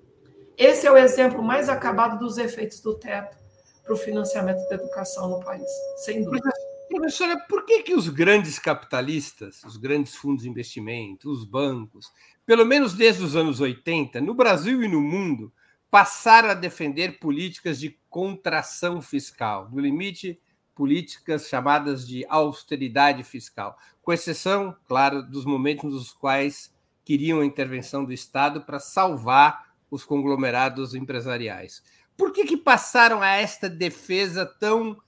Esse 0.57 0.87
é 0.87 0.91
o 0.91 0.97
exemplo 0.97 1.43
mais 1.43 1.69
acabado 1.69 2.19
dos 2.19 2.39
efeitos 2.39 2.81
do 2.81 2.95
teto. 2.95 3.37
para 3.85 3.95
o 3.95 3.97
financiamento 3.97 4.69
da 4.69 4.75
educação 4.75 5.29
no 5.29 5.45
país, 5.45 5.63
sem 5.99 6.25
dúvida. 6.25 6.51
Professora, 6.89 7.39
por 7.49 7.65
que, 7.65 7.85
que 7.85 7.95
os 7.95 8.09
grandes 8.09 8.59
capitalistas, 8.59 9.63
os 9.63 9.77
grandes 9.77 10.17
fundos 10.17 10.43
de 10.43 10.49
investimento, 10.49 11.31
os 11.31 11.45
bancos, 11.45 12.11
pelo 12.45 12.65
menos 12.65 12.95
desde 12.95 13.23
os 13.23 13.37
anos 13.37 13.61
80, 13.61 14.21
no 14.21 14.35
Brasil 14.35 14.83
e 14.83 14.89
no 14.89 15.01
mundo, 15.01 15.53
passaram 15.89 16.49
a 16.49 16.55
defender 16.55 17.21
políticas 17.21 17.79
de 17.79 17.97
contração 18.11 19.01
fiscal, 19.01 19.69
no 19.71 19.79
limite, 19.79 20.41
políticas 20.77 21.49
chamadas 21.49 22.07
de 22.07 22.25
austeridade 22.29 23.25
fiscal, 23.25 23.79
com 24.03 24.13
exceção, 24.13 24.77
claro, 24.87 25.23
dos 25.23 25.47
momentos 25.47 25.91
nos 25.91 26.13
quais 26.13 26.73
queriam 27.03 27.41
a 27.41 27.47
intervenção 27.47 28.05
do 28.05 28.13
Estado 28.13 28.61
para 28.61 28.79
salvar 28.79 29.73
os 29.91 30.05
conglomerados 30.05 30.95
empresariais. 30.95 31.83
Por 32.17 32.31
que, 32.31 32.45
que 32.45 32.57
passaram 32.57 33.23
a 33.23 33.29
esta 33.29 33.71
defesa 33.71 34.45
tão 34.45 35.01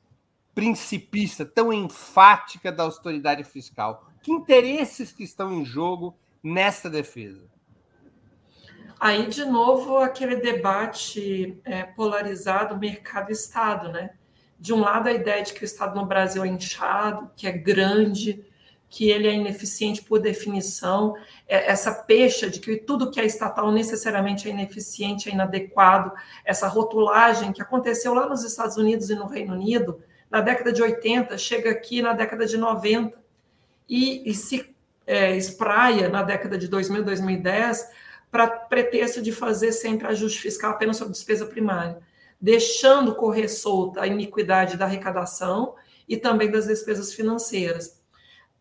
principista, 0.55 1.45
tão 1.45 1.73
enfática 1.73 2.73
da 2.73 2.85
austeridade 2.85 3.45
fiscal? 3.45 4.09
Que 4.23 4.33
interesses 4.33 5.13
que 5.13 5.23
estão 5.23 5.53
em 5.53 5.65
jogo 5.65 6.17
nessa 6.43 6.89
defesa? 6.89 7.47
Aí, 8.99 9.27
de 9.27 9.45
novo, 9.45 9.99
aquele 9.99 10.37
debate 10.37 11.61
é, 11.65 11.85
polarizado 11.85 12.77
mercado-estado, 12.79 13.93
né? 13.93 14.11
De 14.59 14.73
um 14.73 14.81
lado, 14.81 15.09
a 15.09 15.13
ideia 15.13 15.43
de 15.43 15.53
que 15.53 15.63
o 15.63 15.65
Estado 15.65 15.95
no 15.95 16.07
Brasil 16.07 16.45
é 16.45 16.49
inchado, 16.49 17.31
que 17.37 17.47
é 17.47 17.53
grande, 17.53 18.45
que 18.89 19.11
ele 19.11 19.29
é 19.29 19.35
ineficiente 19.35 20.03
por 20.03 20.19
definição, 20.19 21.15
é, 21.47 21.71
essa 21.71 21.93
pecha 21.93 22.49
de 22.49 22.59
que 22.59 22.77
tudo 22.77 23.11
que 23.11 23.21
é 23.21 23.25
estatal 23.25 23.71
necessariamente 23.71 24.49
é 24.49 24.51
ineficiente, 24.51 25.29
é 25.29 25.33
inadequado, 25.33 26.13
essa 26.45 26.67
rotulagem 26.67 27.53
que 27.53 27.61
aconteceu 27.61 28.15
lá 28.15 28.27
nos 28.27 28.43
Estados 28.43 28.77
Unidos 28.77 29.11
e 29.11 29.15
no 29.15 29.27
Reino 29.27 29.55
Unido, 29.55 30.03
na 30.31 30.41
década 30.41 30.73
de 30.73 30.83
80, 30.83 31.37
chega 31.37 31.71
aqui 31.71 32.01
na 32.01 32.13
década 32.13 32.47
de 32.47 32.57
90, 32.57 33.19
e, 33.89 34.29
e 34.29 34.35
se 34.35 34.75
é, 35.07 35.37
espraia 35.37 36.09
na 36.09 36.23
década 36.23 36.59
de 36.59 36.69
2000, 36.69 37.05
2010, 37.05 37.91
para 38.31 38.47
pretexto 38.47 39.23
de 39.23 39.33
fazer 39.33 39.73
sempre 39.73 40.07
ajuste 40.07 40.41
fiscal 40.41 40.73
apenas 40.73 40.97
sobre 40.97 41.13
despesa 41.13 41.47
primária, 41.47 41.99
deixando 42.41 43.15
correr 43.15 43.49
solta 43.49 44.03
a 44.03 44.07
iniquidade 44.07 44.77
da 44.77 44.85
arrecadação 44.85 45.75
e 46.09 46.17
também 46.17 46.51
das 46.51 46.67
despesas 46.67 47.13
financeiras. 47.13 48.01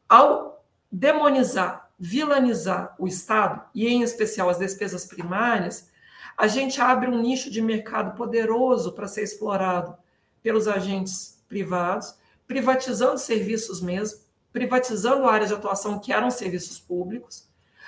Ao 0.10 0.66
demonizar, 0.92 1.92
vilanizar 2.00 2.96
o 2.98 3.08
Estado, 3.08 3.62
e 3.74 3.88
em 3.88 4.02
especial 4.02 4.50
as 4.50 4.58
despesas 4.58 5.06
primárias, 5.06 5.90
a 6.38 6.48
gente 6.48 6.80
abre 6.80 7.10
um 7.10 7.20
nicho 7.22 7.50
de 7.50 7.62
mercado 7.62 8.16
poderoso 8.16 8.94
para 8.94 9.08
ser 9.08 9.24
explorado 9.24 9.98
pelos 10.42 10.68
agentes 10.68 11.44
privados, 11.48 12.16
privatizando 12.46 13.18
serviços 13.18 13.82
mesmo, 13.82 14.20
privatizando 14.52 15.28
áreas 15.28 15.50
de 15.50 15.56
atuação 15.56 16.00
que 16.00 16.14
eram 16.14 16.30
serviços 16.30 16.80
públicos, 16.80 17.48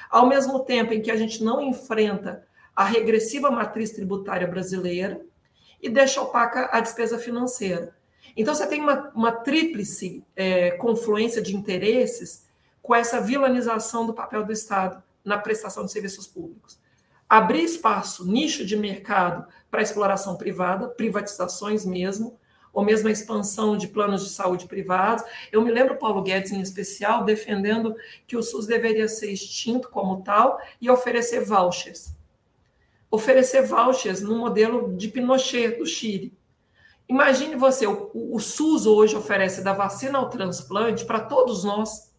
ao 0.09 0.27
mesmo 0.27 0.59
tempo 0.61 0.93
em 0.93 1.01
que 1.01 1.11
a 1.11 1.15
gente 1.15 1.43
não 1.43 1.61
enfrenta 1.61 2.43
a 2.75 2.83
regressiva 2.83 3.51
matriz 3.51 3.91
tributária 3.91 4.47
brasileira 4.47 5.21
e 5.81 5.89
deixa 5.89 6.21
opaca 6.21 6.69
a 6.71 6.79
despesa 6.79 7.17
financeira. 7.17 7.95
Então, 8.35 8.53
você 8.53 8.67
tem 8.67 8.81
uma, 8.81 9.11
uma 9.15 9.31
tríplice 9.31 10.23
é, 10.35 10.71
confluência 10.71 11.41
de 11.41 11.55
interesses 11.55 12.45
com 12.81 12.95
essa 12.95 13.19
vilanização 13.19 14.05
do 14.05 14.13
papel 14.13 14.43
do 14.45 14.51
Estado 14.51 15.01
na 15.23 15.37
prestação 15.37 15.85
de 15.85 15.91
serviços 15.91 16.27
públicos. 16.27 16.79
Abrir 17.27 17.63
espaço, 17.63 18.25
nicho 18.25 18.65
de 18.65 18.75
mercado 18.75 19.45
para 19.69 19.81
exploração 19.81 20.35
privada, 20.35 20.87
privatizações 20.87 21.85
mesmo, 21.85 22.39
ou 22.73 22.83
mesmo 22.83 23.07
a 23.07 23.11
expansão 23.11 23.77
de 23.77 23.87
planos 23.87 24.23
de 24.23 24.29
saúde 24.29 24.67
privados. 24.67 25.23
Eu 25.51 25.61
me 25.61 25.71
lembro 25.71 25.97
Paulo 25.97 26.21
Guedes, 26.21 26.51
em 26.51 26.61
especial, 26.61 27.23
defendendo 27.23 27.95
que 28.25 28.37
o 28.37 28.43
SUS 28.43 28.65
deveria 28.65 29.07
ser 29.07 29.31
extinto 29.31 29.89
como 29.89 30.23
tal 30.23 30.59
e 30.79 30.89
oferecer 30.89 31.43
vouchers. 31.43 32.15
Oferecer 33.11 33.63
vouchers 33.63 34.21
no 34.21 34.37
modelo 34.37 34.95
de 34.95 35.07
Pinochet, 35.07 35.77
do 35.77 35.85
Chile. 35.85 36.37
Imagine 37.07 37.55
você, 37.55 37.87
o, 37.87 38.11
o 38.13 38.39
SUS 38.39 38.85
hoje 38.85 39.15
oferece 39.15 39.63
da 39.63 39.73
vacina 39.73 40.19
ao 40.19 40.29
transplante 40.29 41.05
para 41.05 41.19
todos 41.19 41.63
nós. 41.63 42.13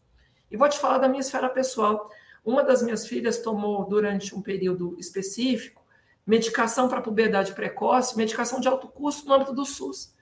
E 0.50 0.56
vou 0.56 0.68
te 0.68 0.78
falar 0.78 0.98
da 0.98 1.08
minha 1.08 1.20
esfera 1.20 1.48
pessoal. 1.48 2.10
Uma 2.44 2.64
das 2.64 2.82
minhas 2.82 3.06
filhas 3.06 3.38
tomou, 3.38 3.84
durante 3.84 4.34
um 4.34 4.42
período 4.42 4.96
específico, 4.98 5.80
medicação 6.26 6.88
para 6.88 7.00
puberdade 7.00 7.52
precoce, 7.52 8.16
medicação 8.16 8.60
de 8.60 8.66
alto 8.66 8.88
custo 8.88 9.28
no 9.28 9.34
âmbito 9.34 9.52
do 9.52 9.64
SUS. 9.64 10.12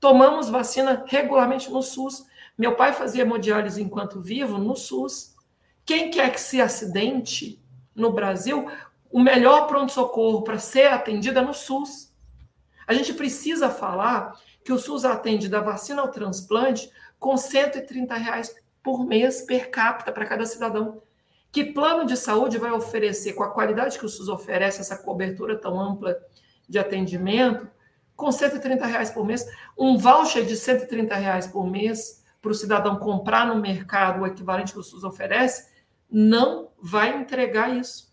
Tomamos 0.00 0.48
vacina 0.48 1.04
regularmente 1.06 1.70
no 1.70 1.82
SUS. 1.82 2.26
Meu 2.56 2.76
pai 2.76 2.92
fazia 2.92 3.22
hemodiálise 3.22 3.82
enquanto 3.82 4.20
vivo 4.20 4.56
no 4.56 4.76
SUS. 4.76 5.34
Quem 5.84 6.10
quer 6.10 6.32
que 6.32 6.40
se 6.40 6.60
acidente 6.60 7.62
no 7.94 8.12
Brasil, 8.12 8.70
o 9.14 9.20
melhor 9.20 9.68
pronto-socorro 9.68 10.42
para 10.42 10.58
ser 10.58 10.86
atendida 10.86 11.38
é 11.38 11.44
no 11.44 11.54
SUS. 11.54 12.12
A 12.84 12.92
gente 12.92 13.14
precisa 13.14 13.70
falar 13.70 14.34
que 14.64 14.72
o 14.72 14.78
SUS 14.78 15.04
atende 15.04 15.48
da 15.48 15.60
vacina 15.60 16.02
ao 16.02 16.10
transplante 16.10 16.90
com 17.16 17.36
130 17.36 18.12
reais 18.16 18.52
por 18.82 19.06
mês 19.06 19.42
per 19.42 19.70
capita 19.70 20.10
para 20.10 20.26
cada 20.26 20.44
cidadão. 20.44 21.00
Que 21.52 21.62
plano 21.62 22.04
de 22.04 22.16
saúde 22.16 22.58
vai 22.58 22.72
oferecer, 22.72 23.34
com 23.34 23.44
a 23.44 23.52
qualidade 23.52 24.00
que 24.00 24.04
o 24.04 24.08
SUS 24.08 24.28
oferece, 24.28 24.80
essa 24.80 24.98
cobertura 24.98 25.56
tão 25.56 25.78
ampla 25.78 26.18
de 26.68 26.80
atendimento, 26.80 27.70
com 28.16 28.32
130 28.32 28.84
reais 28.84 29.12
por 29.12 29.24
mês, 29.24 29.46
um 29.78 29.96
voucher 29.96 30.44
de 30.44 30.56
130 30.56 31.14
reais 31.14 31.46
por 31.46 31.70
mês 31.70 32.24
para 32.42 32.50
o 32.50 32.54
cidadão 32.54 32.96
comprar 32.96 33.46
no 33.46 33.62
mercado 33.62 34.22
o 34.22 34.26
equivalente 34.26 34.72
que 34.72 34.78
o 34.80 34.82
SUS 34.82 35.04
oferece, 35.04 35.72
não 36.10 36.72
vai 36.82 37.16
entregar 37.16 37.76
isso. 37.76 38.12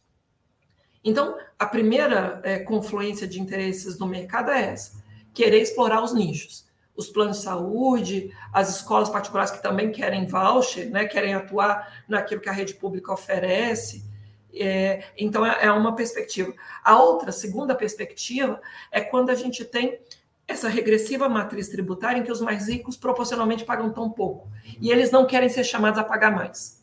Então, 1.04 1.38
a 1.58 1.66
primeira 1.66 2.40
é, 2.44 2.60
confluência 2.60 3.28
de 3.28 3.42
interesses 3.42 3.98
no 3.98 4.06
mercado 4.06 4.52
é 4.52 4.72
essa: 4.72 5.04
querer 5.34 5.62
explorar 5.62 6.04
os 6.04 6.14
nichos. 6.14 6.70
Os 6.96 7.10
planos 7.10 7.38
de 7.38 7.44
saúde, 7.44 8.36
as 8.54 8.70
escolas 8.70 9.10
particulares 9.10 9.50
que 9.50 9.64
também 9.64 9.92
querem 9.92 10.28
voucher, 10.28 10.90
né, 10.90 11.06
querem 11.06 11.34
atuar 11.34 12.04
naquilo 12.08 12.42
que 12.42 12.50
a 12.50 12.52
rede 12.52 12.74
pública 12.76 13.14
oferece, 13.14 14.04
é, 14.54 15.04
então, 15.18 15.46
é, 15.46 15.66
é 15.66 15.72
uma 15.72 15.96
perspectiva. 15.96 16.54
A 16.84 17.02
outra, 17.02 17.32
segunda 17.32 17.74
perspectiva, 17.74 18.62
é 18.92 19.02
quando 19.02 19.30
a 19.30 19.36
gente 19.36 19.64
tem 19.64 20.00
essa 20.48 20.68
regressiva 20.68 21.30
matriz 21.30 21.70
tributária 21.70 22.20
em 22.20 22.24
que 22.24 22.32
os 22.32 22.42
mais 22.42 22.68
ricos 22.68 22.98
proporcionalmente 22.98 23.64
pagam 23.64 23.92
tão 23.92 24.10
pouco 24.10 24.50
e 24.82 24.92
eles 24.92 25.10
não 25.10 25.26
querem 25.26 25.48
ser 25.48 25.64
chamados 25.64 26.00
a 26.00 26.04
pagar 26.04 26.32
mais. 26.32 26.81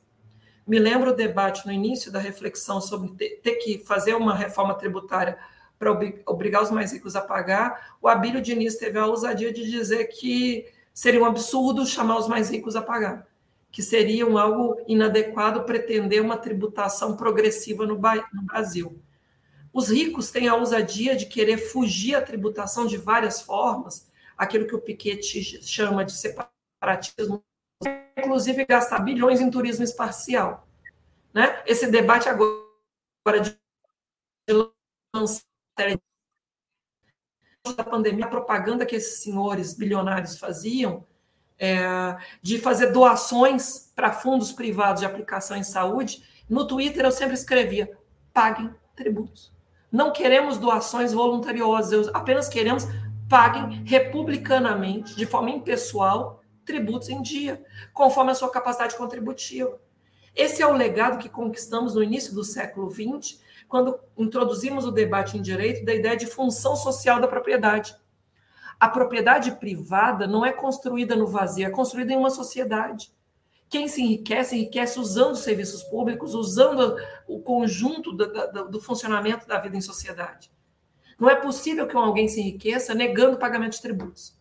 Me 0.69 0.79
lembro 0.79 1.11
o 1.11 1.15
debate 1.15 1.67
no 1.67 1.73
início 1.73 2.13
da 2.13 2.19
reflexão 2.19 2.81
sobre 2.81 3.11
ter, 3.43 3.55
que 3.57 3.79
fazer 3.85 4.15
uma 4.15 4.35
reforma 4.35 4.75
tributária 4.75 5.39
para 5.79 5.91
obrigar 6.27 6.63
os 6.63 6.71
mais 6.71 6.93
ricos 6.93 7.17
a 7.17 7.23
pagar. 7.23 7.97
O 8.01 8.07
Abílio 8.07 8.43
Diniz 8.43 8.77
teve 8.77 8.99
a 8.99 9.07
ousadia 9.07 9.53
de 9.53 9.69
dizer 9.69 10.05
que 10.07 10.67
seria 10.93 11.23
um 11.23 11.25
absurdo 11.25 11.87
chamar 11.87 12.19
os 12.19 12.29
mais 12.29 12.51
ricos 12.51 12.77
a 12.77 12.83
pagar 12.83 13.27
que 13.71 13.83
seriam 13.83 14.39
algo 14.39 14.83
inadequado 14.87 15.65
pretender 15.65 16.23
uma 16.23 16.37
tributação 16.37 17.17
progressiva 17.17 17.87
no, 17.87 17.95
no 17.97 18.43
Brasil. 18.43 19.01
Os 19.73 19.91
ricos 19.91 20.31
têm 20.31 20.49
a 20.49 20.55
ousadia 20.55 21.15
de 21.15 21.27
querer 21.27 21.59
fugir 21.59 22.15
à 22.15 22.23
tributação 22.23 22.87
de 22.87 22.97
várias 22.97 23.41
formas, 23.41 24.11
aquilo 24.37 24.67
que 24.67 24.75
o 24.75 24.81
Piketty 24.81 25.63
chama 25.63 26.05
de 26.05 26.13
separatismo, 26.13 27.45
inclusive 28.17 28.65
gastar 28.65 29.01
bilhões 29.01 29.41
em 29.41 29.51
turismo 29.51 29.85
espacial. 29.85 30.67
Né? 31.33 31.63
Esse 31.67 31.91
debate 31.91 32.29
agora 32.29 33.41
de 33.43 33.57
lançar 35.15 35.43
da 37.77 37.85
pandemia, 37.85 38.25
a 38.25 38.29
propaganda 38.29 38.87
que 38.87 38.97
esses 38.97 39.21
senhores 39.21 39.75
bilionários 39.75 40.39
faziam 40.39 41.05
é, 41.59 42.17
de 42.41 42.59
fazer 42.59 42.93
doações 42.93 43.93
para 43.95 44.13
fundos 44.13 44.53
privados 44.53 45.01
de 45.01 45.07
aplicação 45.07 45.57
em 45.57 45.63
saúde, 45.63 46.25
no 46.49 46.67
Twitter 46.67 47.05
eu 47.05 47.13
sempre 47.13 47.35
escrevia: 47.35 47.97
paguem 48.33 48.75
tributos. 48.97 49.53
Não 49.93 50.13
queremos 50.13 50.57
doações 50.57 51.13
voluntariosas, 51.13 52.09
apenas 52.15 52.49
queremos 52.49 52.85
paguem 53.29 53.85
republicanamente, 53.85 55.15
de 55.15 55.27
forma 55.27 55.51
impessoal, 55.51 56.43
tributos 56.69 57.09
em 57.09 57.23
dia, 57.23 57.65
conforme 57.95 58.31
a 58.31 58.35
sua 58.35 58.51
capacidade 58.51 58.95
contributiva. 58.95 59.81
Esse 60.37 60.63
é 60.63 60.67
o 60.67 60.73
legado 60.73 61.19
que 61.19 61.29
conquistamos 61.29 61.95
no 61.95 62.03
início 62.03 62.35
do 62.35 62.45
século 62.45 62.89
XX, 62.91 63.41
quando 63.67 63.99
introduzimos 64.17 64.85
o 64.85 64.93
debate 64.93 65.37
em 65.37 65.43
direito 65.43 65.85
da 65.85 65.95
ideia 65.95 66.17
de 66.17 66.27
função 66.27 66.77
social 66.77 67.21
da 67.21 67.27
propriedade. 67.27 67.97
A 68.79 68.89
propriedade 68.89 69.53
privada 69.53 70.27
não 70.27 70.45
é 70.45 70.53
construída 70.53 71.17
no 71.17 71.27
vazio, 71.27 71.67
é 71.67 71.71
construída 71.71 72.13
em 72.13 72.17
uma 72.17 72.31
sociedade. 72.31 73.11
Quem 73.69 73.89
se 73.89 74.03
enriquece, 74.03 74.55
enriquece 74.55 75.01
usando 75.01 75.37
serviços 75.37 75.83
públicos, 75.83 76.35
usando 76.35 76.97
o 77.27 77.41
conjunto 77.41 78.13
do, 78.13 78.27
do, 78.27 78.69
do 78.69 78.81
funcionamento 78.81 79.49
da 79.49 79.59
vida 79.59 79.77
em 79.77 79.81
sociedade. 79.81 80.51
Não 81.19 81.29
é 81.29 81.35
possível 81.35 81.87
que 81.87 81.97
alguém 81.97 82.29
se 82.29 82.41
enriqueça 82.41 82.95
negando 82.95 83.37
o 83.37 83.39
pagamento 83.39 83.73
de 83.73 83.83
tributos. 83.83 84.39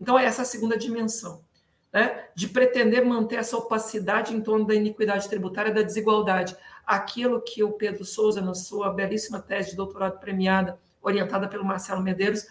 Então, 0.00 0.18
essa 0.18 0.42
é 0.42 0.44
a 0.44 0.46
segunda 0.46 0.78
dimensão, 0.78 1.44
né? 1.92 2.24
de 2.34 2.48
pretender 2.48 3.04
manter 3.04 3.36
essa 3.36 3.56
opacidade 3.56 4.34
em 4.34 4.40
torno 4.40 4.66
da 4.66 4.74
iniquidade 4.74 5.28
tributária, 5.28 5.72
da 5.72 5.82
desigualdade. 5.82 6.56
Aquilo 6.86 7.40
que 7.40 7.62
o 7.62 7.72
Pedro 7.72 8.04
Souza, 8.04 8.40
na 8.40 8.54
sua 8.54 8.92
belíssima 8.92 9.40
tese 9.40 9.70
de 9.70 9.76
doutorado 9.76 10.18
premiada, 10.18 10.78
orientada 11.02 11.48
pelo 11.48 11.64
Marcelo 11.64 12.02
Medeiros, 12.02 12.46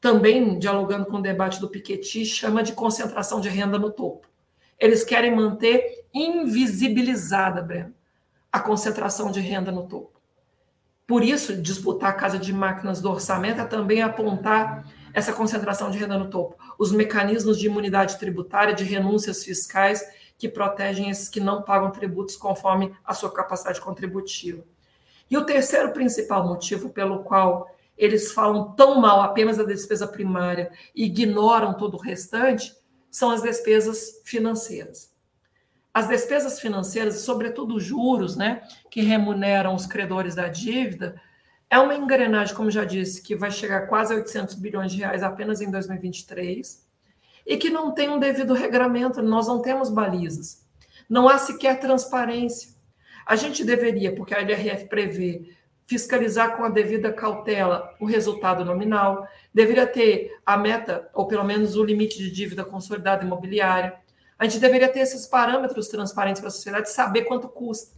também 0.00 0.58
dialogando 0.58 1.06
com 1.06 1.18
o 1.18 1.22
debate 1.22 1.60
do 1.60 1.68
Piketty, 1.68 2.24
chama 2.24 2.62
de 2.62 2.72
concentração 2.72 3.40
de 3.40 3.48
renda 3.48 3.78
no 3.78 3.90
topo. 3.90 4.26
Eles 4.78 5.04
querem 5.04 5.34
manter 5.34 6.06
invisibilizada, 6.12 7.60
Breno, 7.60 7.94
a 8.50 8.60
concentração 8.60 9.30
de 9.30 9.40
renda 9.40 9.70
no 9.70 9.86
topo. 9.86 10.18
Por 11.06 11.22
isso, 11.22 11.60
disputar 11.60 12.10
a 12.10 12.14
casa 12.14 12.38
de 12.38 12.52
máquinas 12.52 13.00
do 13.00 13.10
orçamento 13.10 13.60
é 13.60 13.64
também 13.64 14.00
apontar 14.00 14.86
essa 15.12 15.32
concentração 15.32 15.90
de 15.90 15.98
renda 15.98 16.18
no 16.18 16.30
topo. 16.30 16.56
Os 16.78 16.92
mecanismos 16.92 17.58
de 17.58 17.66
imunidade 17.66 18.18
tributária, 18.18 18.74
de 18.74 18.84
renúncias 18.84 19.44
fiscais 19.44 20.02
que 20.38 20.48
protegem 20.48 21.10
esses 21.10 21.28
que 21.28 21.40
não 21.40 21.62
pagam 21.62 21.90
tributos 21.90 22.36
conforme 22.36 22.94
a 23.04 23.12
sua 23.12 23.30
capacidade 23.30 23.80
contributiva. 23.80 24.64
E 25.30 25.36
o 25.36 25.44
terceiro 25.44 25.92
principal 25.92 26.46
motivo 26.46 26.90
pelo 26.90 27.22
qual 27.22 27.70
eles 27.96 28.32
falam 28.32 28.72
tão 28.72 28.98
mal 28.98 29.20
apenas 29.20 29.58
da 29.58 29.62
despesa 29.62 30.08
primária 30.08 30.72
e 30.94 31.04
ignoram 31.04 31.74
todo 31.74 31.94
o 31.94 32.00
restante 32.00 32.74
são 33.10 33.30
as 33.30 33.42
despesas 33.42 34.22
financeiras. 34.24 35.12
As 35.92 36.08
despesas 36.08 36.60
financeiras, 36.60 37.20
sobretudo 37.20 37.74
os 37.74 37.84
juros, 37.84 38.36
né, 38.36 38.62
que 38.90 39.02
remuneram 39.02 39.74
os 39.74 39.86
credores 39.86 40.34
da 40.36 40.48
dívida, 40.48 41.20
é 41.70 41.78
uma 41.78 41.94
engrenagem, 41.94 42.54
como 42.54 42.70
já 42.70 42.84
disse, 42.84 43.22
que 43.22 43.36
vai 43.36 43.50
chegar 43.52 43.86
quase 43.86 44.12
a 44.12 44.16
800 44.16 44.56
bilhões 44.56 44.90
de 44.90 44.98
reais 44.98 45.22
apenas 45.22 45.60
em 45.60 45.70
2023 45.70 46.84
e 47.46 47.56
que 47.56 47.70
não 47.70 47.92
tem 47.92 48.08
um 48.08 48.18
devido 48.18 48.52
regramento, 48.54 49.22
nós 49.22 49.46
não 49.46 49.62
temos 49.62 49.88
balizas. 49.88 50.66
Não 51.08 51.28
há 51.28 51.38
sequer 51.38 51.78
transparência. 51.78 52.74
A 53.24 53.36
gente 53.36 53.64
deveria, 53.64 54.14
porque 54.14 54.34
a 54.34 54.40
LRF 54.40 54.88
prevê 54.88 55.54
fiscalizar 55.86 56.56
com 56.56 56.64
a 56.64 56.68
devida 56.68 57.12
cautela 57.12 57.96
o 58.00 58.04
resultado 58.04 58.64
nominal, 58.64 59.26
deveria 59.52 59.86
ter 59.86 60.38
a 60.46 60.56
meta, 60.56 61.08
ou 61.12 61.26
pelo 61.26 61.44
menos 61.44 61.76
o 61.76 61.84
limite 61.84 62.18
de 62.18 62.30
dívida 62.30 62.64
consolidada 62.64 63.24
imobiliária. 63.24 63.94
A 64.38 64.44
gente 64.44 64.60
deveria 64.60 64.88
ter 64.88 65.00
esses 65.00 65.26
parâmetros 65.26 65.88
transparentes 65.88 66.40
para 66.40 66.48
a 66.48 66.52
sociedade, 66.52 66.90
saber 66.90 67.24
quanto 67.24 67.48
custa. 67.48 67.96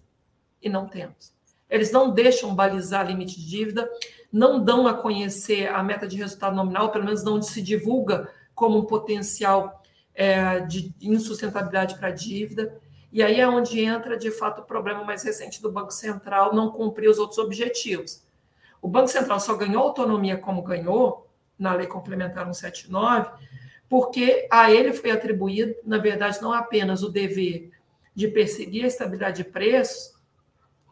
E 0.62 0.68
não 0.68 0.88
temos. 0.88 1.34
Eles 1.72 1.90
não 1.90 2.10
deixam 2.10 2.54
balizar 2.54 3.06
limite 3.06 3.40
de 3.40 3.48
dívida, 3.48 3.90
não 4.30 4.62
dão 4.62 4.86
a 4.86 4.92
conhecer 4.92 5.68
a 5.68 5.82
meta 5.82 6.06
de 6.06 6.18
resultado 6.18 6.54
nominal, 6.54 6.92
pelo 6.92 7.06
menos 7.06 7.24
não 7.24 7.40
se 7.40 7.62
divulga 7.62 8.28
como 8.54 8.76
um 8.78 8.84
potencial 8.84 9.82
é, 10.14 10.60
de 10.60 10.94
insustentabilidade 11.00 11.94
para 11.94 12.08
a 12.08 12.12
dívida. 12.12 12.78
E 13.10 13.22
aí 13.22 13.40
é 13.40 13.48
onde 13.48 13.80
entra, 13.80 14.18
de 14.18 14.30
fato, 14.30 14.60
o 14.60 14.64
problema 14.64 15.02
mais 15.02 15.22
recente 15.22 15.62
do 15.62 15.72
Banco 15.72 15.90
Central 15.90 16.54
não 16.54 16.70
cumprir 16.70 17.08
os 17.08 17.18
outros 17.18 17.38
objetivos. 17.38 18.22
O 18.82 18.86
Banco 18.86 19.08
Central 19.08 19.40
só 19.40 19.54
ganhou 19.56 19.82
autonomia 19.82 20.36
como 20.36 20.60
ganhou, 20.60 21.26
na 21.58 21.72
Lei 21.72 21.86
Complementar 21.86 22.44
179, 22.44 23.30
porque 23.88 24.46
a 24.50 24.70
ele 24.70 24.92
foi 24.92 25.10
atribuído, 25.10 25.74
na 25.86 25.96
verdade, 25.96 26.42
não 26.42 26.52
apenas 26.52 27.02
o 27.02 27.08
dever 27.08 27.70
de 28.14 28.28
perseguir 28.28 28.84
a 28.84 28.88
estabilidade 28.88 29.42
de 29.42 29.48
preços, 29.48 30.11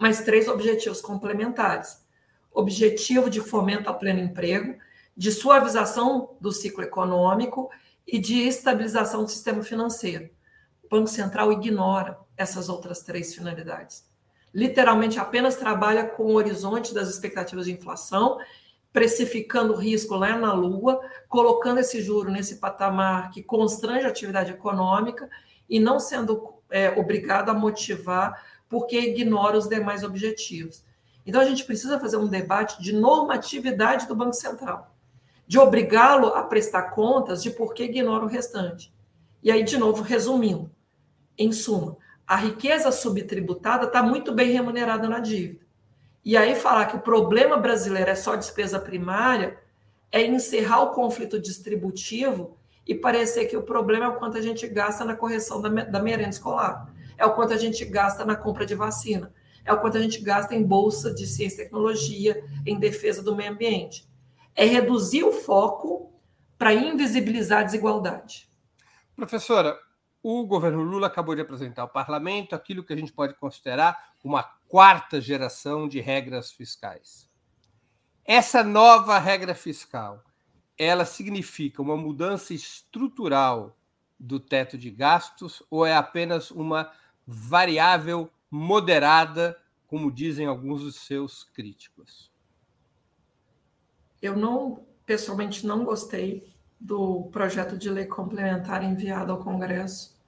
mas 0.01 0.22
três 0.22 0.48
objetivos 0.48 1.03
complementares. 1.03 2.03
Objetivo 2.51 3.28
de 3.28 3.42
fomento 3.42 3.86
ao 3.86 3.98
pleno 3.98 4.18
emprego, 4.18 4.78
de 5.14 5.30
suavização 5.30 6.36
do 6.40 6.51
ciclo 6.51 6.82
econômico 6.82 7.68
e 8.07 8.18
de 8.18 8.40
estabilização 8.40 9.24
do 9.24 9.30
sistema 9.30 9.62
financeiro. 9.62 10.30
Banco 10.90 11.07
Central 11.07 11.53
ignora 11.53 12.18
essas 12.34 12.70
outras 12.70 13.03
três 13.03 13.34
finalidades. 13.34 14.09
Literalmente 14.55 15.20
apenas 15.20 15.57
trabalha 15.57 16.05
com 16.05 16.24
o 16.24 16.34
horizonte 16.34 16.94
das 16.94 17.11
expectativas 17.11 17.66
de 17.66 17.72
inflação, 17.72 18.38
precificando 18.90 19.74
o 19.74 19.76
risco 19.76 20.14
lá 20.14 20.34
na 20.36 20.55
lua, 20.55 20.98
colocando 21.28 21.78
esse 21.78 22.01
juro 22.01 22.30
nesse 22.30 22.57
patamar 22.57 23.30
que 23.30 23.42
constrange 23.42 24.07
a 24.07 24.09
atividade 24.09 24.51
econômica 24.51 25.28
e 25.68 25.78
não 25.78 26.01
sendo 26.01 26.55
é, 26.70 26.88
obrigado 26.98 27.51
a 27.51 27.55
motivar 27.55 28.59
porque 28.70 28.98
ignora 28.98 29.58
os 29.58 29.68
demais 29.68 30.02
objetivos. 30.02 30.82
Então 31.26 31.42
a 31.42 31.44
gente 31.44 31.64
precisa 31.64 32.00
fazer 32.00 32.16
um 32.16 32.28
debate 32.28 32.80
de 32.80 32.94
normatividade 32.94 34.08
do 34.08 34.14
Banco 34.14 34.32
Central, 34.32 34.96
de 35.46 35.58
obrigá-lo 35.58 36.28
a 36.28 36.44
prestar 36.44 36.84
contas 36.84 37.42
de 37.42 37.50
por 37.50 37.74
que 37.74 37.82
ignora 37.82 38.24
o 38.24 38.28
restante. 38.28 38.90
E 39.42 39.50
aí, 39.50 39.64
de 39.64 39.76
novo, 39.76 40.02
resumindo, 40.02 40.70
em 41.36 41.52
suma, 41.52 41.96
a 42.26 42.36
riqueza 42.36 42.92
subtributada 42.92 43.86
está 43.86 44.02
muito 44.02 44.32
bem 44.32 44.52
remunerada 44.52 45.08
na 45.08 45.18
dívida. 45.18 45.66
E 46.24 46.36
aí 46.36 46.54
falar 46.54 46.86
que 46.86 46.96
o 46.96 47.00
problema 47.00 47.56
brasileiro 47.56 48.10
é 48.10 48.14
só 48.14 48.36
despesa 48.36 48.78
primária 48.78 49.58
é 50.12 50.24
encerrar 50.24 50.82
o 50.82 50.90
conflito 50.90 51.40
distributivo 51.40 52.56
e 52.86 52.94
parecer 52.94 53.46
que 53.46 53.56
o 53.56 53.62
problema 53.62 54.04
é 54.06 54.08
o 54.08 54.16
quanto 54.16 54.36
a 54.36 54.42
gente 54.42 54.66
gasta 54.66 55.04
na 55.04 55.16
correção 55.16 55.60
da, 55.60 55.68
da 55.68 56.02
merenda 56.02 56.30
escolar, 56.30 56.92
é 57.20 57.26
o 57.26 57.34
quanto 57.34 57.52
a 57.52 57.58
gente 57.58 57.84
gasta 57.84 58.24
na 58.24 58.34
compra 58.34 58.64
de 58.64 58.74
vacina, 58.74 59.30
é 59.62 59.70
o 59.70 59.78
quanto 59.78 59.98
a 59.98 60.00
gente 60.00 60.22
gasta 60.22 60.54
em 60.54 60.64
bolsa 60.64 61.12
de 61.12 61.26
ciência 61.26 61.60
e 61.60 61.64
tecnologia, 61.64 62.42
em 62.64 62.78
defesa 62.78 63.22
do 63.22 63.36
meio 63.36 63.52
ambiente. 63.52 64.08
É 64.54 64.64
reduzir 64.64 65.22
o 65.22 65.30
foco 65.30 66.18
para 66.56 66.72
invisibilizar 66.72 67.60
a 67.60 67.64
desigualdade. 67.64 68.48
Professora, 69.14 69.78
o 70.22 70.46
governo 70.46 70.82
Lula 70.82 71.08
acabou 71.08 71.34
de 71.34 71.42
apresentar 71.42 71.82
ao 71.82 71.88
parlamento 71.88 72.54
aquilo 72.54 72.82
que 72.82 72.94
a 72.94 72.96
gente 72.96 73.12
pode 73.12 73.34
considerar 73.34 74.14
uma 74.24 74.42
quarta 74.66 75.20
geração 75.20 75.86
de 75.86 76.00
regras 76.00 76.50
fiscais. 76.50 77.28
Essa 78.24 78.64
nova 78.64 79.18
regra 79.18 79.54
fiscal, 79.54 80.24
ela 80.78 81.04
significa 81.04 81.82
uma 81.82 81.98
mudança 81.98 82.54
estrutural 82.54 83.76
do 84.18 84.40
teto 84.40 84.78
de 84.78 84.90
gastos 84.90 85.62
ou 85.70 85.84
é 85.84 85.94
apenas 85.94 86.50
uma 86.50 86.90
variável 87.26 88.30
moderada, 88.50 89.56
como 89.86 90.10
dizem 90.10 90.46
alguns 90.46 90.82
dos 90.82 90.96
seus 90.96 91.44
críticos? 91.44 92.30
Eu 94.20 94.36
não, 94.36 94.84
pessoalmente, 95.06 95.66
não 95.66 95.84
gostei 95.84 96.48
do 96.78 97.28
projeto 97.32 97.76
de 97.76 97.90
lei 97.90 98.06
complementar 98.06 98.82
enviado 98.82 99.32
ao 99.32 99.38
Congresso. 99.38 100.18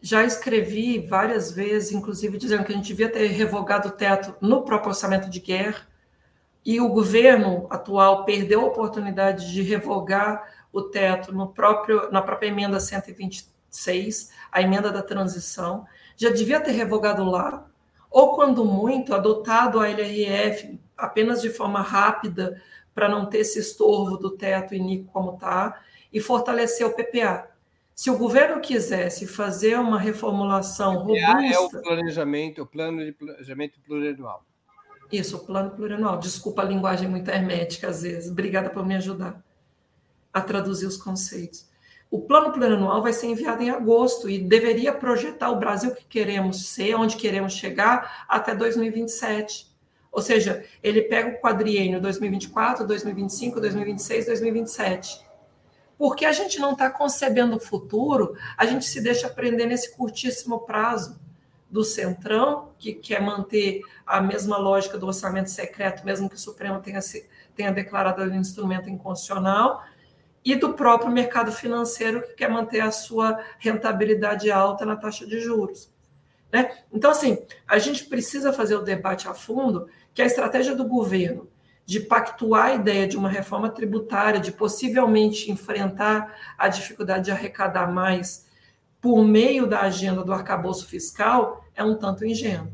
Já 0.00 0.24
escrevi 0.24 1.00
várias 1.00 1.52
vezes, 1.52 1.92
inclusive 1.92 2.38
dizendo 2.38 2.64
que 2.64 2.72
a 2.72 2.76
gente 2.76 2.86
devia 2.86 3.10
ter 3.10 3.26
revogado 3.28 3.88
o 3.88 3.92
teto 3.92 4.34
no 4.40 4.62
próprio 4.62 4.90
orçamento 4.90 5.28
de 5.28 5.40
guerra, 5.40 5.86
e 6.64 6.80
o 6.80 6.88
governo 6.88 7.66
atual 7.70 8.24
perdeu 8.24 8.60
a 8.60 8.66
oportunidade 8.66 9.52
de 9.52 9.62
revogar 9.62 10.66
o 10.72 10.82
teto 10.82 11.32
no 11.32 11.48
próprio, 11.48 12.10
na 12.10 12.20
própria 12.20 12.48
emenda 12.48 12.80
126, 13.76 14.30
a 14.50 14.62
emenda 14.62 14.90
da 14.90 15.02
transição. 15.02 15.86
Já 16.16 16.30
devia 16.30 16.60
ter 16.60 16.72
revogado 16.72 17.24
lá, 17.24 17.66
ou, 18.10 18.34
quando 18.34 18.64
muito, 18.64 19.14
adotado 19.14 19.78
a 19.78 19.88
LRF 19.88 20.78
apenas 20.96 21.42
de 21.42 21.50
forma 21.50 21.80
rápida, 21.82 22.60
para 22.94 23.08
não 23.08 23.26
ter 23.26 23.38
esse 23.38 23.58
estorvo 23.58 24.16
do 24.16 24.30
teto 24.30 24.74
iníquo 24.74 25.12
como 25.12 25.34
está, 25.34 25.82
e 26.10 26.18
fortalecer 26.18 26.86
o 26.86 26.94
PPA. 26.94 27.50
Se 27.94 28.10
o 28.10 28.16
governo 28.16 28.60
quisesse 28.60 29.26
fazer 29.26 29.78
uma 29.78 29.98
reformulação 29.98 30.98
robusta... 30.98 31.44
é 31.44 31.58
o 31.58 31.70
planejamento, 31.70 32.62
o 32.62 32.66
plano 32.66 33.04
de 33.04 33.12
planejamento 33.12 33.78
plurianual. 33.80 34.44
Isso, 35.10 35.36
o 35.36 35.40
plano 35.40 35.70
plurianual. 35.70 36.18
Desculpa 36.18 36.62
a 36.62 36.64
linguagem 36.64 37.08
muito 37.08 37.30
hermética 37.30 37.88
às 37.88 38.02
vezes. 38.02 38.30
Obrigada 38.30 38.70
por 38.70 38.84
me 38.84 38.96
ajudar 38.96 39.42
a 40.32 40.40
traduzir 40.40 40.86
os 40.86 40.96
conceitos. 40.96 41.66
O 42.16 42.22
plano 42.22 42.50
plurianual 42.50 43.02
vai 43.02 43.12
ser 43.12 43.26
enviado 43.26 43.62
em 43.62 43.68
agosto 43.68 44.26
e 44.26 44.38
deveria 44.38 44.90
projetar 44.90 45.50
o 45.50 45.58
Brasil 45.58 45.94
que 45.94 46.06
queremos 46.06 46.70
ser, 46.70 46.94
onde 46.94 47.14
queremos 47.14 47.52
chegar 47.52 48.24
até 48.26 48.54
2027. 48.54 49.70
Ou 50.10 50.22
seja, 50.22 50.64
ele 50.82 51.02
pega 51.02 51.36
o 51.36 51.40
quadriênio 51.42 52.00
2024, 52.00 52.86
2025, 52.86 53.60
2026, 53.60 54.26
2027. 54.28 55.26
Porque 55.98 56.24
a 56.24 56.32
gente 56.32 56.58
não 56.58 56.72
está 56.72 56.88
concebendo 56.88 57.56
o 57.56 57.60
futuro, 57.60 58.34
a 58.56 58.64
gente 58.64 58.86
se 58.86 59.02
deixa 59.02 59.26
aprender 59.26 59.66
nesse 59.66 59.94
curtíssimo 59.94 60.60
prazo 60.60 61.20
do 61.70 61.84
Centrão, 61.84 62.70
que 62.78 62.94
quer 62.94 63.20
manter 63.20 63.82
a 64.06 64.22
mesma 64.22 64.56
lógica 64.56 64.96
do 64.96 65.06
orçamento 65.06 65.50
secreto, 65.50 66.02
mesmo 66.02 66.30
que 66.30 66.36
o 66.36 66.40
Supremo 66.40 66.80
tenha, 66.80 67.00
tenha 67.54 67.70
declarado 67.70 68.22
o 68.22 68.34
instrumento 68.34 68.88
inconstitucional, 68.88 69.84
e 70.46 70.54
do 70.54 70.74
próprio 70.74 71.10
mercado 71.10 71.50
financeiro, 71.50 72.22
que 72.22 72.34
quer 72.34 72.48
manter 72.48 72.78
a 72.78 72.92
sua 72.92 73.40
rentabilidade 73.58 74.48
alta 74.48 74.86
na 74.86 74.94
taxa 74.94 75.26
de 75.26 75.40
juros. 75.40 75.92
Né? 76.52 76.70
Então, 76.92 77.10
assim, 77.10 77.44
a 77.66 77.80
gente 77.80 78.04
precisa 78.04 78.52
fazer 78.52 78.76
o 78.76 78.82
debate 78.82 79.26
a 79.26 79.34
fundo 79.34 79.88
que 80.14 80.22
a 80.22 80.24
estratégia 80.24 80.76
do 80.76 80.84
governo 80.84 81.48
de 81.84 81.98
pactuar 81.98 82.66
a 82.66 82.74
ideia 82.74 83.08
de 83.08 83.16
uma 83.16 83.28
reforma 83.28 83.68
tributária, 83.68 84.38
de 84.38 84.52
possivelmente 84.52 85.50
enfrentar 85.50 86.32
a 86.56 86.68
dificuldade 86.68 87.24
de 87.24 87.32
arrecadar 87.32 87.90
mais 87.90 88.46
por 89.00 89.24
meio 89.24 89.66
da 89.66 89.80
agenda 89.80 90.22
do 90.22 90.32
arcabouço 90.32 90.86
fiscal, 90.86 91.64
é 91.74 91.82
um 91.82 91.96
tanto 91.96 92.24
ingênuo. 92.24 92.72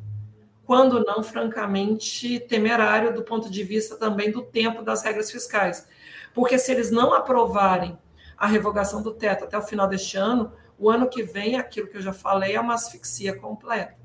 Quando 0.65 1.03
não, 1.05 1.23
francamente, 1.23 2.39
temerário 2.39 3.15
do 3.15 3.23
ponto 3.23 3.51
de 3.51 3.65
vista 3.65 3.97
também 3.97 4.31
do 4.31 4.43
tempo 4.43 4.83
das 4.83 5.03
regras 5.03 5.31
fiscais. 5.31 5.87
Porque 6.35 6.59
se 6.59 6.73
eles 6.73 6.91
não 6.91 7.13
aprovarem 7.13 7.99
a 8.37 8.47
revogação 8.47 9.03
do 9.03 9.13
teto 9.13 9.45
até 9.45 9.57
o 9.57 9.63
final 9.63 9.87
deste 9.87 10.17
ano, 10.17 10.53
o 10.79 10.91
ano 10.91 11.09
que 11.09 11.23
vem, 11.23 11.57
aquilo 11.57 11.87
que 11.87 11.97
eu 11.97 12.03
já 12.03 12.13
falei, 12.13 12.57
é 12.57 12.61
uma 12.61 12.75
asfixia 12.75 13.37
completa. 13.37 13.97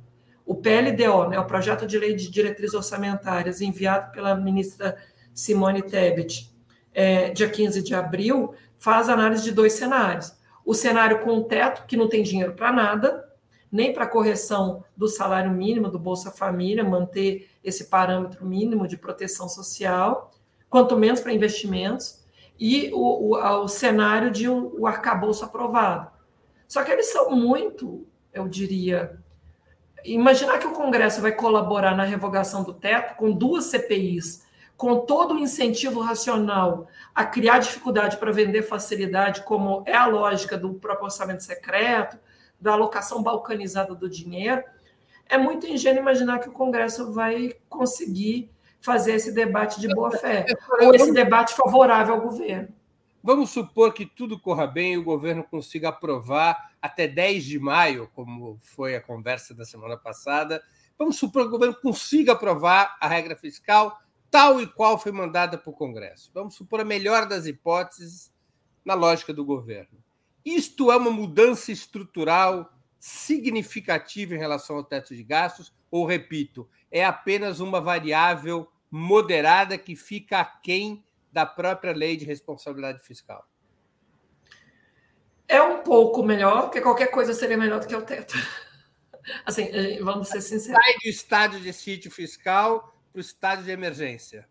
O 0.46 0.56
PLDO, 0.56 1.30
né, 1.30 1.40
o 1.40 1.46
Projeto 1.46 1.86
de 1.86 1.98
Lei 1.98 2.14
de 2.14 2.30
Diretrizes 2.30 2.76
Orçamentárias, 2.76 3.62
enviado 3.62 4.12
pela 4.12 4.36
ministra 4.36 4.98
Simone 5.34 5.82
Tebet, 5.82 6.54
é, 6.94 7.30
dia 7.32 7.50
15 7.50 7.82
de 7.84 7.94
abril, 7.94 8.54
faz 8.78 9.10
análise 9.10 9.44
de 9.44 9.52
dois 9.52 9.74
cenários. 9.74 10.36
O 10.64 10.74
cenário 10.74 11.20
com 11.20 11.38
o 11.38 11.44
teto, 11.44 11.86
que 11.88 11.98
não 11.98 12.08
tem 12.08 12.24
dinheiro 12.24 12.54
para 12.54 12.72
nada, 12.72 13.28
nem 13.72 13.94
para 13.94 14.08
correção 14.08 14.84
do 14.96 15.08
salário 15.08 15.52
mínimo 15.52 15.90
do 15.90 16.00
Bolsa 16.00 16.32
Família, 16.32 16.84
manter 16.84 17.50
esse 17.64 17.86
parâmetro 17.86 18.46
mínimo 18.46 18.88
de 18.88 18.98
proteção 18.98 19.50
social, 19.50 20.32
quanto 20.70 20.98
menos 20.98 21.20
para 21.20 21.34
investimentos, 21.34 22.24
e 22.60 22.92
o, 22.94 23.36
o, 23.36 23.64
o 23.64 23.68
cenário 23.68 24.32
de 24.32 24.50
o, 24.50 24.76
o 24.80 24.88
arcabouço 24.88 25.46
aprovado. 25.46 26.12
Só 26.68 26.84
que 26.84 26.92
eles 26.92 27.12
são 27.12 27.32
muito, 27.32 28.06
eu 28.34 28.48
diria, 28.48 29.20
imaginar 30.04 30.58
que 30.58 30.68
o 30.68 30.74
Congresso 30.74 31.22
vai 31.22 31.32
colaborar 31.32 31.96
na 31.96 32.04
revogação 32.04 32.64
do 32.64 32.74
teto 32.74 33.16
com 33.16 33.32
duas 33.32 33.66
CPIs, 33.66 34.46
com 34.76 35.00
todo 35.00 35.34
o 35.34 35.40
incentivo 35.40 36.00
racional 36.02 36.88
a 37.14 37.26
criar 37.26 37.60
dificuldade 37.60 38.18
para 38.18 38.32
vender 38.32 38.62
facilidade, 38.62 39.42
como 39.42 39.84
é 39.86 39.96
a 39.96 40.06
lógica 40.06 40.58
do 40.58 40.74
próprio 40.76 41.06
orçamento 41.06 41.44
secreto, 41.44 42.18
da 42.60 42.74
alocação 42.74 43.24
balcanizada 43.24 43.96
do 43.96 44.10
dinheiro, 44.10 44.64
é 45.30 45.38
muito 45.38 45.68
ingênuo 45.68 46.02
imaginar 46.02 46.40
que 46.40 46.50
o 46.50 46.54
Congresso 46.54 47.12
vai 47.12 47.56
conseguir 47.68 48.50
fazer 48.88 49.16
esse 49.16 49.34
debate 49.34 49.82
de 49.82 49.94
boa 49.94 50.10
fé, 50.12 50.46
ou 50.82 50.96
esse 50.96 51.12
debate 51.12 51.54
favorável 51.54 52.16
ao 52.16 52.22
governo. 52.22 52.70
Vamos 53.22 53.50
supor 53.50 53.94
que 53.94 54.06
tudo 54.06 54.40
corra 54.40 54.66
bem 54.66 54.94
e 54.94 54.98
o 54.98 55.04
governo 55.04 55.44
consiga 55.44 55.90
aprovar 55.90 56.72
até 56.82 57.06
10 57.06 57.44
de 57.44 57.60
maio, 57.60 58.10
como 58.16 58.58
foi 58.62 58.96
a 58.96 59.02
conversa 59.02 59.54
da 59.54 59.66
semana 59.66 59.98
passada. 59.98 60.64
Vamos 60.98 61.18
supor 61.18 61.42
que 61.42 61.50
o 61.50 61.52
governo 61.52 61.76
consiga 61.76 62.32
aprovar 62.32 62.96
a 63.02 63.08
regra 63.10 63.36
fiscal 63.36 64.00
tal 64.32 64.62
e 64.62 64.68
qual 64.68 64.98
foi 64.98 65.12
mandada 65.12 65.58
para 65.58 65.70
o 65.70 65.74
Congresso. 65.74 66.32
Vamos 66.34 66.56
supor 66.56 66.80
a 66.80 66.86
melhor 66.86 67.28
das 67.28 67.46
hipóteses 67.46 68.32
na 68.86 68.94
lógica 68.94 69.34
do 69.34 69.44
governo. 69.44 70.02
Isto 70.46 70.90
é 70.94 70.96
uma 70.96 71.12
mudança 71.12 71.74
estrutural 71.74 72.72
significativa 72.98 74.34
em 74.34 74.38
relação 74.38 74.78
ao 74.78 74.84
teto 74.84 75.14
de 75.14 75.24
gastos, 75.24 75.74
ou, 75.92 76.06
repito, 76.06 76.68
é 76.90 77.04
apenas 77.04 77.60
uma 77.60 77.82
variável 77.82 78.70
moderada 78.90 79.78
que 79.78 79.96
fica 79.96 80.40
aquém 80.40 81.04
da 81.32 81.46
própria 81.46 81.94
lei 81.94 82.18
de 82.18 82.26
responsabilidade 82.26 83.00
fiscal? 83.00 83.48
É 85.48 85.62
um 85.62 85.82
pouco 85.82 86.24
melhor, 86.24 86.64
porque 86.64 86.82
qualquer 86.82 87.08
coisa 87.08 87.34
seria 87.34 87.58
melhor 87.58 87.80
do 87.80 87.88
que 87.88 87.96
o 87.96 88.02
teto. 88.02 88.36
Assim, 89.46 89.64
eh, 89.72 90.00
vamos 90.02 90.30
ser 90.30 90.42
sinceros. 90.42 90.80
Sai 90.82 90.94
do 90.96 91.10
estado 91.10 91.60
de 91.60 91.72
sítio 91.72 92.12
fiscal 92.12 92.94
para 93.12 93.20
o 93.20 93.22
estado 93.22 93.64
de 93.64 93.72
emergência. 93.72 94.48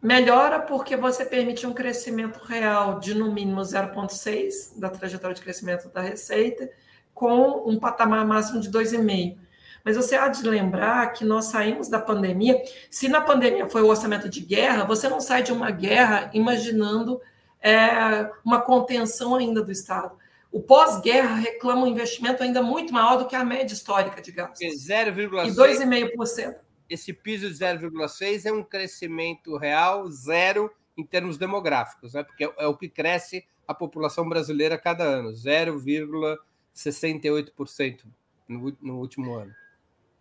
Melhora 0.00 0.60
porque 0.60 0.96
você 0.96 1.24
permite 1.24 1.66
um 1.66 1.72
crescimento 1.72 2.38
real 2.44 2.98
de 3.00 3.14
no 3.14 3.32
mínimo 3.32 3.62
0,6 3.62 4.78
da 4.78 4.90
trajetória 4.90 5.34
de 5.34 5.40
crescimento 5.40 5.88
da 5.88 6.02
receita, 6.02 6.70
com 7.14 7.66
um 7.66 7.78
patamar 7.78 8.26
máximo 8.26 8.60
de 8.60 8.70
2,5. 8.70 9.38
Mas 9.84 9.96
você 9.96 10.16
há 10.16 10.28
de 10.28 10.42
lembrar 10.48 11.12
que 11.12 11.24
nós 11.24 11.46
saímos 11.46 11.88
da 11.88 12.00
pandemia. 12.00 12.60
Se 12.90 13.06
na 13.06 13.20
pandemia 13.20 13.68
foi 13.68 13.82
o 13.82 13.88
orçamento 13.88 14.30
de 14.30 14.40
guerra, 14.40 14.84
você 14.84 15.08
não 15.08 15.20
sai 15.20 15.42
de 15.42 15.52
uma 15.52 15.70
guerra 15.70 16.30
imaginando 16.32 17.20
é, 17.60 18.30
uma 18.44 18.62
contenção 18.62 19.34
ainda 19.34 19.62
do 19.62 19.70
Estado. 19.70 20.16
O 20.50 20.60
pós-guerra 20.60 21.34
reclama 21.34 21.82
um 21.82 21.86
investimento 21.86 22.42
ainda 22.42 22.62
muito 22.62 22.94
maior 22.94 23.18
do 23.18 23.26
que 23.26 23.36
a 23.36 23.44
média 23.44 23.74
histórica 23.74 24.22
de 24.22 24.32
gastos. 24.32 24.86
0,6%. 24.86 25.48
E 25.48 25.50
2,5%. 25.50 26.54
Esse 26.88 27.12
piso 27.12 27.50
de 27.50 27.54
0,6% 27.54 28.46
é 28.46 28.52
um 28.52 28.62
crescimento 28.62 29.56
real 29.56 30.08
zero 30.08 30.70
em 30.96 31.04
termos 31.04 31.36
demográficos, 31.36 32.14
né? 32.14 32.22
porque 32.22 32.44
é 32.44 32.66
o 32.66 32.76
que 32.76 32.88
cresce 32.88 33.44
a 33.66 33.74
população 33.74 34.28
brasileira 34.28 34.78
cada 34.78 35.02
ano, 35.02 35.32
0,68% 35.32 38.04
no, 38.48 38.76
no 38.80 38.98
último 38.98 39.34
ano. 39.34 39.52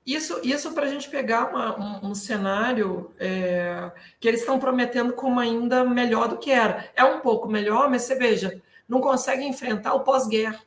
Isso, 0.05 0.39
isso 0.43 0.73
para 0.73 0.85
a 0.85 0.89
gente 0.89 1.09
pegar 1.09 1.49
uma, 1.49 1.79
um, 1.79 2.09
um, 2.09 2.15
cenário 2.15 3.11
é, 3.17 3.89
que 4.19 4.27
eles 4.27 4.41
estão 4.41 4.59
prometendo 4.59 5.13
como 5.13 5.39
ainda 5.39 5.85
melhor 5.85 6.27
do 6.27 6.37
que 6.37 6.51
era. 6.51 6.89
É 6.93 7.05
um 7.05 7.21
pouco 7.21 7.47
melhor, 7.47 7.89
mas 7.89 8.01
você 8.01 8.15
veja, 8.15 8.61
não 8.87 8.99
consegue 8.99 9.43
enfrentar 9.43 9.93
o 9.93 10.01
pós-guerra, 10.01 10.59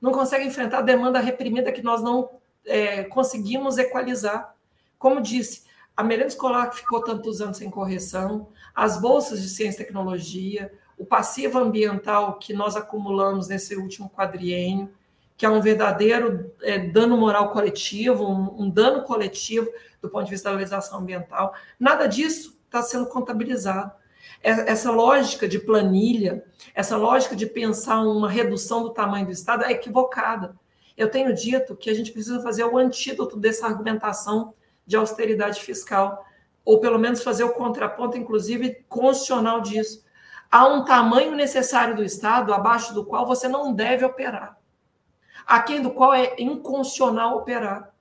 não 0.00 0.12
consegue 0.12 0.44
enfrentar 0.44 0.78
a 0.78 0.82
demanda 0.82 1.18
reprimida 1.18 1.72
que 1.72 1.82
nós 1.82 2.00
não 2.00 2.30
é, 2.64 3.02
conseguimos 3.04 3.76
equalizar. 3.76 4.54
Como 4.98 5.20
disse, 5.20 5.64
a 5.96 6.04
merenda 6.04 6.28
escolar 6.28 6.70
que 6.70 6.76
ficou 6.76 7.02
tantos 7.02 7.40
anos 7.40 7.56
sem 7.56 7.68
correção, 7.68 8.48
as 8.72 9.00
bolsas 9.00 9.42
de 9.42 9.48
ciência 9.48 9.82
e 9.82 9.84
tecnologia, 9.84 10.72
o 10.96 11.04
passivo 11.04 11.58
ambiental 11.58 12.38
que 12.38 12.52
nós 12.52 12.76
acumulamos 12.76 13.48
nesse 13.48 13.74
último 13.74 14.08
quadriênio, 14.08 14.92
que 15.36 15.44
é 15.44 15.50
um 15.50 15.60
verdadeiro 15.60 16.52
é, 16.62 16.78
dano 16.78 17.16
moral 17.16 17.50
coletivo, 17.50 18.24
um, 18.24 18.62
um, 18.62 18.70
dano 18.70 19.02
coletivo 19.02 19.70
do 20.00 20.08
ponto 20.08 20.24
de 20.24 20.30
vista 20.30 20.50
da 20.50 20.56
legislação 20.56 21.00
ambiental. 21.00 21.54
Nada 21.78 22.06
disso 22.06 22.58
está 22.64 22.82
sendo 22.82 23.06
contabilizado. 23.06 23.92
É, 24.42 24.70
essa 24.70 24.90
lógica 24.90 25.46
de 25.46 25.58
planilha, 25.58 26.44
essa 26.74 26.96
lógica 26.96 27.36
de 27.36 27.46
pensar 27.46 28.00
uma 28.00 28.30
redução 28.30 28.82
do 28.82 28.90
tamanho 28.90 29.26
do 29.26 29.32
Estado 29.32 29.64
é 29.64 29.72
equivocada. 29.72 30.56
Eu 30.96 31.10
tenho 31.10 31.34
dito 31.34 31.76
que 31.76 31.90
a 31.90 31.94
gente 31.94 32.12
precisa 32.12 32.42
fazer 32.42 32.64
o 32.64 32.78
antídoto 32.78 33.36
dessa 33.36 33.66
argumentação 33.66 34.54
de 34.86 34.96
austeridade 34.96 35.60
fiscal, 35.60 36.24
ou 36.64 36.80
pelo 36.80 36.98
menos 36.98 37.22
fazer 37.22 37.44
o 37.44 37.52
contraponto, 37.52 38.16
inclusive, 38.16 38.84
constitucional 38.88 39.60
disso. 39.60 40.02
Há 40.50 40.66
um 40.66 40.84
tamanho 40.84 41.34
necessário 41.34 41.94
do 41.94 42.02
Estado 42.02 42.54
abaixo 42.54 42.94
do 42.94 43.04
qual 43.04 43.26
você 43.26 43.46
não 43.48 43.74
deve 43.74 44.04
operar 44.04 44.56
aquém 45.46 45.80
do 45.80 45.90
qual 45.90 46.12
é 46.12 46.34
inconstitucional 46.38 47.38
operar. 47.38 47.94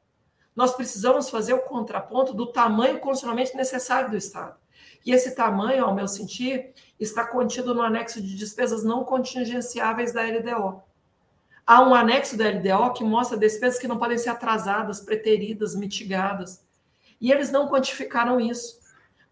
Nós 0.56 0.74
precisamos 0.74 1.30
fazer 1.30 1.54
o 1.54 1.62
contraponto 1.62 2.34
do 2.34 2.48
tamanho 2.48 3.00
constitucionalmente 3.00 3.56
necessário 3.56 4.10
do 4.10 4.18
Estado. 4.18 4.56
E 5.06 5.12
esse 5.12 5.36
tamanho, 5.36 5.86
ao 5.86 5.94
meu 5.94 6.08
sentir, 6.08 6.74
está 7.00 7.26
contido 7.26 7.76
no 7.76 7.82
anexo 7.82 8.22
de 8.22 8.36
despesas 8.36 8.84
não 8.84 9.04
contingenciáveis 9.04 10.12
da 10.12 10.24
LDO. 10.24 10.82
Há 11.68 11.82
um 11.82 11.94
anexo 11.94 12.38
da 12.38 12.50
LDO 12.50 12.94
que 12.94 13.04
mostra 13.04 13.38
despesas 13.38 13.80
que 13.80 13.88
não 13.88 13.98
podem 13.98 14.18
ser 14.18 14.30
atrasadas, 14.30 15.00
preteridas, 15.00 15.76
mitigadas. 15.76 16.64
E 17.20 17.32
eles 17.32 17.52
não 17.52 17.68
quantificaram 17.68 18.40
isso. 18.40 18.80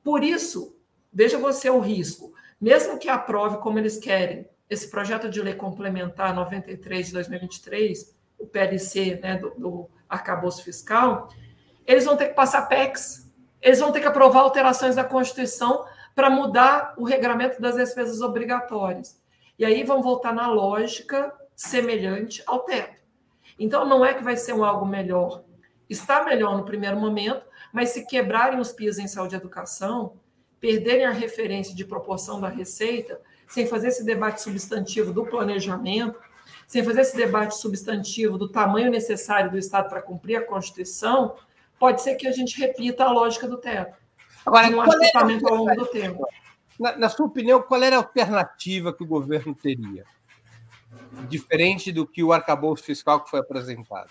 Por 0.04 0.24
isso, 0.24 0.76
veja 1.12 1.38
você 1.38 1.70
o 1.70 1.80
risco. 1.80 2.34
Mesmo 2.60 2.98
que 2.98 3.10
aprove 3.10 3.58
como 3.58 3.80
eles 3.80 3.98
querem, 3.98 4.48
esse 4.70 4.90
projeto 4.90 5.30
de 5.30 5.42
lei 5.42 5.54
complementar 5.54 6.34
93 6.34 7.08
de 7.08 7.14
2023, 7.14 8.16
o 8.38 8.48
PLC 8.48 9.20
né, 9.22 9.38
do, 9.38 9.52
do 9.52 9.90
arcabouço 10.10 10.64
fiscal, 10.64 11.30
eles 11.86 12.06
vão 12.06 12.16
ter 12.16 12.30
que 12.30 12.34
passar 12.34 12.64
PECs, 12.64 13.32
eles 13.62 13.80
vão 13.80 13.92
ter 13.92 14.02
que 14.02 14.08
aprovar 14.08 14.42
alterações 14.42 14.96
da 14.96 15.04
Constituição 15.04 15.86
para 16.14 16.30
mudar 16.30 16.94
o 16.98 17.04
regramento 17.04 17.62
das 17.62 17.76
despesas 17.76 18.22
obrigatórias. 18.22 19.22
E 19.58 19.66
aí 19.66 19.84
vão 19.84 20.02
voltar 20.02 20.34
na 20.34 20.48
lógica 20.48 21.34
semelhante 21.56 22.44
ao 22.46 22.60
teto. 22.60 23.02
Então, 23.58 23.86
não 23.86 24.04
é 24.04 24.14
que 24.14 24.24
vai 24.24 24.36
ser 24.36 24.54
um 24.54 24.64
algo 24.64 24.86
melhor. 24.86 25.44
Está 25.90 26.24
melhor 26.24 26.58
no 26.58 26.66
primeiro 26.66 27.00
momento, 27.00 27.46
mas 27.72 27.90
se 27.90 28.06
quebrarem 28.06 28.60
os 28.60 28.72
pisos 28.72 29.00
em 29.00 29.08
saúde 29.08 29.36
e 29.36 29.38
educação, 29.38 30.18
perderem 30.60 31.06
a 31.06 31.12
referência 31.12 31.76
de 31.76 31.86
proporção 31.86 32.40
da 32.42 32.48
receita, 32.48 33.20
sem 33.54 33.68
fazer 33.68 33.90
esse 33.90 34.04
debate 34.04 34.42
substantivo 34.42 35.14
do 35.14 35.28
planejamento, 35.28 36.20
sem 36.66 36.84
fazer 36.84 37.02
esse 37.02 37.16
debate 37.16 37.56
substantivo 37.56 38.36
do 38.36 38.50
tamanho 38.50 38.90
necessário 38.90 39.52
do 39.52 39.60
Estado 39.60 39.90
para 39.90 40.02
cumprir 40.02 40.38
a 40.38 40.44
Constituição, 40.44 41.36
pode 41.78 42.02
ser 42.02 42.16
que 42.16 42.28
a 42.28 42.32
gente 42.32 42.60
repita 42.60 43.04
a 43.04 43.12
lógica 43.12 43.48
do 43.48 43.58
teto. 43.58 43.96
Agora, 44.44 44.76
um 44.76 44.82
ajustamento 44.82 45.48
ao 45.48 45.56
longo 45.56 45.76
do 45.76 45.86
tempo. 45.86 46.26
Na, 46.80 46.98
na 46.98 47.10
sua 47.10 47.28
opinião, 47.28 47.62
qual 47.62 47.84
era 47.84 47.96
a 47.96 48.00
alternativa 48.00 48.92
que 48.92 49.04
o 49.04 49.08
governo 49.08 49.54
teria? 49.54 50.04
Diferente 51.30 51.92
do 51.92 52.08
que 52.08 52.24
o 52.24 52.34
arcabouço 52.34 52.84
fiscal 52.84 53.24
que 53.24 53.30
foi 53.30 53.40
apresentado. 53.40 54.10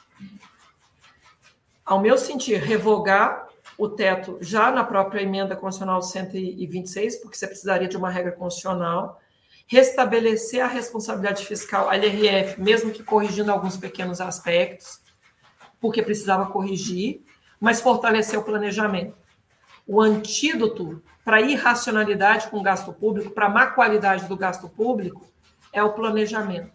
Ao 1.84 2.01
meu 2.01 2.16
sentir, 2.16 2.59
revogar 2.59 3.49
o 3.76 3.88
teto 3.88 4.38
já 4.40 4.70
na 4.70 4.84
própria 4.84 5.20
emenda 5.20 5.57
constitucional 5.57 6.01
126, 6.01 7.16
porque 7.16 7.36
você 7.36 7.49
precisaria 7.49 7.88
de 7.88 7.97
uma 7.97 8.09
regra 8.09 8.30
constitucional, 8.30 9.20
restabelecer 9.73 10.62
a 10.62 10.68
responsabilidade 10.68 11.47
fiscal, 11.47 11.89
a 11.89 11.97
LRF, 11.97 12.61
mesmo 12.61 12.91
que 12.91 13.03
corrigindo 13.03 13.51
alguns 13.51 13.75
pequenos 13.75 14.20
aspectos, 14.20 15.01
porque 15.81 16.03
precisava 16.03 16.45
corrigir, 16.45 17.23
mas 17.59 17.81
fortalecer 17.81 18.39
o 18.39 18.43
planejamento. 18.43 19.16
O 19.87 19.99
antídoto 19.99 21.03
para 21.25 21.41
irracionalidade 21.41 22.49
com 22.49 22.59
o 22.59 22.62
gasto 22.62 22.93
público, 22.93 23.31
para 23.31 23.49
má 23.49 23.66
qualidade 23.68 24.29
do 24.29 24.37
gasto 24.37 24.68
público, 24.68 25.27
é 25.73 25.83
o 25.83 25.95
planejamento. 25.95 26.70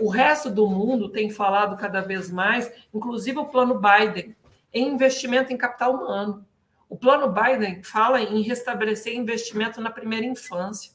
O 0.00 0.08
resto 0.08 0.50
do 0.50 0.66
mundo 0.66 1.10
tem 1.10 1.30
falado 1.30 1.76
cada 1.76 2.00
vez 2.00 2.28
mais, 2.28 2.68
inclusive 2.92 3.38
o 3.38 3.46
plano 3.46 3.80
Biden, 3.80 4.34
em 4.74 4.88
investimento 4.88 5.52
em 5.52 5.56
capital 5.56 5.94
humano. 5.94 6.44
O 6.88 6.96
plano 6.96 7.32
Biden 7.32 7.84
fala 7.84 8.20
em 8.20 8.42
restabelecer 8.42 9.14
investimento 9.14 9.80
na 9.80 9.90
primeira 9.90 10.26
infância, 10.26 10.90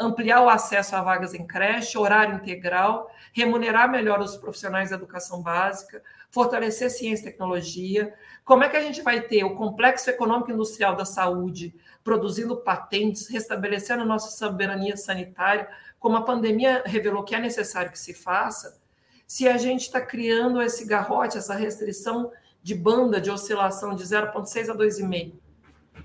ampliar 0.00 0.42
o 0.42 0.48
acesso 0.48 0.96
a 0.96 1.02
vagas 1.02 1.34
em 1.34 1.46
creche, 1.46 1.98
horário 1.98 2.36
integral, 2.36 3.10
remunerar 3.34 3.90
melhor 3.90 4.18
os 4.20 4.36
profissionais 4.36 4.90
da 4.90 4.96
educação 4.96 5.42
básica, 5.42 6.02
fortalecer 6.30 6.90
ciência 6.90 7.28
e 7.28 7.30
tecnologia. 7.30 8.14
Como 8.44 8.64
é 8.64 8.68
que 8.68 8.76
a 8.76 8.82
gente 8.82 9.02
vai 9.02 9.20
ter 9.20 9.44
o 9.44 9.54
complexo 9.54 10.08
econômico 10.08 10.50
industrial 10.50 10.96
da 10.96 11.04
saúde 11.04 11.74
produzindo 12.02 12.56
patentes, 12.56 13.28
restabelecendo 13.28 14.06
nossa 14.06 14.30
soberania 14.30 14.96
sanitária, 14.96 15.68
como 15.98 16.16
a 16.16 16.22
pandemia 16.22 16.82
revelou 16.86 17.22
que 17.22 17.34
é 17.34 17.38
necessário 17.38 17.92
que 17.92 17.98
se 17.98 18.14
faça, 18.14 18.80
se 19.26 19.46
a 19.46 19.58
gente 19.58 19.82
está 19.82 20.00
criando 20.00 20.62
esse 20.62 20.86
garrote, 20.86 21.36
essa 21.36 21.54
restrição 21.54 22.32
de 22.62 22.74
banda 22.74 23.20
de 23.20 23.30
oscilação 23.30 23.94
de 23.94 24.02
0,6 24.02 24.70
a 24.70 24.74
2,5. 24.74 25.34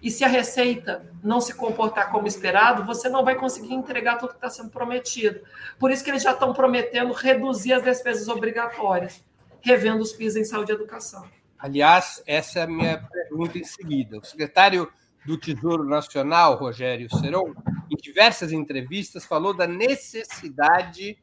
E 0.06 0.12
se 0.12 0.24
a 0.24 0.28
receita 0.28 1.04
não 1.24 1.42
se 1.42 1.52
comportar 1.52 2.12
como 2.12 2.28
esperado, 2.28 2.86
você 2.86 3.10
não 3.10 3.26
vai 3.26 3.34
conseguir 3.34 3.74
entregar 3.74 4.20
tudo 4.20 4.30
que 4.30 4.36
está 4.36 4.52
sendo 4.52 4.70
prometido. 4.70 5.40
Por 5.80 5.90
isso 5.90 6.04
que 6.04 6.12
eles 6.12 6.22
já 6.22 6.32
estão 6.32 6.54
prometendo 6.54 7.12
reduzir 7.12 7.74
as 7.74 7.82
despesas 7.82 8.28
obrigatórias, 8.28 9.26
revendo 9.62 10.04
os 10.04 10.14
PIS 10.14 10.36
em 10.36 10.44
saúde 10.44 10.72
e 10.72 10.76
educação. 10.76 11.28
Aliás, 11.58 12.22
essa 12.28 12.60
é 12.60 12.62
a 12.62 12.68
minha 12.68 13.00
pergunta 13.12 13.58
em 13.58 13.64
seguida. 13.64 14.20
O 14.20 14.24
secretário 14.24 14.88
do 15.26 15.40
Tesouro 15.40 15.84
Nacional, 15.84 16.54
Rogério 16.54 17.10
Seron, 17.18 17.56
em 17.90 17.96
diversas 17.96 18.52
entrevistas, 18.52 19.26
falou 19.26 19.56
da 19.56 19.66
necessidade 19.66 21.18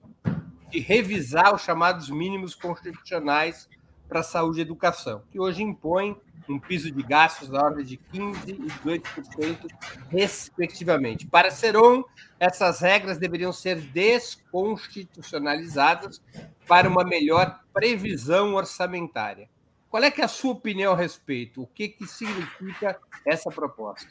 de 0.70 0.80
revisar 0.80 1.55
os 1.55 1.62
chamados 1.62 2.11
mínimos 2.11 2.57
constitucionais 2.57 3.68
para 4.09 4.24
saúde 4.24 4.59
e 4.59 4.62
educação, 4.62 5.22
que 5.30 5.39
hoje 5.39 5.62
impõem 5.62 6.20
um 6.49 6.59
piso 6.59 6.90
de 6.90 7.03
gastos 7.03 7.49
da 7.49 7.62
ordem 7.62 7.84
de 7.84 7.99
15% 8.12 8.49
e 8.49 8.55
18%, 8.55 9.68
respectivamente. 10.09 11.26
Para 11.26 11.51
Seron, 11.51 12.03
essas 12.38 12.80
regras 12.80 13.18
deveriam 13.18 13.53
ser 13.53 13.80
desconstitucionalizadas 13.80 16.22
para 16.66 16.88
uma 16.88 17.05
melhor 17.05 17.61
previsão 17.72 18.55
orçamentária. 18.55 19.51
Qual 19.93 20.03
é, 20.03 20.11
que 20.11 20.22
é 20.22 20.24
a 20.24 20.28
sua 20.28 20.53
opinião 20.53 20.95
a 20.95 20.97
respeito? 20.97 21.62
O 21.62 21.66
que, 21.66 21.86
que 21.86 22.07
significa 22.07 22.99
essa 23.26 23.51
proposta? 23.51 24.09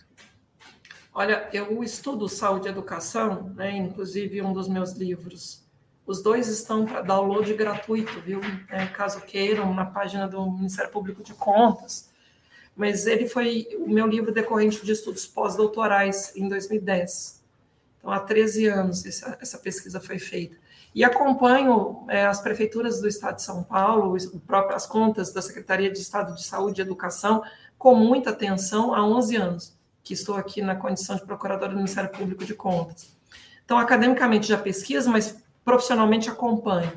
Olha, 1.13 1.49
eu 1.51 1.83
estudo 1.83 2.29
saúde 2.29 2.67
e 2.67 2.69
educação, 2.69 3.51
né, 3.55 3.75
inclusive 3.75 4.43
um 4.43 4.53
dos 4.53 4.69
meus 4.69 4.93
livros. 4.93 5.65
Os 6.05 6.21
dois 6.21 6.47
estão 6.47 6.85
para 6.85 7.01
download 7.01 7.51
gratuito, 7.53 8.21
viu? 8.21 8.39
É, 8.69 8.85
caso 8.85 9.21
queiram, 9.21 9.73
na 9.73 9.85
página 9.85 10.27
do 10.27 10.51
Ministério 10.51 10.91
Público 10.91 11.23
de 11.23 11.33
Contas. 11.33 12.10
Mas 12.75 13.05
ele 13.05 13.27
foi 13.27 13.67
o 13.77 13.89
meu 13.89 14.07
livro 14.07 14.31
decorrente 14.31 14.83
de 14.85 14.91
estudos 14.91 15.25
pós-doutorais 15.25 16.33
em 16.35 16.47
2010. 16.47 17.41
Então, 17.97 18.11
há 18.11 18.19
13 18.19 18.67
anos 18.67 19.05
essa, 19.05 19.37
essa 19.41 19.57
pesquisa 19.57 19.99
foi 19.99 20.17
feita. 20.17 20.57
E 20.93 21.03
acompanho 21.03 22.05
é, 22.09 22.25
as 22.25 22.41
prefeituras 22.41 22.99
do 22.99 23.07
Estado 23.07 23.35
de 23.35 23.43
São 23.43 23.63
Paulo, 23.63 24.17
próprio, 24.45 24.75
as 24.75 24.85
contas 24.85 25.31
da 25.31 25.41
Secretaria 25.41 25.89
de 25.89 25.99
Estado 25.99 26.35
de 26.35 26.43
Saúde 26.43 26.81
e 26.81 26.83
Educação, 26.83 27.43
com 27.77 27.95
muita 27.95 28.31
atenção 28.31 28.93
há 28.93 29.05
11 29.05 29.35
anos, 29.37 29.77
que 30.03 30.13
estou 30.13 30.35
aqui 30.35 30.61
na 30.61 30.75
condição 30.75 31.15
de 31.15 31.23
procuradora 31.23 31.71
do 31.71 31.77
Ministério 31.77 32.09
Público 32.09 32.43
de 32.43 32.53
Contas. 32.53 33.15
Então, 33.63 33.77
academicamente 33.77 34.47
já 34.47 34.57
pesquiso, 34.57 35.09
mas 35.09 35.41
profissionalmente 35.63 36.29
acompanho. 36.29 36.91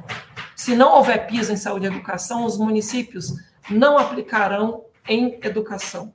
Se 0.57 0.75
não 0.75 0.97
houver 0.97 1.27
piso 1.27 1.53
em 1.53 1.57
saúde 1.57 1.87
e 1.87 1.89
educação, 1.89 2.45
os 2.45 2.59
municípios 2.59 3.35
não 3.70 3.97
aplicarão 3.97 4.85
em 5.09 5.39
educação. 5.43 6.15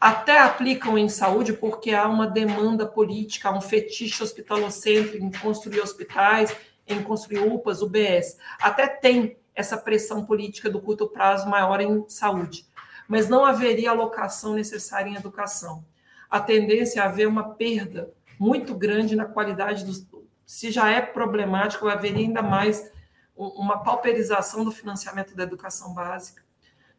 Até 0.00 0.38
aplicam 0.38 0.98
em 0.98 1.08
saúde 1.08 1.52
porque 1.52 1.92
há 1.92 2.06
uma 2.06 2.26
demanda 2.26 2.86
política, 2.86 3.48
há 3.48 3.56
um 3.56 3.60
fetiche 3.60 4.22
hospitalocêntrico 4.22 5.24
em 5.24 5.30
construir 5.30 5.80
hospitais, 5.80 6.54
em 6.86 7.02
construir 7.02 7.40
UPAs, 7.40 7.80
UBS. 7.80 8.36
Até 8.60 8.86
tem 8.86 9.36
essa 9.54 9.76
pressão 9.76 10.24
política 10.24 10.68
do 10.68 10.80
curto 10.80 11.08
prazo 11.08 11.48
maior 11.48 11.80
em 11.80 12.04
saúde, 12.08 12.66
mas 13.08 13.28
não 13.28 13.44
haveria 13.44 13.90
alocação 13.90 14.54
necessária 14.54 15.08
em 15.08 15.16
educação. 15.16 15.84
A 16.28 16.40
tendência 16.40 17.00
é 17.00 17.02
haver 17.02 17.28
uma 17.28 17.54
perda 17.54 18.12
muito 18.38 18.74
grande 18.74 19.16
na 19.16 19.24
qualidade 19.24 19.84
dos. 19.84 20.06
Se 20.44 20.70
já 20.70 20.90
é 20.90 21.00
problemático, 21.00 21.88
haveria 21.88 22.26
ainda 22.26 22.42
mais 22.42 22.92
uma 23.34 23.82
pauperização 23.82 24.64
do 24.64 24.70
financiamento 24.70 25.34
da 25.34 25.42
educação 25.42 25.94
básica. 25.94 26.43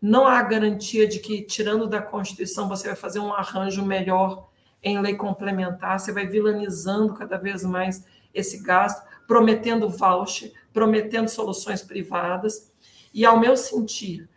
Não 0.08 0.28
há 0.28 0.40
garantia 0.44 1.08
de 1.08 1.18
que, 1.18 1.42
tirando 1.42 1.88
da 1.88 2.00
Constituição, 2.00 2.70
você 2.70 2.90
vai 2.90 2.96
fazer 2.96 3.18
um 3.18 3.34
arranjo 3.34 3.84
melhor 3.84 4.48
em 4.84 5.02
lei 5.02 5.16
complementar, 5.16 6.00
você 6.00 6.12
vai 6.12 6.28
vilanizando 6.28 7.16
cada 7.16 7.40
vez 7.40 7.64
mais 7.64 8.06
esse 8.32 8.62
gasto 8.62 9.04
prometendo 9.26 9.90
voucher, 9.90 10.54
prometendo 10.72 11.28
soluções 11.28 11.82
privadas. 11.82 12.72
E, 13.12 13.26
ao 13.26 13.40
meu 13.40 13.58
sentir, 13.58 14.30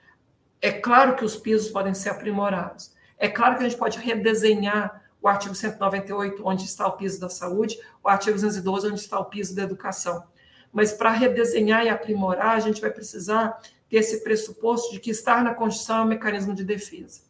é 0.63 0.73
claro 0.73 1.15
que 1.17 1.25
os 1.25 1.37
pisos 1.37 1.69
podem 1.69 1.93
ser 1.93 2.09
aprimorados. 2.09 2.95
É 3.19 3.29
claro 3.29 3.59
que 3.59 3.65
a 3.65 3.69
gente 3.69 3.79
pode 3.79 3.99
redesenhar 3.99 5.03
o 5.21 5.29
artigo 5.29 5.55
198, 5.55 6.43
onde 6.47 6.65
está 6.65 6.87
o 6.87 6.93
piso 6.93 7.21
da 7.21 7.29
saúde, 7.29 7.79
o 8.03 8.09
artigo 8.09 8.37
212, 8.37 8.87
onde 8.87 9.01
está 9.01 9.19
o 9.19 9.27
piso 9.27 9.55
da 9.55 9.65
educação. 9.65 10.25
Mas 10.73 10.93
para 10.95 11.11
redesenhar 11.11 11.85
e 11.85 11.91
aprimorar, 11.91 12.57
a 12.57 12.61
gente 12.61 12.81
vai 12.81 12.91
precisar 12.91 13.61
ter 13.89 13.97
esse 13.97 14.23
pressuposto 14.23 14.93
de 14.93 15.01
que 15.01 15.11
estar 15.11 15.43
na 15.43 15.55
Constituição 15.55 15.99
é 15.99 16.03
um 16.03 16.09
mecanismo 16.09 16.55
de 16.55 16.65
defesa. 16.65 17.23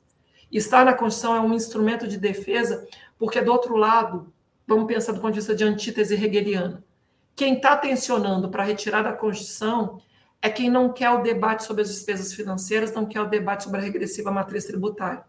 Estar 0.50 0.84
na 0.84 0.94
Constituição 0.94 1.36
é 1.36 1.40
um 1.40 1.54
instrumento 1.54 2.08
de 2.08 2.16
defesa, 2.16 2.86
porque, 3.18 3.40
do 3.40 3.52
outro 3.52 3.76
lado, 3.76 4.32
vamos 4.66 4.86
pensar 4.86 5.12
do 5.12 5.20
ponto 5.20 5.32
de 5.32 5.40
vista 5.40 5.54
de 5.54 5.64
antítese 5.64 6.14
hegeliana, 6.14 6.84
quem 7.38 7.54
está 7.54 7.76
tensionando 7.76 8.48
para 8.48 8.64
retirar 8.64 9.02
da 9.02 9.12
Constituição 9.12 10.00
é 10.42 10.50
quem 10.50 10.68
não 10.68 10.92
quer 10.92 11.10
o 11.10 11.22
debate 11.22 11.62
sobre 11.62 11.82
as 11.82 11.88
despesas 11.88 12.32
financeiras, 12.32 12.92
não 12.92 13.06
quer 13.06 13.20
o 13.20 13.28
debate 13.28 13.62
sobre 13.62 13.78
a 13.78 13.82
regressiva 13.82 14.32
matriz 14.32 14.64
tributária. 14.64 15.24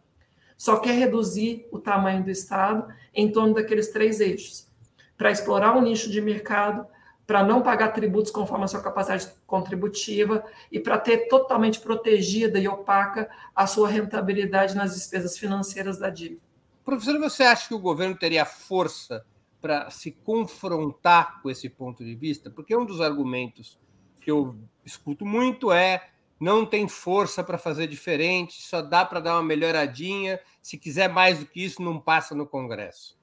Só 0.57 0.77
quer 0.77 0.93
reduzir 0.93 1.67
o 1.71 1.77
tamanho 1.77 2.23
do 2.23 2.31
Estado 2.31 2.91
em 3.13 3.31
torno 3.31 3.53
daqueles 3.53 3.89
três 3.89 4.19
eixos, 4.19 4.67
para 5.15 5.29
explorar 5.29 5.77
um 5.77 5.83
nicho 5.83 6.09
de 6.09 6.19
mercado, 6.19 6.87
para 7.29 7.43
não 7.43 7.61
pagar 7.61 7.89
tributos 7.89 8.31
conforme 8.31 8.65
a 8.65 8.67
sua 8.67 8.81
capacidade 8.81 9.31
contributiva 9.45 10.43
e 10.71 10.79
para 10.79 10.97
ter 10.97 11.27
totalmente 11.27 11.79
protegida 11.79 12.57
e 12.57 12.67
opaca 12.67 13.29
a 13.55 13.67
sua 13.67 13.87
rentabilidade 13.87 14.75
nas 14.75 14.95
despesas 14.95 15.37
financeiras 15.37 15.99
da 15.99 16.09
dívida. 16.09 16.41
Professor, 16.83 17.19
você 17.19 17.43
acha 17.43 17.67
que 17.67 17.75
o 17.75 17.79
governo 17.79 18.15
teria 18.15 18.45
força 18.45 19.23
para 19.61 19.91
se 19.91 20.09
confrontar 20.09 21.39
com 21.43 21.51
esse 21.51 21.69
ponto 21.69 22.03
de 22.03 22.15
vista, 22.15 22.49
porque 22.49 22.75
um 22.75 22.83
dos 22.83 22.99
argumentos 22.99 23.77
que 24.19 24.31
eu 24.31 24.57
escuto 24.83 25.23
muito 25.23 25.71
é 25.71 26.09
não 26.39 26.65
tem 26.65 26.87
força 26.87 27.43
para 27.43 27.59
fazer 27.59 27.85
diferente, 27.85 28.59
só 28.59 28.81
dá 28.81 29.05
para 29.05 29.19
dar 29.19 29.35
uma 29.35 29.43
melhoradinha, 29.43 30.39
se 30.63 30.79
quiser 30.79 31.07
mais 31.07 31.37
do 31.37 31.45
que 31.45 31.63
isso, 31.63 31.79
não 31.79 31.99
passa 31.99 32.33
no 32.33 32.47
Congresso. 32.47 33.15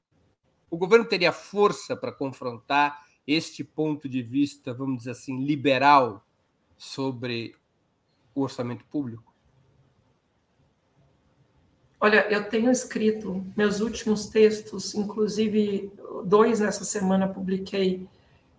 O 0.70 0.76
governo 0.76 1.06
teria 1.06 1.32
força 1.32 1.96
para 1.96 2.12
confrontar 2.12 3.04
este 3.26 3.64
ponto 3.64 4.08
de 4.08 4.22
vista, 4.22 4.72
vamos 4.72 4.98
dizer 4.98 5.10
assim, 5.12 5.44
liberal 5.44 6.24
sobre 6.76 7.54
o 8.34 8.42
orçamento 8.42 8.84
público? 8.84 9.34
Olha, 11.98 12.26
eu 12.30 12.48
tenho 12.48 12.70
escrito 12.70 13.44
meus 13.56 13.80
últimos 13.80 14.26
textos, 14.26 14.94
inclusive 14.94 15.90
dois 16.24 16.60
essa 16.60 16.84
semana 16.84 17.26
publiquei 17.26 18.06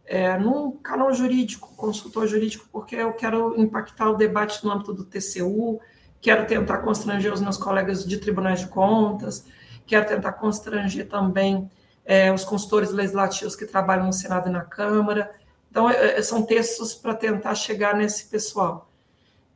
é, 0.06 0.38
num 0.38 0.72
canal 0.72 1.14
jurídico, 1.14 1.76
consultor 1.76 2.28
jurídico, 2.28 2.68
porque 2.72 2.96
eu 2.96 3.14
quero 3.14 3.60
impactar 3.60 4.10
o 4.10 4.16
debate 4.16 4.66
no 4.66 4.72
âmbito 4.72 4.94
do 4.94 5.06
TCU, 5.06 5.80
quero 6.20 6.48
tentar 6.48 6.80
constranger 6.80 7.32
os 7.32 7.42
meus 7.42 7.58
colegas 7.58 8.06
de 8.06 8.18
tribunais 8.18 8.62
de 8.62 8.68
contas, 8.68 9.46
quero 9.86 10.08
tentar 10.08 10.34
constranger 10.34 11.08
também 11.08 11.70
é, 12.08 12.32
os 12.32 12.46
consultores 12.46 12.92
legislativos 12.92 13.54
que 13.54 13.66
trabalham 13.66 14.06
no 14.06 14.14
Senado 14.14 14.48
e 14.48 14.52
na 14.52 14.62
Câmara. 14.62 15.30
Então, 15.70 15.90
é, 15.90 16.18
é 16.18 16.22
são 16.22 16.42
textos 16.42 16.96
para 16.96 17.14
tentar 17.14 17.54
chegar 17.54 17.94
nesse 17.94 18.28
pessoal. 18.28 18.90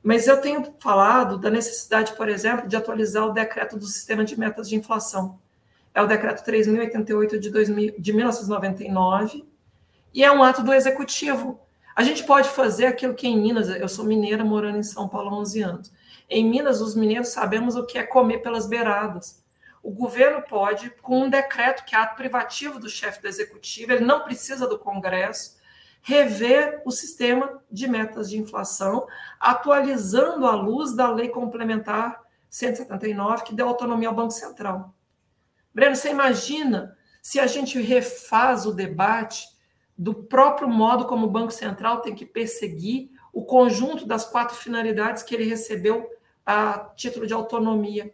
Mas 0.03 0.27
eu 0.27 0.41
tenho 0.41 0.73
falado 0.79 1.37
da 1.37 1.49
necessidade, 1.49 2.13
por 2.13 2.27
exemplo, 2.27 2.67
de 2.67 2.75
atualizar 2.75 3.25
o 3.25 3.31
decreto 3.31 3.77
do 3.77 3.85
sistema 3.85 4.25
de 4.25 4.37
metas 4.37 4.67
de 4.67 4.75
inflação. 4.75 5.39
É 5.93 6.01
o 6.01 6.07
decreto 6.07 6.43
3088 6.43 7.39
de, 7.39 7.49
2000, 7.49 7.95
de 7.97 8.13
1999 8.13 9.45
e 10.13 10.23
é 10.23 10.31
um 10.31 10.43
ato 10.43 10.63
do 10.63 10.73
executivo. 10.73 11.59
A 11.95 12.03
gente 12.03 12.25
pode 12.25 12.49
fazer 12.49 12.87
aquilo 12.87 13.13
que 13.13 13.27
em 13.27 13.39
Minas, 13.39 13.69
eu 13.69 13.87
sou 13.87 14.03
mineira 14.03 14.43
morando 14.43 14.77
em 14.77 14.83
São 14.83 15.07
Paulo 15.07 15.29
há 15.29 15.39
11 15.39 15.61
anos. 15.61 15.93
Em 16.29 16.49
Minas, 16.49 16.81
os 16.81 16.95
mineiros 16.95 17.29
sabemos 17.29 17.75
o 17.75 17.85
que 17.85 17.97
é 17.97 18.03
comer 18.03 18.39
pelas 18.39 18.65
beiradas. 18.65 19.40
O 19.83 19.91
governo 19.91 20.43
pode, 20.43 20.89
com 21.01 21.23
um 21.23 21.29
decreto 21.29 21.83
que 21.85 21.95
é 21.95 21.97
ato 21.97 22.15
privativo 22.15 22.79
do 22.79 22.89
chefe 22.89 23.21
do 23.21 23.27
executivo, 23.27 23.93
ele 23.93 24.05
não 24.05 24.23
precisa 24.23 24.67
do 24.67 24.77
Congresso, 24.77 25.59
rever 26.01 26.81
o 26.85 26.91
sistema 26.91 27.61
de 27.71 27.87
metas 27.87 28.29
de 28.29 28.37
inflação, 28.37 29.07
atualizando 29.39 30.45
à 30.45 30.55
luz 30.55 30.95
da 30.95 31.11
lei 31.11 31.29
complementar 31.29 32.21
179, 32.49 33.43
que 33.43 33.55
deu 33.55 33.67
autonomia 33.67 34.09
ao 34.09 34.15
Banco 34.15 34.31
Central. 34.31 34.93
Breno, 35.73 35.95
você 35.95 36.09
imagina 36.09 36.97
se 37.21 37.39
a 37.39 37.47
gente 37.47 37.79
refaz 37.79 38.65
o 38.65 38.73
debate 38.73 39.47
do 39.97 40.13
próprio 40.13 40.67
modo 40.67 41.05
como 41.05 41.27
o 41.27 41.29
Banco 41.29 41.51
Central 41.51 42.01
tem 42.01 42.15
que 42.15 42.25
perseguir 42.25 43.11
o 43.31 43.45
conjunto 43.45 44.05
das 44.05 44.25
quatro 44.25 44.55
finalidades 44.55 45.23
que 45.23 45.33
ele 45.33 45.45
recebeu 45.45 46.09
a 46.45 46.91
título 46.95 47.27
de 47.27 47.33
autonomia. 47.33 48.13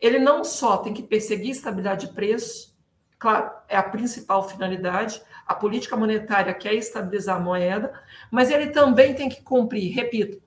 Ele 0.00 0.18
não 0.18 0.44
só 0.44 0.76
tem 0.76 0.94
que 0.94 1.02
perseguir 1.02 1.50
estabilidade 1.50 2.06
de 2.06 2.12
preço, 2.14 2.76
claro, 3.18 3.50
é 3.68 3.76
a 3.76 3.82
principal 3.82 4.48
finalidade, 4.48 5.20
a 5.46 5.54
política 5.54 5.96
monetária 5.96 6.54
quer 6.54 6.74
estabilizar 6.74 7.36
a 7.36 7.40
moeda, 7.40 7.92
mas 8.30 8.50
ele 8.50 8.68
também 8.68 9.14
tem 9.14 9.28
que 9.28 9.42
cumprir, 9.42 9.92
repito, 9.92 10.40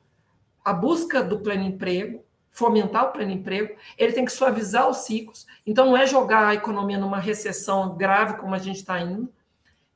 a 0.64 0.72
busca 0.72 1.24
do 1.24 1.40
pleno 1.40 1.64
emprego, 1.64 2.24
fomentar 2.50 3.06
o 3.06 3.12
pleno 3.12 3.32
emprego, 3.32 3.76
ele 3.98 4.14
tem 4.14 4.26
que 4.26 4.32
suavizar 4.32 4.90
os 4.90 4.98
ciclos, 4.98 5.48
então 5.66 5.86
não 5.88 5.98
é 5.98 6.06
jogar 6.06 6.48
a 6.48 6.54
economia 6.54 6.98
numa 6.98 7.20
recessão 7.20 7.96
grave 7.96 8.38
como 8.38 8.54
a 8.54 8.60
gente 8.60 8.78
está 8.78 9.00
indo, 9.00 9.32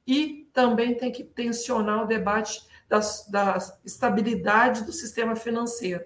e 0.08 0.50
também 0.54 0.96
tem 0.96 1.12
que 1.12 1.24
tensionar 1.24 2.04
o 2.04 2.08
debate 2.08 2.66
das, 2.88 3.28
da 3.30 3.58
estabilidade 3.84 4.84
do 4.84 4.92
sistema 4.92 5.36
financeiro. 5.36 6.06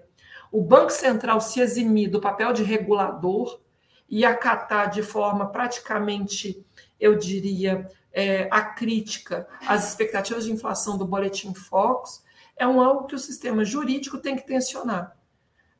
O 0.50 0.62
Banco 0.62 0.90
Central 0.90 1.40
se 1.40 1.60
eximir 1.60 2.10
do 2.10 2.20
papel 2.20 2.52
de 2.52 2.62
regulador 2.62 3.60
e 4.08 4.24
acatar 4.24 4.90
de 4.90 5.02
forma 5.02 5.46
praticamente, 5.46 6.64
eu 6.98 7.16
diria, 7.16 7.88
é, 8.12 8.48
a 8.50 8.62
crítica 8.62 9.46
às 9.66 9.88
expectativas 9.88 10.44
de 10.44 10.52
inflação 10.52 10.98
do 10.98 11.06
Boletim 11.06 11.54
Focus, 11.54 12.22
é 12.56 12.66
um 12.66 12.80
algo 12.80 13.06
que 13.06 13.14
o 13.14 13.18
sistema 13.18 13.64
jurídico 13.64 14.18
tem 14.18 14.36
que 14.36 14.46
tensionar. 14.46 15.16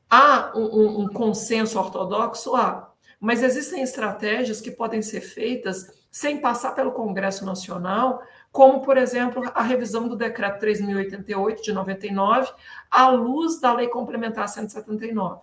Há 0.09 0.51
um, 0.55 0.63
um, 0.63 1.01
um 1.01 1.07
consenso 1.09 1.77
ortodoxo? 1.77 2.55
Há, 2.55 2.91
mas 3.19 3.43
existem 3.43 3.83
estratégias 3.83 4.59
que 4.59 4.71
podem 4.71 5.01
ser 5.01 5.21
feitas 5.21 6.01
sem 6.09 6.41
passar 6.41 6.71
pelo 6.71 6.91
Congresso 6.91 7.45
Nacional, 7.45 8.21
como, 8.51 8.81
por 8.81 8.97
exemplo, 8.97 9.49
a 9.55 9.63
revisão 9.63 10.07
do 10.07 10.15
Decreto 10.15 10.59
3088 10.59 11.63
de 11.63 11.71
99, 11.71 12.51
à 12.89 13.09
luz 13.09 13.61
da 13.61 13.73
Lei 13.73 13.87
Complementar 13.87 14.49
179, 14.49 15.41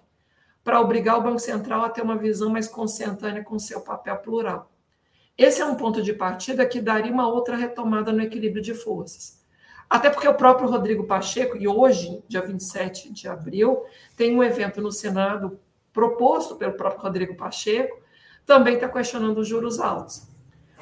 para 0.62 0.80
obrigar 0.80 1.18
o 1.18 1.22
Banco 1.22 1.38
Central 1.38 1.82
a 1.84 1.88
ter 1.88 2.02
uma 2.02 2.16
visão 2.16 2.50
mais 2.50 2.68
consentânea 2.68 3.42
com 3.42 3.59
seu 3.59 3.80
papel 3.80 4.16
plural. 4.18 4.70
Esse 5.38 5.62
é 5.62 5.64
um 5.64 5.76
ponto 5.76 6.02
de 6.02 6.12
partida 6.12 6.66
que 6.66 6.80
daria 6.80 7.12
uma 7.12 7.28
outra 7.28 7.56
retomada 7.56 8.12
no 8.12 8.20
equilíbrio 8.20 8.62
de 8.62 8.74
forças. 8.74 9.38
Até 9.88 10.11
porque 10.11 10.28
o 10.28 10.34
próprio 10.34 10.68
Rodrigo 10.68 11.04
Pacheco, 11.04 11.56
e 11.56 11.66
hoje, 11.66 12.22
dia 12.28 12.42
27 12.42 13.11
de 13.11 13.26
abril, 13.26 13.84
tem 14.16 14.36
um 14.36 14.42
evento 14.42 14.82
no 14.82 14.92
Senado 14.92 15.59
proposto 15.94 16.56
pelo 16.56 16.74
próprio 16.74 17.02
Rodrigo 17.02 17.34
Pacheco, 17.34 18.02
também 18.44 18.74
está 18.74 18.88
questionando 18.88 19.38
os 19.38 19.48
juros 19.48 19.80
altos. 19.80 20.28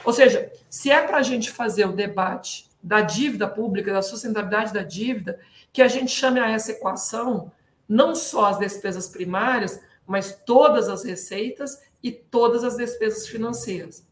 Ou 0.04 0.12
seja, 0.12 0.50
se 0.68 0.90
é 0.90 1.06
para 1.06 1.18
a 1.18 1.22
gente 1.22 1.50
fazer 1.50 1.86
o 1.86 1.92
debate 1.92 2.68
da 2.82 3.00
dívida 3.00 3.48
pública, 3.48 3.92
da 3.92 4.02
sustentabilidade 4.02 4.72
da 4.72 4.82
dívida, 4.82 5.40
que 5.72 5.82
a 5.82 5.88
gente 5.88 6.10
chame 6.12 6.38
a 6.38 6.50
essa 6.50 6.72
equação 6.72 7.50
não 7.88 8.14
só 8.14 8.46
as 8.46 8.58
despesas 8.58 9.08
primárias, 9.08 9.80
mas 10.06 10.40
todas 10.44 10.88
as 10.88 11.04
receitas 11.04 11.82
e 12.02 12.10
todas 12.10 12.64
as 12.64 12.76
despesas 12.76 13.26
financeiras. 13.26 14.06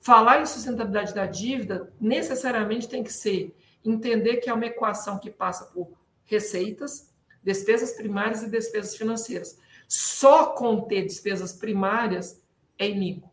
Falar 0.00 0.40
em 0.40 0.46
sustentabilidade 0.46 1.14
da 1.14 1.26
dívida 1.26 1.92
necessariamente 2.00 2.88
tem 2.88 3.02
que 3.02 3.12
ser 3.12 3.54
entender 3.84 4.36
que 4.38 4.50
é 4.50 4.54
uma 4.54 4.66
equação 4.66 5.18
que 5.18 5.30
passa 5.30 5.64
por 5.66 5.88
receitas, 6.24 7.10
despesas 7.42 7.92
primárias 7.92 8.42
e 8.42 8.50
despesas 8.50 8.96
financeiras. 8.96 9.58
Só 9.86 10.46
conter 10.46 11.06
despesas 11.06 11.52
primárias 11.52 12.40
é 12.78 12.88
iníquo 12.88 13.27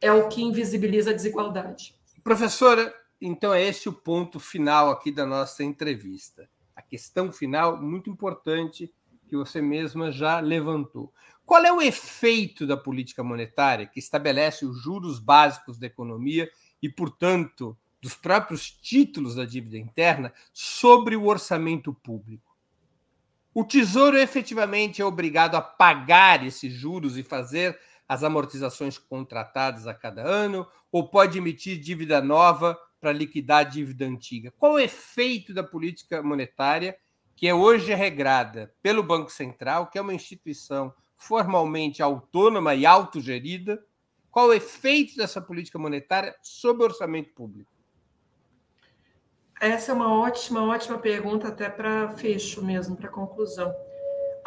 é 0.00 0.12
o 0.12 0.28
que 0.28 0.42
invisibiliza 0.42 1.10
a 1.10 1.14
desigualdade. 1.14 1.94
Professora, 2.22 2.94
então 3.20 3.52
é 3.52 3.62
esse 3.62 3.88
o 3.88 3.92
ponto 3.92 4.38
final 4.38 4.90
aqui 4.90 5.10
da 5.10 5.26
nossa 5.26 5.64
entrevista. 5.64 6.48
A 6.74 6.82
questão 6.82 7.32
final, 7.32 7.80
muito 7.80 8.08
importante, 8.08 8.92
que 9.28 9.36
você 9.36 9.60
mesma 9.60 10.10
já 10.10 10.40
levantou. 10.40 11.12
Qual 11.44 11.64
é 11.64 11.72
o 11.72 11.82
efeito 11.82 12.66
da 12.66 12.76
política 12.76 13.22
monetária 13.22 13.86
que 13.86 13.98
estabelece 13.98 14.64
os 14.64 14.80
juros 14.80 15.18
básicos 15.18 15.78
da 15.78 15.86
economia 15.86 16.50
e, 16.82 16.88
portanto, 16.88 17.76
dos 18.00 18.14
próprios 18.14 18.70
títulos 18.70 19.34
da 19.34 19.44
dívida 19.44 19.76
interna 19.76 20.32
sobre 20.52 21.16
o 21.16 21.26
orçamento 21.26 21.92
público? 21.92 22.56
O 23.52 23.64
Tesouro 23.64 24.16
efetivamente 24.16 25.02
é 25.02 25.04
obrigado 25.04 25.56
a 25.56 25.60
pagar 25.60 26.46
esses 26.46 26.72
juros 26.72 27.16
e 27.16 27.22
fazer 27.22 27.78
as 28.08 28.24
amortizações 28.24 28.96
contratadas 28.96 29.86
a 29.86 29.92
cada 29.92 30.22
ano, 30.22 30.66
ou 30.90 31.08
pode 31.10 31.36
emitir 31.36 31.78
dívida 31.78 32.22
nova 32.22 32.78
para 32.98 33.12
liquidar 33.12 33.58
a 33.58 33.64
dívida 33.64 34.06
antiga? 34.06 34.52
Qual 34.56 34.72
o 34.72 34.78
efeito 34.78 35.52
da 35.52 35.62
política 35.62 36.22
monetária, 36.22 36.96
que 37.36 37.46
é 37.46 37.54
hoje 37.54 37.92
regrada 37.94 38.74
pelo 38.82 39.02
Banco 39.02 39.30
Central, 39.30 39.88
que 39.88 39.98
é 39.98 40.00
uma 40.00 40.14
instituição 40.14 40.92
formalmente 41.16 42.02
autônoma 42.02 42.74
e 42.74 42.86
autogerida? 42.86 43.84
Qual 44.30 44.48
o 44.48 44.54
efeito 44.54 45.16
dessa 45.16 45.40
política 45.40 45.78
monetária 45.78 46.34
sobre 46.42 46.82
o 46.82 46.86
orçamento 46.86 47.34
público? 47.34 47.70
Essa 49.60 49.90
é 49.90 49.94
uma 49.94 50.12
ótima, 50.18 50.64
ótima 50.64 50.98
pergunta, 50.98 51.48
até 51.48 51.68
para 51.68 52.08
fecho 52.16 52.64
mesmo, 52.64 52.96
para 52.96 53.08
conclusão 53.08 53.74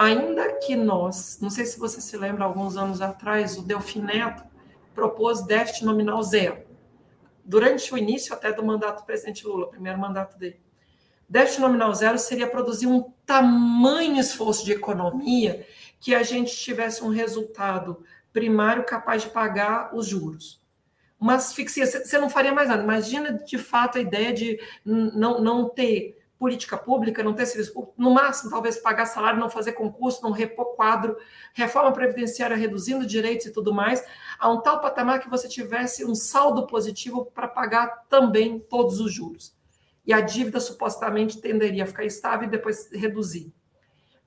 ainda 0.01 0.53
que 0.53 0.75
nós, 0.75 1.37
não 1.39 1.51
sei 1.51 1.63
se 1.63 1.77
você 1.77 2.01
se 2.01 2.17
lembra, 2.17 2.43
alguns 2.43 2.75
anos 2.75 3.01
atrás, 3.01 3.55
o 3.55 3.61
Delfim 3.61 4.01
Neto 4.01 4.43
propôs 4.95 5.43
déficit 5.43 5.85
nominal 5.85 6.23
zero, 6.23 6.63
durante 7.45 7.93
o 7.93 7.97
início 7.97 8.33
até 8.33 8.51
do 8.51 8.65
mandato 8.65 9.01
do 9.01 9.05
presidente 9.05 9.45
Lula, 9.45 9.69
primeiro 9.69 9.99
mandato 9.99 10.39
dele. 10.39 10.59
Déficit 11.29 11.61
nominal 11.61 11.93
zero 11.93 12.17
seria 12.17 12.47
produzir 12.47 12.87
um 12.87 13.13
tamanho 13.27 14.19
esforço 14.19 14.65
de 14.65 14.71
economia 14.71 15.65
que 15.99 16.15
a 16.15 16.23
gente 16.23 16.55
tivesse 16.55 17.03
um 17.03 17.09
resultado 17.09 18.03
primário 18.33 18.83
capaz 18.83 19.21
de 19.21 19.29
pagar 19.29 19.95
os 19.95 20.07
juros. 20.07 20.59
Uma 21.19 21.35
asfixia, 21.35 21.85
você 21.85 22.17
não 22.17 22.29
faria 22.29 22.51
mais 22.51 22.67
nada. 22.67 22.81
Imagina, 22.81 23.33
de 23.33 23.57
fato, 23.59 23.99
a 23.99 24.01
ideia 24.01 24.33
de 24.33 24.59
não, 24.83 25.39
não 25.39 25.69
ter 25.69 26.20
política 26.41 26.75
pública, 26.75 27.21
não 27.21 27.35
ter 27.35 27.45
serviço 27.45 27.71
público, 27.71 27.93
no 27.95 28.11
máximo, 28.11 28.49
talvez 28.49 28.75
pagar 28.77 29.05
salário, 29.05 29.39
não 29.39 29.47
fazer 29.47 29.73
concurso, 29.73 30.23
não 30.23 30.31
repor 30.31 30.75
quadro, 30.75 31.15
reforma 31.53 31.91
previdenciária 31.91 32.57
reduzindo 32.57 33.05
direitos 33.05 33.45
e 33.45 33.53
tudo 33.53 33.71
mais, 33.71 34.03
a 34.39 34.49
um 34.49 34.59
tal 34.59 34.81
patamar 34.81 35.19
que 35.19 35.29
você 35.29 35.47
tivesse 35.47 36.03
um 36.03 36.15
saldo 36.15 36.65
positivo 36.65 37.25
para 37.25 37.47
pagar 37.47 38.07
também 38.09 38.57
todos 38.57 38.99
os 38.99 39.13
juros. 39.13 39.55
E 40.03 40.11
a 40.11 40.19
dívida 40.19 40.59
supostamente 40.59 41.39
tenderia 41.39 41.83
a 41.83 41.85
ficar 41.85 42.05
estável 42.05 42.47
e 42.47 42.51
depois 42.51 42.89
reduzir. 42.91 43.53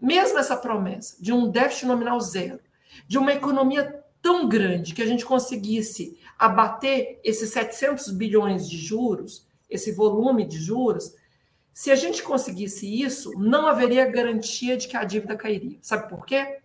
Mesmo 0.00 0.38
essa 0.38 0.56
promessa 0.56 1.20
de 1.20 1.32
um 1.32 1.50
déficit 1.50 1.86
nominal 1.86 2.20
zero, 2.20 2.60
de 3.08 3.18
uma 3.18 3.32
economia 3.32 4.04
tão 4.22 4.48
grande 4.48 4.94
que 4.94 5.02
a 5.02 5.06
gente 5.06 5.26
conseguisse 5.26 6.16
abater 6.38 7.18
esses 7.24 7.50
700 7.50 8.12
bilhões 8.12 8.70
de 8.70 8.76
juros, 8.76 9.48
esse 9.68 9.90
volume 9.90 10.46
de 10.46 10.58
juros, 10.58 11.12
se 11.74 11.90
a 11.90 11.96
gente 11.96 12.22
conseguisse 12.22 13.02
isso, 13.02 13.32
não 13.36 13.66
haveria 13.66 14.08
garantia 14.08 14.76
de 14.76 14.86
que 14.86 14.96
a 14.96 15.02
dívida 15.02 15.36
cairia. 15.36 15.76
Sabe 15.82 16.08
por 16.08 16.24
quê? 16.24 16.60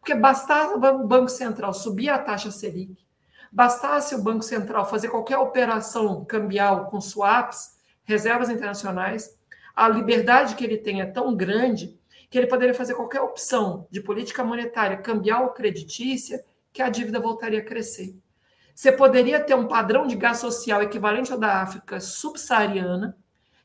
Porque 0.00 0.16
bastava 0.16 0.90
o 0.90 1.06
Banco 1.06 1.28
Central 1.28 1.72
subir 1.72 2.08
a 2.08 2.18
taxa 2.18 2.50
Selic, 2.50 3.06
bastasse 3.52 4.16
o 4.16 4.22
Banco 4.22 4.42
Central 4.42 4.84
fazer 4.84 5.10
qualquer 5.10 5.38
operação 5.38 6.24
cambial 6.24 6.86
com 6.86 7.00
swaps, 7.00 7.78
reservas 8.02 8.50
internacionais, 8.50 9.38
a 9.76 9.88
liberdade 9.88 10.56
que 10.56 10.64
ele 10.64 10.76
tem 10.76 11.00
é 11.00 11.06
tão 11.06 11.36
grande 11.36 11.96
que 12.28 12.36
ele 12.36 12.48
poderia 12.48 12.74
fazer 12.74 12.94
qualquer 12.94 13.20
opção 13.20 13.86
de 13.92 14.00
política 14.00 14.42
monetária 14.42 14.96
cambial 14.96 15.44
ou 15.44 15.50
creditícia 15.50 16.44
que 16.72 16.82
a 16.82 16.88
dívida 16.88 17.20
voltaria 17.20 17.60
a 17.60 17.64
crescer. 17.64 18.12
Você 18.74 18.90
poderia 18.90 19.38
ter 19.38 19.54
um 19.54 19.68
padrão 19.68 20.04
de 20.04 20.16
gás 20.16 20.38
social 20.38 20.82
equivalente 20.82 21.32
ao 21.32 21.38
da 21.38 21.62
África 21.62 22.00
subsaariana, 22.00 23.16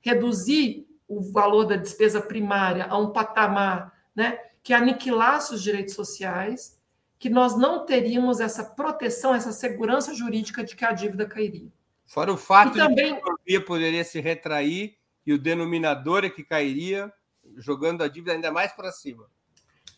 reduzir 0.04 0.86
o 1.08 1.22
valor 1.32 1.66
da 1.66 1.76
despesa 1.76 2.22
primária 2.22 2.86
a 2.86 2.98
um 2.98 3.12
patamar 3.12 3.94
né, 4.16 4.38
que 4.62 4.74
aniquilasse 4.74 5.56
os 5.56 5.64
direitos 5.64 5.96
sociais, 5.96 6.80
que 7.18 7.30
nós 7.30 7.58
não 7.58 7.86
teríamos 7.86 8.40
essa 8.40 8.64
proteção, 8.64 9.34
essa 9.34 9.54
segurança 9.54 10.14
jurídica 10.14 10.64
de 10.64 10.76
que 10.76 10.84
a 10.84 10.92
dívida 10.92 11.26
cairia. 11.26 11.72
Fora 12.06 12.34
o 12.34 12.38
fato 12.38 12.74
também, 12.74 12.96
de 12.96 13.10
que 13.12 13.16
a 13.16 13.18
economia 13.18 13.66
poderia 13.66 14.04
se 14.04 14.20
retrair 14.20 14.98
e 15.26 15.34
o 15.34 15.38
denominador 15.38 16.26
é 16.26 16.30
que 16.30 16.44
cairia, 16.44 17.12
jogando 17.58 18.04
a 18.04 18.08
dívida 18.08 18.34
ainda 18.34 18.52
mais 18.52 18.74
para 18.74 18.92
cima. 18.92 19.26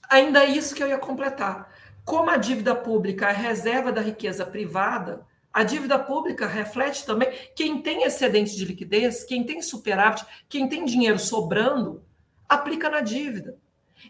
Ainda 0.07 0.45
isso 0.45 0.75
que 0.75 0.83
eu 0.83 0.87
ia 0.87 0.99
completar. 0.99 1.73
Como 2.03 2.29
a 2.29 2.37
dívida 2.37 2.75
pública 2.75 3.29
é 3.29 3.33
reserva 3.33 3.91
da 3.91 4.01
riqueza 4.01 4.45
privada, 4.45 5.25
a 5.55 5.63
dívida 5.63 5.97
pública 5.97 6.45
reflete 6.45 7.05
também 7.05 7.31
quem 7.55 7.81
tem 7.81 8.03
excedente 8.03 8.57
de 8.57 8.65
liquidez, 8.65 9.23
quem 9.23 9.41
tem 9.41 9.61
superávit, 9.61 10.25
quem 10.49 10.67
tem 10.67 10.83
dinheiro 10.83 11.17
sobrando, 11.17 12.03
aplica 12.47 12.89
na 12.89 12.99
dívida. 12.99 13.57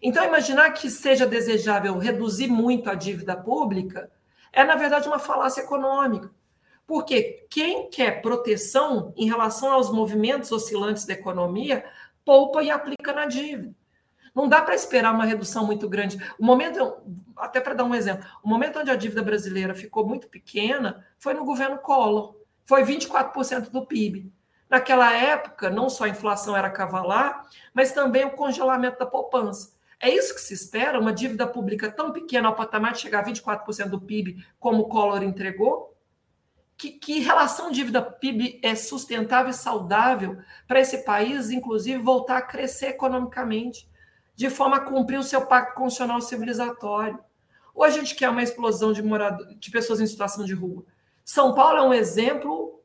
Então, 0.02 0.26
imaginar 0.26 0.72
que 0.72 0.90
seja 0.90 1.28
desejável 1.28 2.00
reduzir 2.00 2.48
muito 2.48 2.90
a 2.90 2.96
dívida 2.96 3.38
pública 3.38 4.12
é, 4.52 4.64
na 4.64 4.74
verdade, 4.74 5.08
uma 5.08 5.20
falácia 5.20 5.62
econômica. 5.62 6.32
Porque 6.88 7.46
quem 7.48 7.92
quer 7.92 8.24
proteção 8.24 9.14
em 9.16 9.28
relação 9.28 9.72
aos 9.72 9.92
movimentos 9.92 10.52
oscilantes 10.52 11.06
da 11.06 11.14
economia, 11.14 11.86
poupa 12.26 12.64
e 12.64 12.72
aplica 12.72 13.14
na 13.14 13.28
dívida. 13.28 13.72
Não 14.36 14.50
dá 14.50 14.62
para 14.62 14.76
esperar 14.76 15.14
uma 15.14 15.24
redução 15.24 15.66
muito 15.66 15.88
grande. 15.88 16.18
O 16.38 16.46
momento, 16.46 16.98
até 17.38 17.62
para 17.62 17.74
dar 17.74 17.86
um 17.86 17.96
exemplo, 17.96 18.28
o 18.44 18.50
momento 18.50 18.80
onde 18.80 18.92
a 18.92 18.96
dívida 18.96 19.24
brasileira 19.24 19.74
ficou 19.74 20.06
muito 20.06 20.28
pequena 20.28 21.06
foi 21.18 21.34
no 21.34 21.46
governo 21.46 21.78
Collor. 21.78 22.36
Foi 22.66 22.84
24% 22.84 23.70
do 23.70 23.86
PIB. 23.86 24.30
Naquela 24.70 25.14
época, 25.14 25.70
não 25.70 25.90
só 25.90 26.04
a 26.04 26.10
inflação 26.10 26.58
era 26.58 26.70
cavalar, 26.70 27.48
mas 27.74 27.94
também 27.94 28.26
o 28.26 28.32
congelamento 28.32 29.00
da 29.00 29.06
poupança. 29.06 29.74
É 30.00 30.10
isso 30.10 30.36
que 30.36 30.42
se 30.42 30.54
espera? 30.54 31.00
Uma 31.00 31.14
dívida 31.14 31.48
pública 31.48 31.90
tão 31.90 32.12
pequena 32.12 32.50
ao 32.50 32.56
patamar 32.56 32.92
de 32.92 33.00
chegar 33.00 33.20
a 33.20 33.26
24% 33.26 33.88
do 33.88 34.02
PIB, 34.02 34.46
como 34.60 34.84
o 34.84 34.90
Collor 34.90 35.24
entregou? 35.24 35.96
Que, 36.76 36.92
que 36.92 37.20
relação 37.20 37.72
dívida-PIB 37.72 38.60
é 38.62 38.76
sustentável 38.76 39.52
e 39.52 39.54
saudável 39.54 40.38
para 40.68 40.82
esse 40.82 41.06
país, 41.06 41.50
inclusive, 41.50 42.04
voltar 42.04 42.38
a 42.38 42.42
crescer 42.42 42.88
economicamente, 42.88 43.90
de 44.36 44.50
forma 44.50 44.78
a 44.78 44.82
cumprir 44.82 45.18
o 45.18 45.24
seu 45.24 45.46
pacto 45.46 45.76
constitucional 45.76 46.22
civilizatório? 46.22 47.20
Ou 47.74 47.84
a 47.84 47.90
gente 47.90 48.16
quer 48.16 48.30
uma 48.30 48.44
explosão 48.44 48.94
de, 48.94 49.02
morador, 49.02 49.48
de 49.56 49.72
pessoas 49.72 50.00
em 50.00 50.08
situação 50.08 50.46
de 50.46 50.54
rua? 50.54 50.86
São 51.24 51.54
Paulo 51.54 51.78
é 51.78 51.82
um 51.82 51.94
exemplo 51.94 52.76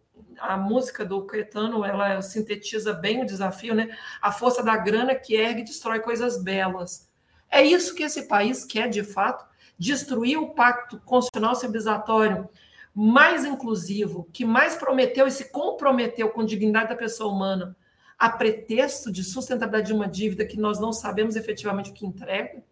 a 0.40 0.56
música 0.56 1.04
do 1.04 1.24
Caetano 1.26 1.84
ela 1.84 2.22
sintetiza 2.22 2.94
bem 2.94 3.22
o 3.22 3.26
desafio, 3.26 3.74
né? 3.74 3.94
A 4.22 4.32
força 4.32 4.62
da 4.62 4.76
grana 4.76 5.14
que 5.14 5.34
ergue 5.34 5.60
e 5.60 5.64
destrói 5.64 6.00
coisas 6.00 6.42
belas. 6.42 7.08
É 7.50 7.62
isso 7.62 7.94
que 7.94 8.02
esse 8.02 8.26
país 8.26 8.64
quer, 8.64 8.88
de 8.88 9.04
fato, 9.04 9.44
destruir 9.78 10.38
o 10.38 10.50
pacto 10.50 10.98
constitucional 11.00 11.54
civilizatório 11.54 12.48
mais 12.94 13.44
inclusivo, 13.44 14.28
que 14.32 14.44
mais 14.44 14.76
prometeu 14.76 15.26
e 15.26 15.30
se 15.30 15.50
comprometeu 15.50 16.30
com 16.30 16.40
a 16.40 16.46
dignidade 16.46 16.88
da 16.88 16.96
pessoa 16.96 17.32
humana, 17.32 17.76
a 18.20 18.28
pretexto 18.28 19.10
de 19.10 19.24
sustentabilidade 19.24 19.88
de 19.88 19.92
uma 19.92 20.06
dívida 20.06 20.46
que 20.46 20.60
nós 20.60 20.78
não 20.78 20.92
sabemos 20.92 21.34
efetivamente 21.34 21.90
o 21.90 21.94
que 21.94 22.06
entrega. 22.06 22.62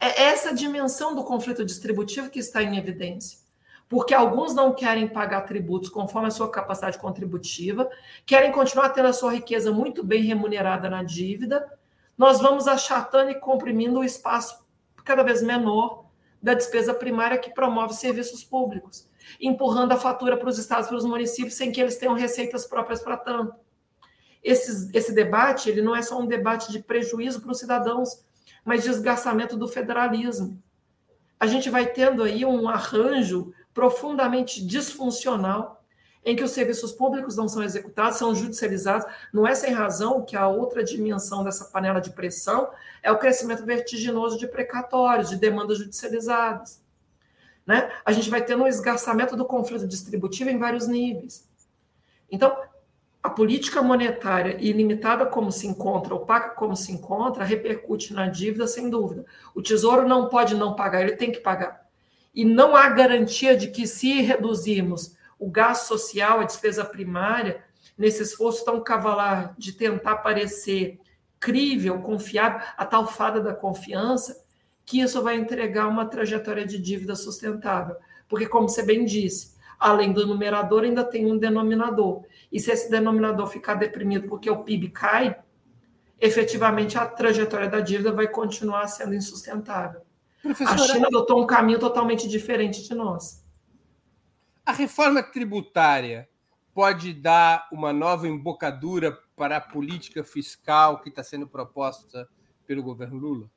É 0.00 0.22
essa 0.22 0.54
dimensão 0.54 1.14
do 1.14 1.24
conflito 1.24 1.64
distributivo 1.64 2.30
que 2.30 2.38
está 2.38 2.62
em 2.62 2.78
evidência 2.78 3.46
porque 3.88 4.12
alguns 4.12 4.54
não 4.54 4.74
querem 4.74 5.08
pagar 5.08 5.42
tributos 5.42 5.88
conforme 5.88 6.28
a 6.28 6.30
sua 6.30 6.50
capacidade 6.50 6.98
contributiva, 6.98 7.88
querem 8.26 8.52
continuar 8.52 8.90
tendo 8.90 9.08
a 9.08 9.12
sua 9.12 9.32
riqueza 9.32 9.72
muito 9.72 10.04
bem 10.04 10.22
remunerada 10.22 10.90
na 10.90 11.02
dívida, 11.02 11.66
nós 12.16 12.40
vamos 12.40 12.68
achatando 12.68 13.30
e 13.30 13.34
comprimindo 13.34 14.00
o 14.00 14.04
espaço 14.04 14.66
cada 15.04 15.22
vez 15.22 15.42
menor 15.42 16.04
da 16.42 16.52
despesa 16.52 16.92
primária 16.92 17.38
que 17.38 17.50
promove 17.50 17.94
serviços 17.94 18.44
públicos, 18.44 19.08
empurrando 19.40 19.92
a 19.92 19.96
fatura 19.96 20.36
para 20.36 20.48
os 20.48 20.58
estados 20.58 20.86
e 20.86 20.88
para 20.88 20.98
os 20.98 21.04
municípios 21.04 21.54
sem 21.54 21.72
que 21.72 21.80
eles 21.80 21.96
tenham 21.96 22.14
receitas 22.14 22.66
próprias 22.66 23.00
para 23.00 23.16
tanto. 23.16 23.54
Esse, 24.42 24.90
esse 24.96 25.12
debate 25.12 25.68
ele 25.68 25.82
não 25.82 25.94
é 25.94 26.02
só 26.02 26.18
um 26.18 26.26
debate 26.26 26.70
de 26.70 26.80
prejuízo 26.80 27.40
para 27.40 27.52
os 27.52 27.58
cidadãos, 27.58 28.24
mas 28.64 28.82
de 28.82 28.88
desgastamento 28.88 29.56
do 29.56 29.68
federalismo. 29.68 30.62
A 31.40 31.46
gente 31.46 31.70
vai 31.70 31.86
tendo 31.86 32.22
aí 32.22 32.44
um 32.44 32.68
arranjo 32.68 33.52
profundamente 33.72 34.64
disfuncional, 34.64 35.78
em 36.24 36.34
que 36.34 36.42
os 36.42 36.50
serviços 36.50 36.92
públicos 36.92 37.36
não 37.36 37.48
são 37.48 37.62
executados, 37.62 38.18
são 38.18 38.34
judicializados. 38.34 39.06
Não 39.32 39.46
é 39.46 39.54
sem 39.54 39.72
razão 39.72 40.24
que 40.24 40.36
a 40.36 40.48
outra 40.48 40.82
dimensão 40.82 41.44
dessa 41.44 41.64
panela 41.66 42.00
de 42.00 42.10
pressão 42.10 42.70
é 43.02 43.10
o 43.10 43.18
crescimento 43.18 43.64
vertiginoso 43.64 44.36
de 44.36 44.46
precatórios, 44.46 45.30
de 45.30 45.36
demandas 45.36 45.78
judicializadas. 45.78 46.82
Né? 47.64 47.90
A 48.04 48.12
gente 48.12 48.28
vai 48.28 48.44
tendo 48.44 48.64
um 48.64 48.66
esgarçamento 48.66 49.36
do 49.36 49.44
conflito 49.44 49.86
distributivo 49.86 50.50
em 50.50 50.58
vários 50.58 50.88
níveis. 50.88 51.48
Então, 52.30 52.56
a 53.22 53.30
política 53.30 53.82
monetária 53.82 54.56
ilimitada 54.60 55.26
como 55.26 55.50
se 55.50 55.66
encontra, 55.66 56.14
opaca 56.14 56.50
como 56.50 56.76
se 56.76 56.92
encontra, 56.92 57.44
repercute 57.44 58.12
na 58.12 58.28
dívida 58.28 58.66
sem 58.66 58.88
dúvida. 58.88 59.24
O 59.54 59.62
tesouro 59.62 60.06
não 60.06 60.28
pode 60.28 60.54
não 60.54 60.74
pagar, 60.74 61.02
ele 61.02 61.16
tem 61.16 61.32
que 61.32 61.40
pagar 61.40 61.88
e 62.38 62.44
não 62.44 62.76
há 62.76 62.88
garantia 62.88 63.56
de 63.56 63.66
que, 63.66 63.84
se 63.84 64.20
reduzirmos 64.20 65.16
o 65.40 65.50
gasto 65.50 65.88
social, 65.88 66.38
a 66.38 66.44
despesa 66.44 66.84
primária, 66.84 67.64
nesse 67.98 68.22
esforço 68.22 68.64
tão 68.64 68.80
cavalar 68.80 69.56
de 69.58 69.72
tentar 69.72 70.18
parecer 70.18 71.00
crível, 71.40 72.00
confiável, 72.00 72.60
a 72.76 72.86
tal 72.86 73.08
fada 73.08 73.40
da 73.40 73.52
confiança, 73.52 74.40
que 74.84 75.00
isso 75.00 75.20
vai 75.20 75.36
entregar 75.36 75.88
uma 75.88 76.06
trajetória 76.06 76.64
de 76.64 76.78
dívida 76.78 77.16
sustentável. 77.16 77.96
Porque, 78.28 78.46
como 78.46 78.68
você 78.68 78.84
bem 78.84 79.04
disse, 79.04 79.56
além 79.78 80.12
do 80.12 80.26
numerador, 80.26 80.84
ainda 80.84 81.04
tem 81.04 81.30
um 81.30 81.38
denominador. 81.38 82.24
E 82.50 82.58
se 82.58 82.70
esse 82.70 82.90
denominador 82.90 83.46
ficar 83.46 83.74
deprimido 83.74 84.28
porque 84.28 84.50
o 84.50 84.64
PIB 84.64 84.90
cai, 84.90 85.36
efetivamente 86.20 86.98
a 86.98 87.06
trajetória 87.06 87.68
da 87.68 87.80
dívida 87.80 88.12
vai 88.12 88.28
continuar 88.28 88.88
sendo 88.88 89.14
insustentável. 89.14 90.02
Professora... 90.42 90.74
A 90.74 90.78
China 90.78 91.06
adotou 91.08 91.42
um 91.42 91.46
caminho 91.46 91.78
totalmente 91.78 92.28
diferente 92.28 92.82
de 92.82 92.94
nós. 92.94 93.44
A 94.64 94.72
reforma 94.72 95.22
tributária 95.22 96.28
pode 96.74 97.12
dar 97.12 97.68
uma 97.72 97.92
nova 97.92 98.28
embocadura 98.28 99.18
para 99.34 99.56
a 99.56 99.60
política 99.60 100.22
fiscal 100.22 101.00
que 101.00 101.08
está 101.08 101.22
sendo 101.22 101.46
proposta 101.46 102.28
pelo 102.66 102.82
governo 102.82 103.18
Lula? 103.18 103.50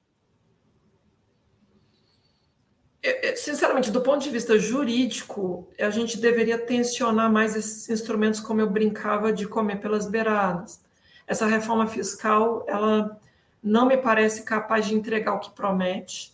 É, 1.69 1.74
é, 1.74 2.91
sinceramente, 3.36 3.91
do 3.91 4.02
ponto 4.02 4.24
de 4.24 4.30
vista 4.30 4.60
jurídico, 4.60 5.68
a 5.80 5.89
gente 5.89 6.18
deveria 6.20 6.58
tensionar 6.58 7.32
mais 7.32 7.56
esses 7.56 7.89
instrumentos, 7.89 8.39
como 8.39 8.62
eu 8.62 8.70
brincava, 8.70 9.34
de 9.34 9.47
comer 9.47 9.80
pelas 9.80 10.08
beiradas. 10.08 10.80
Essa 11.26 11.45
reforma 11.45 11.88
fiscal, 11.88 12.65
ela 12.68 13.19
não 13.64 13.88
me 13.88 13.98
parece 13.98 14.44
capaz 14.44 14.86
de 14.86 14.95
entregar 14.95 15.34
o 15.34 15.40
que 15.40 15.52
promete 15.52 16.32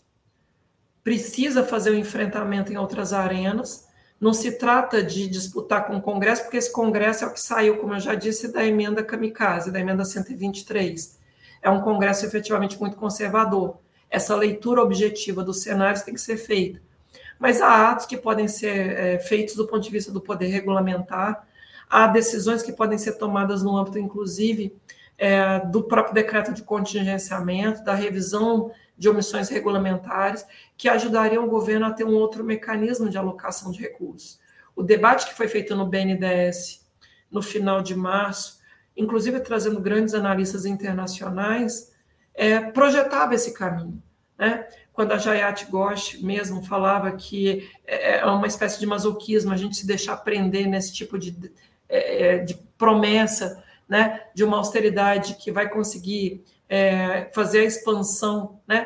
precisa 1.08 1.64
fazer 1.64 1.92
o 1.92 1.96
enfrentamento 1.96 2.74
em 2.74 2.76
outras 2.76 3.14
arenas. 3.14 3.88
Não 4.20 4.34
se 4.34 4.58
trata 4.58 5.02
de 5.02 5.26
disputar 5.30 5.88
com 5.88 5.96
o 5.96 6.02
Congresso, 6.02 6.42
porque 6.44 6.58
esse 6.58 6.70
Congresso 6.70 7.24
é 7.24 7.28
o 7.28 7.32
que 7.32 7.40
saiu, 7.40 7.78
como 7.78 7.94
eu 7.94 8.00
já 8.02 8.14
disse, 8.14 8.52
da 8.52 8.66
emenda 8.66 9.02
kamikaze, 9.02 9.72
da 9.72 9.80
emenda 9.80 10.04
123. 10.04 11.18
É 11.62 11.70
um 11.70 11.80
Congresso 11.80 12.26
efetivamente 12.26 12.78
muito 12.78 12.98
conservador. 12.98 13.78
Essa 14.10 14.36
leitura 14.36 14.82
objetiva 14.82 15.44
dos 15.44 15.62
cenários 15.62 16.04
tem 16.04 16.14
que 16.14 16.22
ser 16.22 16.38
feita. 16.38 16.82
Mas 17.40 17.62
há 17.62 17.92
atos 17.92 18.06
que 18.06 18.18
podem 18.18 18.48
ser 18.48 18.98
é, 18.98 19.20
feitos 19.20 19.56
do 19.56 19.68
ponto 19.68 19.84
de 19.84 19.92
vista 19.92 20.12
do 20.12 20.22
poder 20.22 20.48
regulamentar, 20.48 21.48
há 21.90 22.08
decisões 22.08 22.64
que 22.64 22.72
podem 22.72 22.98
ser 22.98 23.14
tomadas 23.14 23.64
no 23.64 23.78
âmbito, 23.78 24.00
inclusive, 24.00 24.76
é, 25.18 25.60
do 25.60 25.84
próprio 25.84 26.14
decreto 26.14 26.54
de 26.54 26.64
contingenciamento, 26.64 27.84
da 27.84 27.94
revisão 27.94 28.72
de 28.98 29.08
omissões 29.08 29.50
regulamentares, 29.50 30.46
que 30.76 30.90
ajudariam 30.90 31.46
o 31.46 31.50
governo 31.50 31.86
a 31.86 31.92
ter 31.92 32.04
um 32.04 32.16
outro 32.16 32.44
mecanismo 32.44 33.10
de 33.10 33.18
alocação 33.18 33.72
de 33.72 33.80
recursos. 33.80 34.40
O 34.76 34.84
debate 34.84 35.28
que 35.28 35.34
foi 35.34 35.48
feito 35.48 35.76
no 35.76 35.86
BNDES 35.86 36.86
no 37.32 37.42
final 37.42 37.82
de 37.82 37.96
março, 37.96 38.60
inclusive 38.96 39.40
trazendo 39.40 39.80
grandes 39.80 40.14
analistas 40.14 40.66
internacionais, 40.66 41.92
é, 42.38 42.60
projetava 42.60 43.34
esse 43.34 43.54
caminho. 43.54 44.02
Né? 44.38 44.68
Quando 44.94 45.12
a 45.12 45.18
Jayat 45.18 45.66
Ghosh 45.66 46.22
mesmo 46.22 46.64
falava 46.64 47.12
que 47.12 47.70
é, 47.86 48.20
é 48.20 48.26
uma 48.26 48.46
espécie 48.48 48.80
de 48.80 48.86
masoquismo 48.86 49.52
a 49.52 49.58
gente 49.58 49.76
se 49.76 49.88
deixar 49.88 50.18
prender 50.18 50.68
nesse 50.68 50.94
tipo 50.94 51.18
de, 51.18 51.36
é, 51.90 52.36
é, 52.36 52.38
de 52.38 52.54
promessa 52.78 53.64
né, 53.90 54.22
de 54.34 54.44
uma 54.44 54.58
austeridade 54.58 55.36
que 55.36 55.52
vai 55.52 55.68
conseguir 55.68 56.44
é, 56.70 57.30
fazer 57.34 57.62
a 57.62 57.66
expansão, 57.66 58.60
né, 58.68 58.86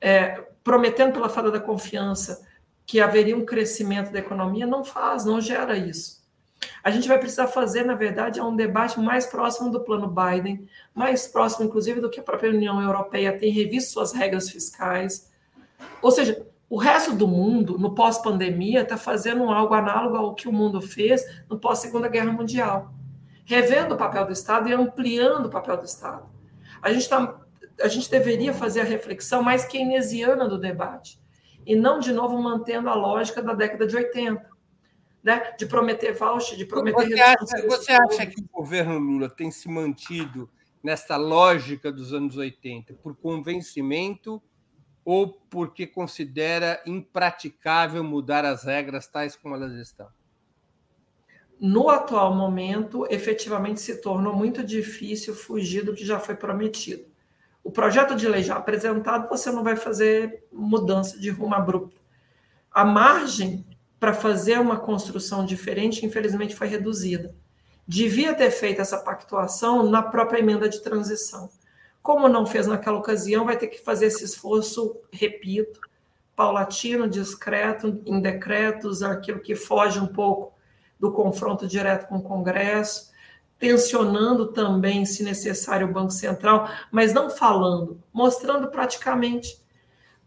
é, 0.00 0.42
prometendo 0.62 1.12
pela 1.12 1.28
fada 1.28 1.50
da 1.50 1.60
confiança 1.60 2.46
que 2.84 3.00
haveria 3.00 3.36
um 3.36 3.46
crescimento 3.46 4.10
da 4.10 4.18
economia, 4.18 4.66
não 4.66 4.84
faz, 4.84 5.24
não 5.24 5.40
gera 5.40 5.76
isso. 5.76 6.19
A 6.82 6.90
gente 6.90 7.08
vai 7.08 7.18
precisar 7.18 7.46
fazer, 7.46 7.84
na 7.84 7.94
verdade, 7.94 8.40
um 8.40 8.54
debate 8.54 8.98
mais 8.98 9.26
próximo 9.26 9.70
do 9.70 9.80
plano 9.80 10.06
Biden, 10.06 10.66
mais 10.94 11.26
próximo, 11.26 11.66
inclusive, 11.66 12.00
do 12.00 12.10
que 12.10 12.20
a 12.20 12.22
própria 12.22 12.50
União 12.50 12.80
Europeia 12.82 13.36
tem 13.36 13.52
revisto 13.52 13.92
suas 13.92 14.12
regras 14.12 14.50
fiscais. 14.50 15.30
Ou 16.02 16.10
seja, 16.10 16.46
o 16.68 16.76
resto 16.76 17.14
do 17.14 17.26
mundo, 17.26 17.78
no 17.78 17.94
pós-pandemia, 17.94 18.82
está 18.82 18.96
fazendo 18.96 19.44
algo 19.50 19.74
análogo 19.74 20.16
ao 20.16 20.34
que 20.34 20.48
o 20.48 20.52
mundo 20.52 20.80
fez 20.80 21.24
no 21.48 21.58
pós-Segunda 21.58 22.08
Guerra 22.08 22.32
Mundial, 22.32 22.94
revendo 23.44 23.94
o 23.94 23.98
papel 23.98 24.24
do 24.24 24.32
Estado 24.32 24.68
e 24.68 24.72
ampliando 24.72 25.46
o 25.46 25.50
papel 25.50 25.76
do 25.76 25.84
Estado. 25.84 26.28
A 26.80 26.92
gente, 26.92 27.08
tá, 27.08 27.36
a 27.80 27.88
gente 27.88 28.10
deveria 28.10 28.54
fazer 28.54 28.82
a 28.82 28.84
reflexão 28.84 29.42
mais 29.42 29.64
keynesiana 29.64 30.48
do 30.48 30.58
debate, 30.58 31.20
e 31.66 31.76
não, 31.76 31.98
de 31.98 32.12
novo, 32.12 32.40
mantendo 32.40 32.88
a 32.88 32.94
lógica 32.94 33.42
da 33.42 33.52
década 33.52 33.86
de 33.86 33.96
80 33.96 34.49
né, 35.22 35.54
de 35.58 35.66
prometer 35.66 36.12
voucher, 36.12 36.56
de 36.56 36.64
prometer. 36.64 37.08
Você 37.08 37.20
acha, 37.20 37.66
você 37.66 37.92
acha 37.92 38.26
que 38.26 38.40
o 38.40 38.48
governo 38.52 38.98
Lula 38.98 39.28
tem 39.28 39.50
se 39.50 39.68
mantido 39.68 40.48
nessa 40.82 41.16
lógica 41.16 41.92
dos 41.92 42.12
anos 42.12 42.36
80 42.36 42.94
por 42.94 43.14
convencimento 43.16 44.42
ou 45.04 45.28
porque 45.50 45.86
considera 45.86 46.82
impraticável 46.86 48.02
mudar 48.02 48.44
as 48.44 48.64
regras 48.64 49.06
tais 49.06 49.36
como 49.36 49.54
elas 49.54 49.72
estão? 49.72 50.08
No 51.60 51.90
atual 51.90 52.34
momento, 52.34 53.06
efetivamente 53.10 53.80
se 53.80 54.00
tornou 54.00 54.34
muito 54.34 54.64
difícil 54.64 55.34
fugir 55.34 55.84
do 55.84 55.94
que 55.94 56.06
já 56.06 56.18
foi 56.18 56.34
prometido. 56.34 57.04
O 57.62 57.70
projeto 57.70 58.16
de 58.16 58.26
lei 58.26 58.42
já 58.42 58.56
apresentado, 58.56 59.28
você 59.28 59.52
não 59.52 59.62
vai 59.62 59.76
fazer 59.76 60.46
mudança 60.50 61.20
de 61.20 61.28
rumo 61.28 61.54
abrupto. 61.54 62.00
A 62.72 62.82
margem 62.82 63.66
para 64.00 64.14
fazer 64.14 64.58
uma 64.58 64.80
construção 64.80 65.44
diferente, 65.44 66.06
infelizmente 66.06 66.56
foi 66.56 66.66
reduzida. 66.66 67.34
Devia 67.86 68.34
ter 68.34 68.50
feito 68.50 68.80
essa 68.80 68.96
pactuação 68.96 69.82
na 69.88 70.02
própria 70.02 70.38
emenda 70.38 70.68
de 70.68 70.80
transição. 70.80 71.50
Como 72.02 72.26
não 72.26 72.46
fez 72.46 72.66
naquela 72.66 72.98
ocasião, 72.98 73.44
vai 73.44 73.58
ter 73.58 73.66
que 73.66 73.84
fazer 73.84 74.06
esse 74.06 74.24
esforço, 74.24 74.96
repito, 75.12 75.80
paulatino, 76.34 77.06
discreto, 77.06 78.00
em 78.06 78.18
decretos, 78.20 79.02
aquilo 79.02 79.40
que 79.40 79.54
foge 79.54 80.00
um 80.00 80.06
pouco 80.06 80.54
do 80.98 81.12
confronto 81.12 81.66
direto 81.66 82.08
com 82.08 82.16
o 82.16 82.22
Congresso, 82.22 83.10
tensionando 83.58 84.46
também, 84.46 85.04
se 85.04 85.22
necessário, 85.22 85.86
o 85.86 85.92
Banco 85.92 86.12
Central, 86.12 86.70
mas 86.90 87.12
não 87.12 87.28
falando, 87.28 88.02
mostrando 88.10 88.68
praticamente 88.68 89.59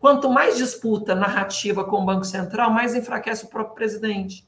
Quanto 0.03 0.29
mais 0.29 0.57
disputa 0.57 1.15
narrativa 1.15 1.85
com 1.85 2.01
o 2.01 2.05
Banco 2.05 2.25
Central, 2.25 2.69
mais 2.69 2.93
enfraquece 2.93 3.45
o 3.45 3.47
próprio 3.47 3.73
presidente. 3.73 4.45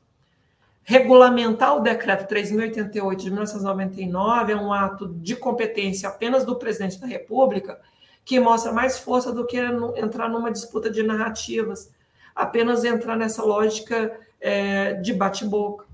Regulamentar 0.83 1.77
o 1.77 1.79
decreto 1.79 2.27
3088 2.27 3.23
de 3.23 3.29
1999 3.31 4.51
é 4.51 4.55
um 4.57 4.73
ato 4.73 5.07
de 5.07 5.33
competência 5.33 6.09
apenas 6.09 6.43
do 6.43 6.57
presidente 6.57 6.99
da 6.99 7.07
República, 7.07 7.79
que 8.25 8.37
mostra 8.37 8.73
mais 8.73 8.99
força 8.99 9.31
do 9.31 9.45
que 9.47 9.57
entrar 9.95 10.27
numa 10.27 10.51
disputa 10.51 10.89
de 10.89 11.01
narrativas, 11.01 11.89
apenas 12.35 12.83
entrar 12.83 13.15
nessa 13.15 13.41
lógica 13.41 14.11
é, 14.41 14.95
de 14.95 15.13
bate-boca. 15.13 15.85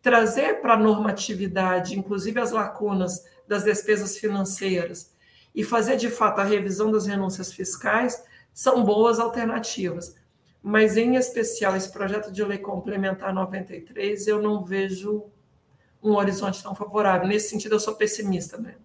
Trazer 0.00 0.62
para 0.62 0.72
a 0.72 0.78
normatividade, 0.78 1.98
inclusive 1.98 2.40
as 2.40 2.50
lacunas 2.50 3.26
das 3.46 3.62
despesas 3.62 4.16
financeiras, 4.16 5.12
e 5.54 5.62
fazer 5.62 5.98
de 5.98 6.08
fato 6.08 6.40
a 6.40 6.44
revisão 6.44 6.90
das 6.90 7.04
renúncias 7.04 7.52
fiscais 7.52 8.31
são 8.52 8.84
boas 8.84 9.18
alternativas. 9.18 10.16
Mas, 10.62 10.96
em 10.96 11.16
especial, 11.16 11.74
esse 11.74 11.90
projeto 11.90 12.30
de 12.30 12.44
lei 12.44 12.58
complementar 12.58 13.34
93, 13.34 14.28
eu 14.28 14.40
não 14.40 14.62
vejo 14.62 15.24
um 16.02 16.12
horizonte 16.12 16.62
tão 16.62 16.74
favorável. 16.74 17.26
Nesse 17.26 17.50
sentido, 17.50 17.74
eu 17.74 17.80
sou 17.80 17.94
pessimista 17.94 18.58
mesmo. 18.58 18.82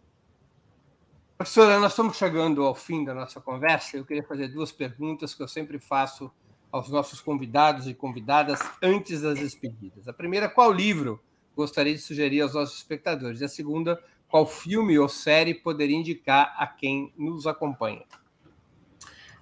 Professora, 1.38 1.80
nós 1.80 1.92
estamos 1.92 2.18
chegando 2.18 2.64
ao 2.64 2.74
fim 2.74 3.04
da 3.04 3.14
nossa 3.14 3.40
conversa. 3.40 3.96
Eu 3.96 4.06
queria 4.06 4.24
fazer 4.24 4.48
duas 4.48 4.72
perguntas 4.72 5.36
que 5.36 5.44
eu 5.44 5.48
sempre 5.48 5.78
faço 5.78 6.32
aos 6.72 6.90
nossos 6.90 7.22
convidados 7.22 7.88
e 7.88 7.94
convidadas 7.94 8.60
antes 8.82 9.22
das 9.22 9.40
despedidas. 9.40 10.08
A 10.08 10.14
primeira, 10.14 10.50
qual 10.50 10.72
livro 10.72 11.22
gostaria 11.56 11.94
de 11.94 12.02
sugerir 12.02 12.42
aos 12.42 12.56
nossos 12.56 12.78
espectadores? 12.78 13.42
E 13.42 13.46
a 13.46 13.50
segunda, 13.50 14.04
qual 14.28 14.48
filme 14.48 14.98
ou 14.98 15.08
série 15.08 15.54
poderia 15.54 15.96
indicar 15.96 16.56
a 16.58 16.66
quem 16.66 17.14
nos 17.16 17.46
acompanha? 17.46 18.04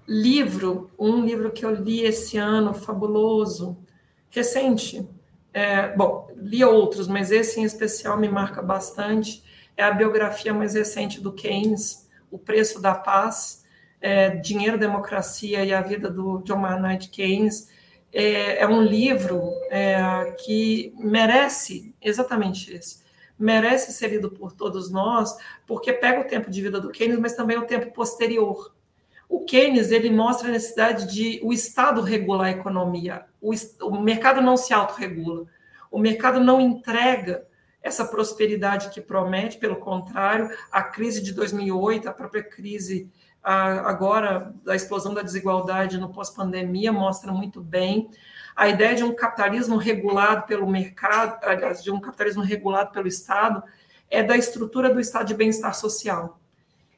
Livro, 0.08 0.92
um 1.00 1.24
livro 1.24 1.52
que 1.52 1.66
eu 1.66 1.74
li 1.74 2.02
esse 2.02 2.38
ano, 2.38 2.74
fabuloso, 2.74 3.78
recente. 4.30 5.08
É, 5.54 5.96
bom, 5.96 6.28
li 6.36 6.64
outros, 6.64 7.08
mas 7.08 7.32
esse 7.32 7.60
em 7.60 7.64
especial 7.64 8.20
me 8.20 8.28
marca 8.28 8.62
bastante. 8.62 9.44
É 9.76 9.84
a 9.84 9.92
biografia 9.92 10.54
mais 10.54 10.74
recente 10.74 11.22
do 11.22 11.34
Keynes, 11.34 12.10
O 12.30 12.38
Preço 12.38 12.82
da 12.82 12.94
Paz, 12.94 13.66
é, 14.00 14.30
Dinheiro, 14.30 14.78
Democracia 14.78 15.64
e 15.66 15.74
a 15.74 15.82
Vida 15.82 16.10
do 16.10 16.42
John 16.44 16.58
Maynard 16.58 17.10
Keynes. 17.10 17.70
É, 18.14 18.62
é 18.62 18.68
um 18.68 18.82
livro 18.82 19.52
é, 19.70 20.36
que 20.44 20.94
merece 20.98 21.94
exatamente 22.02 22.76
isso. 22.76 23.04
Merece 23.38 23.92
ser 23.92 24.10
lido 24.10 24.30
por 24.30 24.54
todos 24.54 24.90
nós, 24.90 25.36
porque 25.68 25.92
pega 25.92 26.22
o 26.22 26.26
tempo 26.26 26.50
de 26.50 26.62
vida 26.62 26.80
do 26.80 26.90
Keynes, 26.90 27.20
mas 27.20 27.34
também 27.34 27.58
o 27.58 27.66
tempo 27.66 27.92
posterior 27.92 28.75
o 29.28 29.44
Keynes 29.44 29.92
ele 29.92 30.10
mostra 30.10 30.50
a 30.50 30.52
necessidade 30.52 31.12
de 31.12 31.40
o 31.44 31.52
Estado 31.52 32.02
regular 32.02 32.48
a 32.48 32.52
economia. 32.52 33.26
O, 33.42 33.52
o 33.82 34.02
mercado 34.02 34.42
não 34.42 34.56
se 34.56 34.74
autorregula. 34.74 35.46
O 35.92 36.00
mercado 36.00 36.40
não 36.40 36.60
entrega 36.60 37.46
essa 37.82 38.06
prosperidade 38.06 38.90
que 38.90 39.00
promete, 39.00 39.58
pelo 39.58 39.76
contrário, 39.76 40.50
a 40.72 40.82
crise 40.82 41.22
de 41.22 41.32
2008, 41.34 42.10
a 42.10 42.14
própria 42.14 42.44
crise 42.44 43.12
a, 43.44 43.88
agora 43.88 44.54
da 44.64 44.76
explosão 44.76 45.14
da 45.14 45.22
desigualdade 45.22 46.00
no 46.00 46.12
pós-pandemia 46.12 46.92
mostra 46.92 47.32
muito 47.32 47.62
bem. 47.62 48.10
A 48.56 48.68
ideia 48.68 48.96
de 48.96 49.04
um 49.04 49.14
capitalismo 49.14 49.78
regulado 49.78 50.48
pelo 50.48 50.68
mercado, 50.68 51.38
aliás, 51.44 51.84
de 51.84 51.92
um 51.92 52.00
capitalismo 52.00 52.42
regulado 52.42 52.92
pelo 52.92 53.08
Estado, 53.08 53.62
é 54.10 54.24
da 54.24 54.36
estrutura 54.36 54.92
do 54.92 55.00
Estado 55.00 55.28
de 55.28 55.36
bem-estar 55.36 55.76
social. 55.76 56.40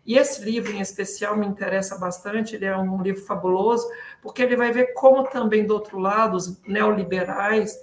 E 0.08 0.18
esse 0.18 0.42
livro 0.42 0.72
em 0.72 0.80
especial 0.80 1.36
me 1.36 1.46
interessa 1.46 1.98
bastante, 1.98 2.56
ele 2.56 2.64
é 2.64 2.78
um 2.78 3.02
livro 3.02 3.26
fabuloso, 3.26 3.86
porque 4.22 4.42
ele 4.42 4.56
vai 4.56 4.72
ver 4.72 4.94
como 4.94 5.26
também 5.26 5.68
do 5.68 5.74
outro 5.74 6.00
lado 6.00 6.38
os 6.38 6.58
neoliberais, 6.64 7.78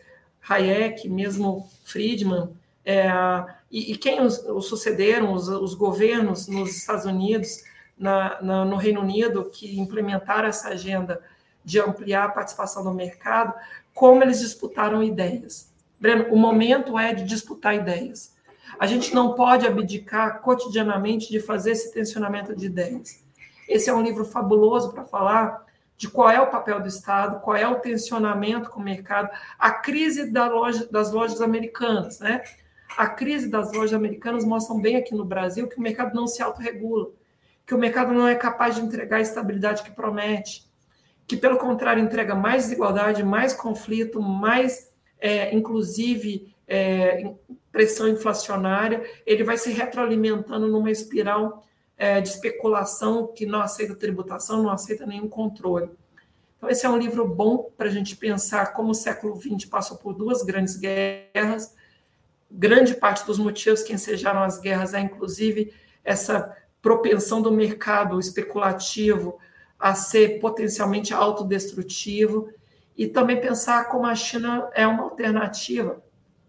Hayek, 0.49 1.07
mesmo 1.07 1.69
Friedman, 1.85 2.51
é, 2.85 3.09
e, 3.71 3.93
e, 3.93 3.97
quem 3.97 4.21
os, 4.21 4.39
os 4.45 4.67
sucederam, 4.67 5.33
os, 5.33 5.49
os, 5.49 5.75
governos 5.75 6.47
nos 6.47 6.77
Estados 6.77 7.07
Unidos, 7.07 7.65
na, 7.99 8.41
na, 8.43 8.65
no 8.65 8.77
Reino 8.77 9.01
Unido, 9.01 9.51
que 9.51 9.81
implementaram 9.81 10.49
essa 10.49 10.69
agenda 10.69 11.23
de 11.65 11.81
ampliar 11.81 12.25
a 12.25 12.29
participação 12.29 12.85
no 12.85 12.93
mercado, 12.93 13.55
como 13.95 14.23
eles 14.23 14.41
disputaram 14.41 15.03
ideias. 15.03 15.73
Breno, 15.99 16.27
o 16.31 16.37
momento 16.37 16.99
é 16.99 17.15
de 17.15 17.25
disputar 17.25 17.75
ideias. 17.75 18.34
A 18.79 18.87
gente 18.87 19.15
não 19.15 19.35
pode 19.35 19.67
abdicar 19.67 20.41
cotidianamente 20.41 21.31
de 21.31 21.41
fazer 21.41 21.73
esse 21.73 21.93
tensionamento 21.93 22.55
de 22.55 22.67
ideias. 22.67 23.25
Esse 23.69 23.89
é 23.89 23.95
um 23.95 24.03
livro 24.03 24.25
fabuloso 24.25 24.93
para 24.93 25.05
falar 25.05 25.65
de 25.97 26.09
qual 26.09 26.29
é 26.29 26.41
o 26.41 26.51
papel 26.51 26.81
do 26.81 26.89
Estado, 26.89 27.41
qual 27.41 27.57
é 27.57 27.67
o 27.67 27.77
tensionamento 27.77 28.69
com 28.71 28.81
o 28.81 28.85
mercado, 28.85 29.31
a 29.59 29.71
crise 29.71 30.31
da 30.31 30.49
loja, 30.49 30.87
das 30.91 31.13
lojas 31.13 31.41
americanas, 31.41 32.19
né? 32.19 32.43
A 32.97 33.07
crise 33.07 33.49
das 33.49 33.73
lojas 33.73 33.95
americanas 33.95 34.45
mostram 34.45 34.81
bem 34.81 34.97
aqui 34.97 35.15
no 35.15 35.25
Brasil 35.25 35.69
que 35.69 35.79
o 35.79 35.83
mercado 35.83 36.15
não 36.15 36.27
se 36.27 36.43
autorregula, 36.43 37.11
que 37.67 37.75
o 37.75 37.79
mercado 37.79 38.13
não 38.13 38.29
é 38.29 38.35
capaz 38.35 38.75
de 38.75 38.83
entregar 38.83 39.19
a 39.19 39.23
estabilidade 39.23 39.83
que 39.83 39.91
promete, 39.91 40.69
que, 41.27 41.37
pelo 41.37 41.57
contrário, 41.57 42.03
entrega 42.03 42.35
mais 42.35 42.65
desigualdade, 42.65 43.23
mais 43.23 43.53
conflito, 43.55 44.21
mais, 44.21 44.93
é, 45.19 45.55
inclusive, 45.55 46.54
é, 46.67 47.35
pressão 47.71 48.09
inflacionária, 48.09 49.03
ele 49.27 49.45
vai 49.45 49.59
se 49.59 49.73
retroalimentando 49.73 50.67
numa 50.69 50.91
espiral 50.91 51.65
é, 51.97 52.21
de 52.21 52.29
especulação 52.29 53.27
que 53.29 53.47
não 53.47 53.61
aceita 53.61 53.95
tributação, 53.95 54.63
não 54.63 54.71
aceita 54.71 55.07
nenhum 55.07 55.29
controle. 55.29 55.91
Então, 56.57 56.69
esse 56.69 56.87
é 56.87 56.89
um 56.89 56.97
livro 56.97 57.27
bom 57.29 57.71
para 57.77 57.89
a 57.89 57.91
gente 57.91 58.17
pensar 58.17 58.73
como 58.73 58.91
o 58.91 58.95
século 58.95 59.39
XX 59.41 59.67
passou 59.67 59.99
por 59.99 60.15
duas 60.15 60.43
grandes 60.43 60.77
guerras. 60.77 61.75
Grande 62.51 62.95
parte 62.95 63.27
dos 63.27 63.39
motivos 63.39 63.83
que 63.83 63.93
ensejaram 63.93 64.43
as 64.43 64.59
guerras 64.59 64.95
é, 64.95 65.01
inclusive, 65.01 65.73
essa 66.03 66.57
propensão 66.81 67.43
do 67.43 67.51
mercado 67.51 68.19
especulativo 68.19 69.39
a 69.79 69.95
ser 69.95 70.39
potencialmente 70.39 71.13
autodestrutivo 71.13 72.51
e 72.97 73.07
também 73.07 73.41
pensar 73.41 73.89
como 73.89 74.07
a 74.07 74.15
China 74.15 74.71
é 74.73 74.87
uma 74.87 75.03
alternativa, 75.03 76.03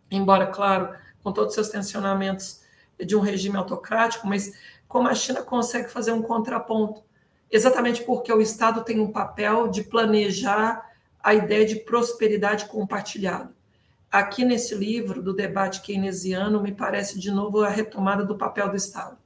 embora, 0.10 0.48
claro, 0.48 0.96
com 1.24 1.32
todos 1.32 1.50
os 1.50 1.56
seus 1.56 1.70
tensionamentos 1.70 2.62
de 3.00 3.16
um 3.16 3.20
regime 3.20 3.58
autocrático, 3.58 4.28
mas 4.28 4.54
como 4.88 5.08
a 5.08 5.16
China 5.16 5.42
consegue 5.42 5.90
fazer 5.90 6.12
um 6.12 6.22
contraponto, 6.22 7.04
exatamente 7.52 8.04
porque 8.04 8.32
o 8.32 8.42
Estado 8.42 8.84
tem 8.84 9.00
um 9.00 9.12
papel 9.12 9.68
de 9.68 9.84
planejar 9.84 10.90
a 11.22 11.34
ideia 11.34 11.66
de 11.66 11.78
prosperidade 11.78 12.66
compartilhada. 12.66 13.54
aqui 14.12 14.46
nesse 14.46 14.74
livro 14.74 15.22
do 15.22 15.34
debate 15.34 15.82
keynesiano, 15.82 16.62
me 16.62 16.72
parece 16.72 17.20
de 17.20 17.32
novo 17.32 17.62
a 17.64 17.70
retomada 17.70 18.24
do 18.24 18.38
papel 18.38 18.70
do 18.70 18.78
Estado. 18.78 19.18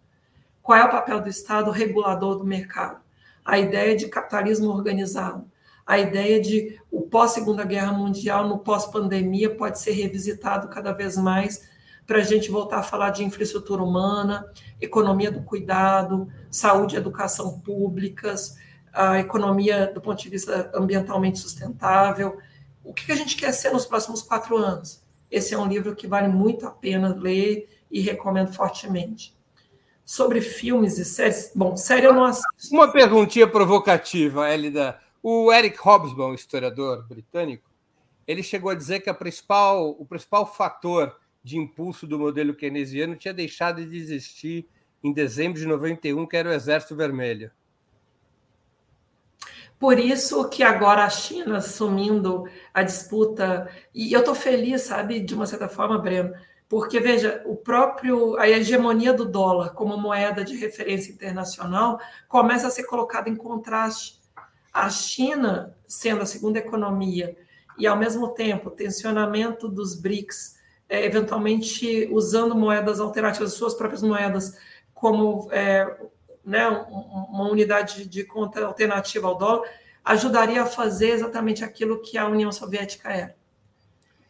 Qual 0.64 0.78
é 0.78 0.84
o 0.84 0.90
papel 0.90 1.22
do 1.22 1.30
Estado 1.30 1.70
regulador 1.70 2.38
do 2.38 2.46
mercado? 2.46 3.00
A 3.46 3.60
ideia 3.60 3.96
de 3.96 4.08
capitalismo 4.08 4.70
organizado, 4.70 5.46
a 5.90 5.98
ideia 5.98 6.40
de 6.40 6.80
o 6.92 7.02
pós-segunda 7.02 7.66
guerra 7.66 7.92
mundial, 7.92 8.48
no 8.48 8.60
pós-pandemia, 8.60 9.56
pode 9.56 9.80
ser 9.80 9.94
revisitado 9.94 10.68
cada 10.68 10.92
vez 10.92 11.18
mais 11.18 11.68
para 12.06 12.20
a 12.20 12.24
gente 12.24 12.52
voltar 12.52 12.78
a 12.78 12.84
falar 12.84 13.10
de 13.10 13.24
infraestrutura 13.24 13.82
humana, 13.82 14.46
economia 14.80 15.32
do 15.32 15.42
cuidado, 15.42 16.32
saúde 16.52 16.94
e 16.94 17.00
educação 17.00 17.60
públicas, 17.60 18.56
a 18.94 19.18
economia 19.18 19.92
do 19.92 20.00
ponto 20.00 20.22
de 20.22 20.30
vista 20.30 20.72
ambientalmente 20.76 21.40
sustentável. 21.40 22.38
O 22.84 22.94
que 22.94 23.12
a 23.12 23.16
gente 23.16 23.36
quer 23.36 23.52
ser 23.52 23.72
nos 23.72 23.88
próximos 23.88 24.22
quatro 24.22 24.58
anos? 24.58 25.02
Esse 25.32 25.56
é 25.56 25.58
um 25.58 25.68
livro 25.68 25.96
que 25.96 26.06
vale 26.06 26.28
muito 26.28 26.68
a 26.68 26.72
pena 26.72 27.16
ler 27.16 27.68
e 27.90 28.00
recomendo 28.00 28.54
fortemente 28.54 29.36
sobre 30.06 30.40
filmes 30.40 31.00
e 31.00 31.06
séries. 31.06 31.52
Bom, 31.56 31.76
série 31.76 32.06
eu 32.06 32.14
não 32.14 32.26
assisto. 32.26 32.72
Uma 32.72 32.92
perguntinha 32.92 33.48
provocativa, 33.48 34.54
Elida. 34.54 35.00
O 35.22 35.52
Eric 35.52 35.78
Hobsbawm, 35.80 36.34
historiador 36.34 37.06
britânico, 37.08 37.70
ele 38.28 38.44
chegou 38.44 38.72
a 38.72 38.76
dizer 38.76 39.00
que 39.02 39.10
a 39.10 39.14
principal, 39.14 39.90
o 39.90 40.06
principal 40.06 40.46
fator 40.46 41.20
de 41.44 41.58
impulso 41.58 42.06
do 42.06 42.20
modelo 42.20 42.54
keynesiano 42.54 43.16
tinha 43.16 43.34
deixado 43.34 43.86
de 43.86 43.98
existir 43.98 44.68
em 45.04 45.12
dezembro 45.12 45.60
de 45.60 45.66
91, 45.66 46.26
que 46.26 46.38
era 46.38 46.50
o 46.50 46.54
Exército 46.54 46.96
Vermelho. 46.96 47.52
Por 49.80 49.98
isso 49.98 50.48
que 50.50 50.62
agora 50.62 51.06
a 51.06 51.10
China 51.10 51.58
assumindo 51.58 52.44
a 52.74 52.84
disputa, 52.84 53.70
e 53.96 54.12
eu 54.12 54.20
estou 54.20 54.36
feliz, 54.36 54.82
sabe, 54.82 55.22
de 55.22 55.34
uma 55.34 55.48
certa 55.48 55.70
forma, 55.70 55.98
Breno, 55.98 56.34
porque, 56.68 57.00
veja, 57.00 57.42
o 57.46 57.56
próprio 57.56 58.38
a 58.38 58.48
hegemonia 58.48 59.14
do 59.14 59.26
dólar 59.26 59.70
como 59.74 59.98
moeda 59.98 60.44
de 60.44 60.56
referência 60.56 61.12
internacional 61.12 62.00
começa 62.28 62.68
a 62.68 62.70
ser 62.70 62.84
colocada 62.84 63.30
em 63.30 63.36
contraste. 63.36 64.19
A 64.74 64.90
China, 64.90 65.76
sendo 65.88 66.22
a 66.22 66.26
segunda 66.26 66.60
economia, 66.60 67.36
e 67.78 67.88
ao 67.88 67.98
mesmo 67.98 68.30
tempo 68.30 68.70
tensionamento 68.70 69.68
dos 69.68 69.96
BRICS, 69.96 70.60
é, 70.88 71.06
eventualmente 71.06 72.10
usando 72.12 72.56
moedas 72.56 73.00
alternativas, 73.00 73.54
suas 73.54 73.74
próprias 73.74 74.02
moedas, 74.02 74.58
como 74.94 75.48
é, 75.52 75.98
né, 76.44 76.68
uma 76.68 77.48
unidade 77.50 78.06
de 78.06 78.24
conta 78.24 78.66
alternativa 78.66 79.28
ao 79.28 79.38
dólar, 79.38 79.70
ajudaria 80.04 80.64
a 80.64 80.66
fazer 80.66 81.12
exatamente 81.12 81.64
aquilo 81.64 82.02
que 82.02 82.18
a 82.18 82.28
União 82.28 82.52
Soviética 82.52 83.10
era. 83.12 83.36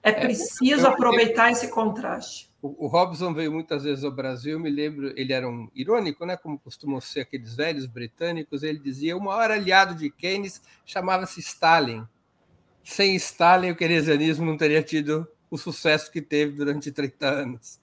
É, 0.03 0.11
é 0.11 0.13
preciso 0.13 0.85
aproveitar 0.85 1.51
esse 1.51 1.69
contraste. 1.69 2.48
O, 2.61 2.87
Robson 2.87 3.33
veio 3.33 3.53
muitas 3.53 3.83
vezes 3.83 4.03
ao 4.03 4.11
Brasil, 4.11 4.59
me 4.59 4.69
lembro, 4.69 5.13
ele 5.15 5.31
era 5.31 5.47
um 5.47 5.69
irônico, 5.73 6.25
né, 6.25 6.35
como 6.35 6.59
costumam 6.59 6.99
ser 6.99 7.21
aqueles 7.21 7.55
velhos 7.55 7.85
britânicos, 7.85 8.63
ele 8.63 8.79
dizia, 8.79 9.15
o 9.15 9.23
maior 9.23 9.49
aliado 9.49 9.95
de 9.95 10.09
Keynes 10.09 10.61
chamava-se 10.85 11.39
Stalin. 11.39 12.05
Sem 12.83 13.15
Stalin, 13.15 13.71
o 13.71 13.75
keynesianismo 13.77 14.45
não 14.45 14.57
teria 14.57 14.83
tido 14.83 15.25
o 15.49 15.57
sucesso 15.57 16.11
que 16.11 16.21
teve 16.21 16.51
durante 16.51 16.91
30 16.91 17.27
anos. 17.27 17.79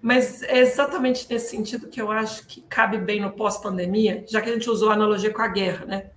Mas 0.00 0.42
é 0.44 0.58
exatamente 0.58 1.26
nesse 1.28 1.50
sentido 1.50 1.88
que 1.88 2.00
eu 2.00 2.12
acho 2.12 2.46
que 2.46 2.60
cabe 2.62 2.98
bem 2.98 3.20
no 3.20 3.32
pós-pandemia, 3.32 4.24
já 4.28 4.40
que 4.40 4.50
a 4.50 4.52
gente 4.52 4.70
usou 4.70 4.90
a 4.90 4.94
analogia 4.94 5.32
com 5.32 5.42
a 5.42 5.48
guerra, 5.48 5.84
né? 5.84 6.10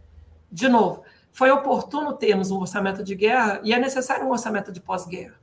De 0.51 0.69
novo, 0.69 1.03
foi 1.31 1.49
oportuno 1.49 2.13
termos 2.13 2.51
um 2.51 2.59
orçamento 2.59 3.03
de 3.03 3.15
guerra 3.15 3.59
e 3.63 3.73
é 3.73 3.79
necessário 3.79 4.27
um 4.27 4.29
orçamento 4.29 4.71
de 4.71 4.79
pós-guerra. 4.79 5.40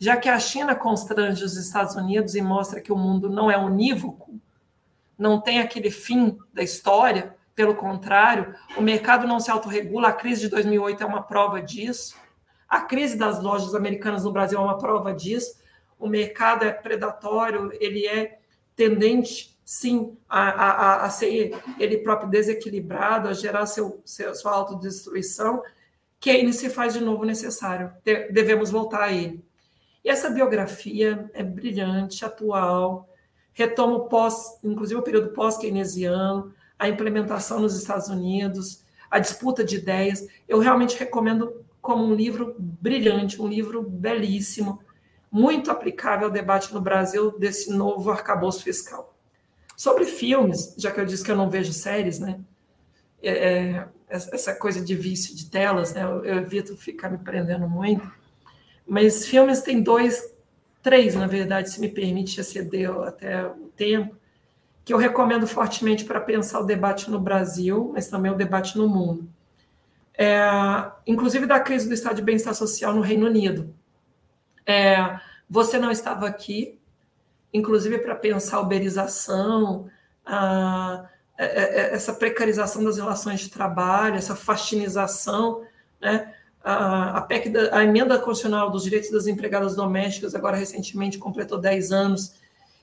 Já 0.00 0.16
que 0.16 0.30
a 0.30 0.38
China 0.38 0.74
constrange 0.74 1.44
os 1.44 1.58
Estados 1.58 1.94
Unidos 1.94 2.34
e 2.34 2.40
mostra 2.40 2.80
que 2.80 2.90
o 2.90 2.96
mundo 2.96 3.28
não 3.28 3.50
é 3.50 3.58
unívoco, 3.58 4.34
não 5.18 5.38
tem 5.38 5.60
aquele 5.60 5.90
fim 5.90 6.38
da 6.54 6.62
história, 6.62 7.36
pelo 7.54 7.74
contrário, 7.74 8.54
o 8.78 8.80
mercado 8.80 9.26
não 9.26 9.38
se 9.38 9.50
autorregula, 9.50 10.08
a 10.08 10.12
crise 10.12 10.40
de 10.40 10.48
2008 10.48 11.02
é 11.02 11.06
uma 11.06 11.22
prova 11.22 11.60
disso, 11.60 12.16
a 12.66 12.80
crise 12.80 13.14
das 13.14 13.42
lojas 13.42 13.74
americanas 13.74 14.24
no 14.24 14.32
Brasil 14.32 14.58
é 14.58 14.62
uma 14.62 14.78
prova 14.78 15.12
disso, 15.12 15.60
o 15.98 16.08
mercado 16.08 16.64
é 16.64 16.72
predatório, 16.72 17.70
ele 17.78 18.06
é 18.06 18.38
tendente 18.74 19.54
sim, 19.62 20.16
a, 20.26 20.48
a, 20.48 21.04
a 21.04 21.10
ser 21.10 21.62
ele 21.78 21.98
próprio 21.98 22.30
desequilibrado, 22.30 23.28
a 23.28 23.34
gerar 23.34 23.66
seu, 23.66 24.00
seu, 24.06 24.34
sua 24.34 24.52
autodestruição, 24.52 25.62
que 26.18 26.30
ele 26.30 26.54
se 26.54 26.70
faz 26.70 26.94
de 26.94 27.00
novo 27.00 27.24
necessário. 27.24 27.92
Devemos 28.02 28.70
voltar 28.70 29.02
a 29.02 29.12
ele. 29.12 29.44
E 30.04 30.08
essa 30.08 30.30
biografia 30.30 31.30
é 31.34 31.42
brilhante, 31.42 32.24
atual, 32.24 33.08
retoma 33.52 33.96
o 33.96 34.08
pós, 34.08 34.58
inclusive 34.64 34.98
o 34.98 35.02
período 35.02 35.30
pós-keynesiano, 35.30 36.54
a 36.78 36.88
implementação 36.88 37.60
nos 37.60 37.76
Estados 37.76 38.08
Unidos, 38.08 38.82
a 39.10 39.18
disputa 39.18 39.62
de 39.62 39.76
ideias. 39.76 40.26
Eu 40.48 40.58
realmente 40.58 40.98
recomendo 40.98 41.64
como 41.80 42.04
um 42.04 42.14
livro 42.14 42.54
brilhante, 42.58 43.40
um 43.40 43.48
livro 43.48 43.82
belíssimo, 43.82 44.80
muito 45.30 45.70
aplicável 45.70 46.26
ao 46.26 46.32
debate 46.32 46.72
no 46.72 46.80
Brasil 46.80 47.38
desse 47.38 47.70
novo 47.70 48.10
arcabouço 48.10 48.62
fiscal. 48.62 49.14
Sobre 49.76 50.04
filmes, 50.04 50.74
já 50.76 50.90
que 50.90 51.00
eu 51.00 51.06
disse 51.06 51.24
que 51.24 51.30
eu 51.30 51.36
não 51.36 51.48
vejo 51.48 51.72
séries, 51.72 52.18
né? 52.18 52.40
É, 53.22 53.30
é 53.30 53.88
essa 54.08 54.54
coisa 54.54 54.80
de 54.80 54.94
vício 54.94 55.34
de 55.34 55.48
telas, 55.48 55.94
né? 55.94 56.02
Eu, 56.02 56.24
eu 56.24 56.38
evito 56.38 56.76
ficar 56.76 57.08
me 57.10 57.18
prendendo 57.18 57.68
muito. 57.68 58.10
Mas 58.90 59.24
filmes 59.24 59.62
tem 59.62 59.80
dois, 59.80 60.34
três, 60.82 61.14
na 61.14 61.28
verdade, 61.28 61.70
se 61.70 61.80
me 61.80 61.88
permite 61.88 62.40
exceder 62.40 62.90
até 62.90 63.46
o 63.46 63.70
tempo, 63.76 64.16
que 64.84 64.92
eu 64.92 64.98
recomendo 64.98 65.46
fortemente 65.46 66.04
para 66.04 66.20
pensar 66.20 66.58
o 66.58 66.66
debate 66.66 67.08
no 67.08 67.20
Brasil, 67.20 67.92
mas 67.94 68.08
também 68.08 68.32
o 68.32 68.36
debate 68.36 68.76
no 68.76 68.88
mundo. 68.88 69.28
É, 70.18 70.40
inclusive 71.06 71.46
da 71.46 71.60
crise 71.60 71.86
do 71.86 71.94
estado 71.94 72.16
de 72.16 72.22
bem-estar 72.22 72.52
social 72.52 72.92
no 72.92 73.00
Reino 73.00 73.28
Unido. 73.28 73.72
É, 74.66 75.20
você 75.48 75.78
não 75.78 75.92
estava 75.92 76.26
aqui, 76.26 76.76
inclusive 77.54 77.96
para 77.98 78.16
pensar 78.16 78.56
a 78.56 78.60
uberização, 78.60 79.88
a, 80.26 81.08
é, 81.38 81.44
é, 81.44 81.62
é, 81.62 81.94
essa 81.94 82.12
precarização 82.12 82.82
das 82.82 82.96
relações 82.96 83.38
de 83.38 83.50
trabalho, 83.50 84.16
essa 84.16 84.34
fastinização, 84.34 85.64
né? 86.00 86.34
A, 86.62 87.18
a, 87.18 87.20
PEC 87.22 87.48
da, 87.48 87.78
a 87.78 87.84
emenda 87.84 88.18
constitucional 88.18 88.70
dos 88.70 88.84
direitos 88.84 89.10
das 89.10 89.26
empregadas 89.26 89.74
domésticas, 89.74 90.34
agora 90.34 90.56
recentemente 90.56 91.18
completou 91.18 91.58
10 91.58 91.92
anos, 91.92 92.34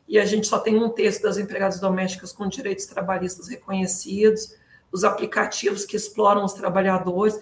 e 0.08 0.18
a 0.18 0.26
gente 0.26 0.48
só 0.48 0.60
tem 0.60 0.82
um 0.82 0.90
terço 0.90 1.22
das 1.22 1.38
empregadas 1.38 1.80
domésticas 1.80 2.32
com 2.32 2.48
direitos 2.48 2.86
trabalhistas 2.86 3.48
reconhecidos, 3.48 4.56
os 4.92 5.04
aplicativos 5.04 5.86
que 5.86 5.98
exploram 5.98 6.46
os 6.46 6.54
trabalhadores. 6.54 7.40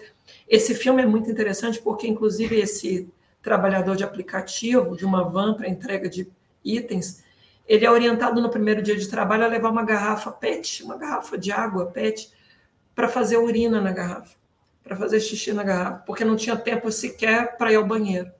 Esse 0.48 0.74
filme 0.74 1.02
é 1.02 1.06
muito 1.06 1.30
interessante 1.30 1.80
porque, 1.80 2.08
inclusive, 2.08 2.58
esse 2.58 3.08
trabalhador 3.40 3.96
de 3.96 4.02
aplicativo, 4.02 4.96
de 4.96 5.04
uma 5.04 5.22
van 5.22 5.54
para 5.54 5.68
entrega 5.68 6.08
de 6.08 6.28
itens, 6.64 7.24
ele 7.66 7.84
é 7.84 7.90
orientado 7.90 8.40
no 8.40 8.50
primeiro 8.50 8.82
dia 8.82 8.96
de 8.96 9.08
trabalho 9.08 9.44
a 9.44 9.48
levar 9.48 9.70
uma 9.70 9.84
garrafa 9.84 10.30
PET, 10.30 10.82
uma 10.82 10.96
garrafa 10.96 11.38
de 11.38 11.52
água 11.52 11.86
PET, 11.86 12.32
para 12.94 13.08
fazer 13.08 13.36
urina 13.36 13.80
na 13.80 13.92
garrafa, 13.92 14.36
para 14.86 14.96
fazer 14.96 15.18
xixi 15.18 15.52
na 15.52 15.64
garrafa, 15.64 15.98
porque 16.06 16.24
não 16.24 16.36
tinha 16.36 16.56
tempo 16.56 16.90
sequer 16.92 17.56
para 17.56 17.72
ir 17.72 17.76
ao 17.76 17.84
banheiro. 17.84 18.30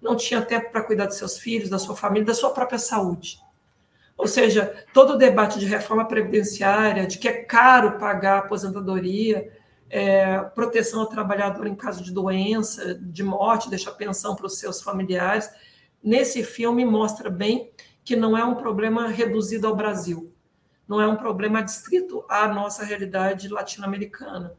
Não 0.00 0.16
tinha 0.16 0.40
tempo 0.40 0.70
para 0.70 0.82
cuidar 0.82 1.04
dos 1.04 1.16
seus 1.16 1.38
filhos, 1.38 1.68
da 1.68 1.78
sua 1.78 1.94
família, 1.94 2.26
da 2.26 2.34
sua 2.34 2.50
própria 2.50 2.78
saúde. 2.78 3.38
Ou 4.16 4.26
seja, 4.26 4.74
todo 4.94 5.12
o 5.14 5.18
debate 5.18 5.58
de 5.58 5.66
reforma 5.66 6.08
previdenciária, 6.08 7.06
de 7.06 7.18
que 7.18 7.28
é 7.28 7.42
caro 7.44 7.98
pagar 7.98 8.38
aposentadoria, 8.38 9.52
é, 9.90 10.40
proteção 10.54 11.00
ao 11.00 11.06
trabalhador 11.06 11.66
em 11.66 11.74
caso 11.74 12.02
de 12.02 12.10
doença, 12.10 12.94
de 12.94 13.22
morte, 13.22 13.68
deixar 13.68 13.92
pensão 13.92 14.34
para 14.34 14.46
os 14.46 14.58
seus 14.58 14.80
familiares, 14.80 15.50
nesse 16.02 16.42
filme 16.42 16.84
mostra 16.84 17.28
bem 17.28 17.70
que 18.02 18.16
não 18.16 18.36
é 18.36 18.44
um 18.44 18.54
problema 18.54 19.08
reduzido 19.08 19.66
ao 19.66 19.76
Brasil, 19.76 20.32
não 20.88 21.00
é 21.00 21.06
um 21.06 21.16
problema 21.16 21.62
distrito 21.62 22.24
à 22.28 22.48
nossa 22.48 22.82
realidade 22.84 23.48
latino-americana. 23.48 24.56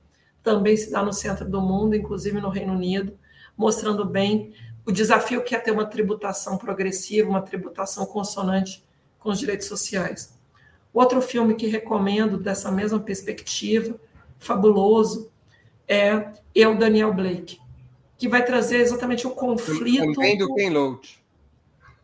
Também 0.47 0.77
se 0.77 0.89
dá 0.89 1.03
no 1.03 1.11
centro 1.11 1.43
do 1.43 1.59
mundo, 1.59 1.93
inclusive 1.93 2.39
no 2.39 2.47
Reino 2.47 2.71
Unido, 2.71 3.11
mostrando 3.57 4.05
bem 4.05 4.53
o 4.85 4.93
desafio 4.93 5.43
que 5.43 5.53
é 5.53 5.59
ter 5.59 5.71
uma 5.71 5.85
tributação 5.85 6.57
progressiva, 6.57 7.29
uma 7.29 7.41
tributação 7.41 8.05
consonante 8.05 8.81
com 9.19 9.29
os 9.29 9.39
direitos 9.39 9.67
sociais. 9.67 10.33
Outro 10.93 11.21
filme 11.21 11.53
que 11.55 11.67
recomendo 11.67 12.37
dessa 12.37 12.71
mesma 12.71 12.97
perspectiva, 12.97 13.99
fabuloso, 14.39 15.29
é 15.85 16.31
Eu, 16.55 16.77
Daniel 16.77 17.13
Blake, 17.13 17.59
que 18.17 18.29
vai 18.29 18.45
trazer 18.45 18.77
exatamente 18.77 19.27
o 19.27 19.31
conflito. 19.31 20.13
Também 20.13 20.37
do 20.37 20.55
Ken 20.55 20.69
Loach 20.69 21.19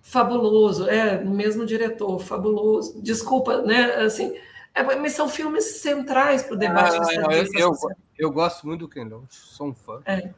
fabuloso, 0.01 0.89
é, 0.89 1.17
o 1.23 1.29
mesmo 1.29 1.65
diretor, 1.65 2.19
fabuloso. 2.19 3.01
Desculpa, 3.01 3.61
né? 3.61 3.95
Assim, 3.95 4.35
é, 4.73 4.83
mas 4.83 5.13
são 5.13 5.29
filmes 5.29 5.81
centrais 5.81 6.43
para 6.43 6.55
o 6.55 6.57
debate. 6.57 6.97
Ah, 6.97 7.33
eu, 7.33 7.47
eu, 7.53 7.73
eu, 8.17 8.31
gosto 8.31 8.65
muito 8.65 8.81
do 8.81 8.89
Ken 8.89 9.03
Loach, 9.05 9.35
sou 9.35 9.67
um 9.67 9.73
fã. 9.73 10.01
É. 10.05 10.31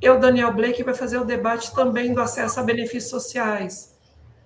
E 0.00 0.10
o 0.10 0.18
Daniel 0.18 0.52
Blake 0.52 0.82
vai 0.82 0.94
fazer 0.94 1.18
o 1.18 1.24
debate 1.24 1.74
também 1.74 2.12
do 2.12 2.20
acesso 2.20 2.58
a 2.58 2.62
benefícios 2.62 3.10
sociais, 3.10 3.96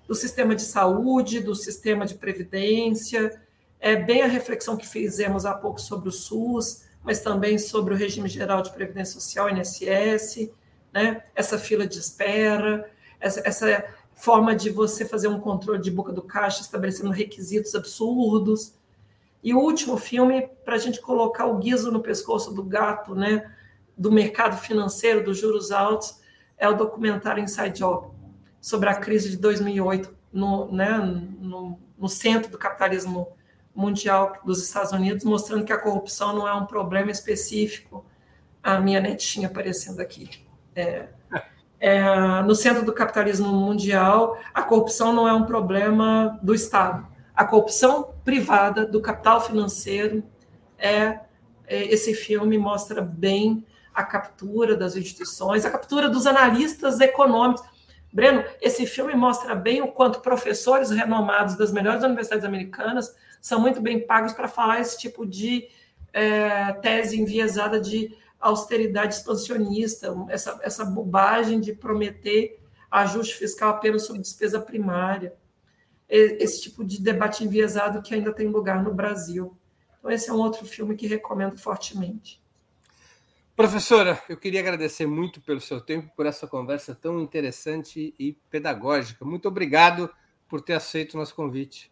do 0.07 0.15
sistema 0.15 0.55
de 0.55 0.63
saúde, 0.63 1.41
do 1.41 1.55
sistema 1.55 2.05
de 2.05 2.15
previdência, 2.15 3.41
é 3.81 3.97
bem 3.97 4.23
a 4.23 4.27
reflexão 4.27 4.77
que 4.77 4.87
fizemos 4.87 5.45
há 5.45 5.55
pouco 5.55 5.81
sobre 5.81 6.09
o 6.09 6.13
SUS, 6.13 6.85
mas 7.05 7.21
também 7.21 7.59
sobre 7.59 7.95
o 7.95 7.97
regime 7.97 8.29
geral 8.29 8.63
de 8.63 8.73
previdência 8.73 9.15
social, 9.15 9.49
INSS, 9.49 10.51
né? 10.93 11.23
essa 11.35 11.59
fila 11.59 11.87
de 11.87 11.99
espera, 11.99 12.91
essa, 13.21 13.43
essa 13.45 13.85
forma 14.15 14.57
de 14.57 14.71
você 14.71 15.05
fazer 15.05 15.29
um 15.29 15.39
controle 15.39 15.81
de 15.81 15.91
boca 15.91 16.13
do 16.13 16.23
caixa 16.23 16.63
estabelecendo 16.63 17.11
requisitos 17.11 17.75
absurdos. 17.75 18.75
E 19.47 19.55
o 19.55 19.61
último 19.61 19.97
filme, 19.97 20.51
para 20.65 20.75
a 20.75 20.79
gente 20.79 21.01
colocar 21.01 21.47
o 21.47 21.59
guiso 21.59 21.93
no 21.93 22.01
pescoço 22.01 22.53
do 22.53 22.65
gato, 22.65 23.15
né? 23.15 23.49
do 23.97 24.11
mercado 24.11 24.57
financeiro, 24.57 25.23
dos 25.23 25.39
juros 25.39 25.71
altos, 25.71 26.21
é 26.59 26.69
o 26.69 26.75
documentário 26.75 27.45
Inside 27.45 27.79
Job, 27.79 28.09
sobre 28.61 28.89
a 28.89 28.97
crise 28.97 29.31
de 29.31 29.37
2008 29.37 30.13
no, 30.33 30.73
né, 30.73 30.99
no, 30.99 31.79
no 31.97 32.09
centro 32.09 32.51
do 32.51 32.59
capitalismo 32.59 33.37
mundial 33.73 34.33
dos 34.45 34.61
Estados 34.61 34.91
Unidos, 34.91 35.25
mostrando 35.25 35.65
que 35.65 35.73
a 35.73 35.79
corrupção 35.79 36.35
não 36.35 36.49
é 36.49 36.53
um 36.53 36.67
problema 36.67 37.13
específico. 37.13 38.05
A 38.61 38.81
minha 38.81 39.01
netinha 39.01 39.47
aparecendo 39.47 40.01
aqui. 40.01 40.29
É, 40.75 41.07
é, 41.79 42.43
no 42.43 42.57
centro 42.57 42.85
do 42.85 42.93
capitalismo 42.93 43.53
mundial, 43.53 44.37
a 44.53 44.65
corrupção 44.65 45.13
não 45.13 45.29
é 45.29 45.33
um 45.33 45.45
problema 45.45 46.37
do 46.43 46.53
Estado. 46.53 47.15
A 47.37 47.45
corrupção 47.45 48.15
privada 48.25 48.87
do 48.87 49.01
capital 49.01 49.43
financeiro 49.43 50.25
é, 50.79 51.21
é 51.67 51.85
esse 51.93 52.15
filme 52.15 52.57
mostra 52.57 53.03
bem 53.03 53.63
a 53.95 54.03
captura 54.03 54.75
das 54.75 54.97
instituições, 54.97 55.65
a 55.65 55.71
captura 55.71 56.09
dos 56.09 56.27
analistas 56.27 56.99
econômicos. 56.99 57.63
Breno, 58.11 58.43
esse 58.61 58.87
filme 58.87 59.15
mostra 59.15 59.55
bem 59.55 59.83
o 59.83 59.89
quanto 59.89 60.21
professores 60.21 60.91
renomados 60.91 61.57
das 61.57 61.71
melhores 61.71 62.03
universidades 62.03 62.45
americanas 62.45 63.15
são 63.41 63.61
muito 63.61 63.83
bem 63.83 64.07
pagos 64.07 64.33
para 64.33 64.49
falar 64.49 64.81
esse 64.81 64.99
tipo 64.99 65.27
de 65.27 65.69
é, 66.15 66.73
tese 66.75 67.21
enviesada 67.21 67.79
de 67.79 68.17
austeridade 68.41 69.15
expansionista, 69.15 70.15
essa, 70.29 70.59
essa 70.63 70.85
bobagem 70.85 71.61
de 71.61 71.75
prometer 71.75 72.59
ajuste 72.91 73.35
fiscal 73.35 73.71
apenas 73.71 74.07
sobre 74.07 74.23
despesa 74.23 74.59
primária, 74.59 75.35
esse 76.09 76.63
tipo 76.63 76.85
de 76.85 77.01
debate 77.01 77.45
enviesado 77.45 78.03
que 78.03 78.15
ainda 78.15 78.33
tem 78.33 78.49
lugar 78.49 78.83
no 78.83 78.95
Brasil. 78.95 79.57
Então, 79.99 80.11
esse 80.11 80.31
é 80.31 80.33
um 80.33 80.39
outro 80.39 80.65
filme 80.65 80.95
que 80.95 81.07
recomendo 81.07 81.59
fortemente. 81.59 82.41
Professora, 83.57 84.23
eu 84.29 84.37
queria 84.37 84.61
agradecer 84.61 85.07
muito 85.07 85.41
pelo 85.41 85.61
seu 85.61 85.81
tempo, 85.81 86.13
por 86.15 86.27
essa 86.27 86.47
conversa 86.47 86.95
tão 86.95 87.21
interessante 87.21 88.15
e 88.19 88.35
pedagógica. 88.51 89.25
Muito 89.25 89.49
obrigado 89.49 90.11
por 90.47 90.61
ter 90.61 90.75
aceito 90.75 91.15
o 91.15 91.17
nosso 91.17 91.35
convite. 91.35 91.91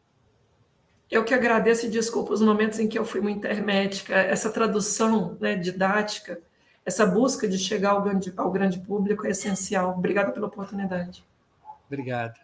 Eu 1.10 1.24
que 1.24 1.32
agradeço 1.32 1.86
e 1.86 1.90
desculpo 1.90 2.32
os 2.32 2.42
momentos 2.42 2.78
em 2.78 2.86
que 2.86 2.98
eu 2.98 3.04
fui 3.04 3.20
muito 3.20 3.46
hermética, 3.46 4.14
essa 4.14 4.50
tradução 4.50 5.38
né, 5.40 5.54
didática, 5.54 6.40
essa 6.84 7.06
busca 7.06 7.48
de 7.48 7.58
chegar 7.58 7.92
ao 7.92 8.02
grande, 8.02 8.32
ao 8.36 8.50
grande 8.50 8.78
público 8.80 9.26
é 9.26 9.30
essencial. 9.30 9.96
Obrigada 9.96 10.32
pela 10.32 10.46
oportunidade. 10.46 11.24
Obrigado. 11.86 12.43